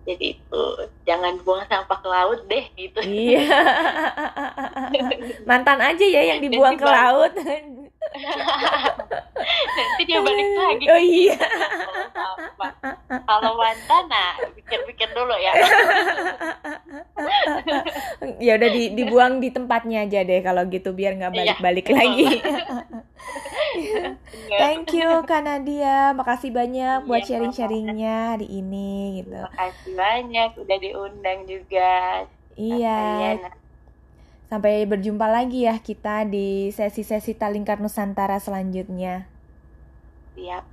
Jadi 0.08 0.40
itu 0.40 0.64
jangan 1.04 1.36
buang 1.44 1.68
sampah 1.68 2.00
ke 2.00 2.08
laut 2.08 2.40
deh 2.48 2.66
gitu. 2.80 3.00
iya 3.04 3.44
mantan 5.50 5.84
aja 5.84 6.06
ya 6.08 6.22
yang 6.32 6.40
dibuang 6.40 6.80
ke 6.80 6.88
laut 6.88 7.36
Nanti 9.78 10.02
dia 10.08 10.20
balik 10.22 10.50
lagi. 10.58 10.86
oh 10.90 11.02
iya 11.02 11.38
kalau 13.28 13.56
mantan, 13.56 14.04
nah 14.12 14.36
pikir-pikir 14.56 15.12
dulu 15.16 15.36
ya. 15.40 15.52
ya 18.44 18.52
udah 18.58 18.70
di, 18.72 18.84
dibuang 18.96 19.40
di 19.40 19.50
tempatnya 19.52 20.04
aja 20.08 20.24
deh 20.24 20.40
kalau 20.44 20.64
gitu 20.68 20.92
biar 20.92 21.16
nggak 21.16 21.32
Iya, 21.32 21.40
balik-balik 21.40 21.88
lagi 21.92 22.28
Iya. 24.48 24.58
Thank 24.58 24.96
you 24.96 25.10
Kak 25.28 25.44
Nadia, 25.44 26.16
makasih 26.16 26.50
banyak 26.56 27.06
buat 27.06 27.22
Iya, 27.24 27.36
sharing-sharingnya 27.36 28.38
hari 28.38 28.48
ini 28.48 29.22
gitu. 29.22 29.38
Terima 29.38 29.54
kasih 29.54 29.92
banyak 29.94 30.50
udah 30.58 30.78
diundang 30.82 31.40
juga. 31.46 32.26
Iya, 32.58 32.98
Kalian 32.98 33.38
sampai 34.48 34.88
berjumpa 34.88 35.28
lagi 35.28 35.68
ya 35.68 35.76
kita 35.80 36.24
di 36.24 36.72
sesi-sesi 36.72 37.36
Talingkar 37.36 37.84
Nusantara 37.84 38.40
selanjutnya. 38.40 39.28
siap. 40.38 40.64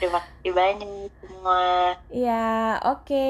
Terima 0.00 0.22
kasih 0.22 0.52
banyak 0.56 1.12
semua. 1.20 1.92
Iya, 2.08 2.80
oke. 2.88 3.26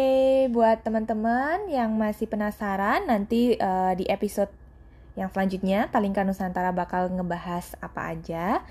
Buat 0.55 0.87
teman-teman 0.87 1.67
yang 1.67 1.91
masih 1.99 2.31
penasaran, 2.31 3.11
nanti 3.11 3.59
eh, 3.59 3.93
di 3.99 4.07
episode 4.07 4.53
yang 5.19 5.33
selanjutnya 5.35 5.91
Talingkar 5.91 6.23
Nusantara 6.23 6.71
bakal 6.71 7.11
ngebahas 7.11 7.75
apa 7.83 8.15
aja. 8.15 8.63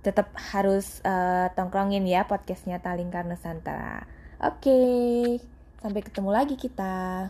Tetap 0.00 0.32
harus 0.54 1.04
eh, 1.04 1.52
tongkrongin 1.52 2.08
ya 2.08 2.24
podcastnya 2.24 2.80
Talingkar 2.80 3.28
Nusantara. 3.28 4.08
Oke, 4.40 4.80
sampai 5.84 6.00
ketemu 6.00 6.30
lagi 6.32 6.56
kita. 6.56 7.28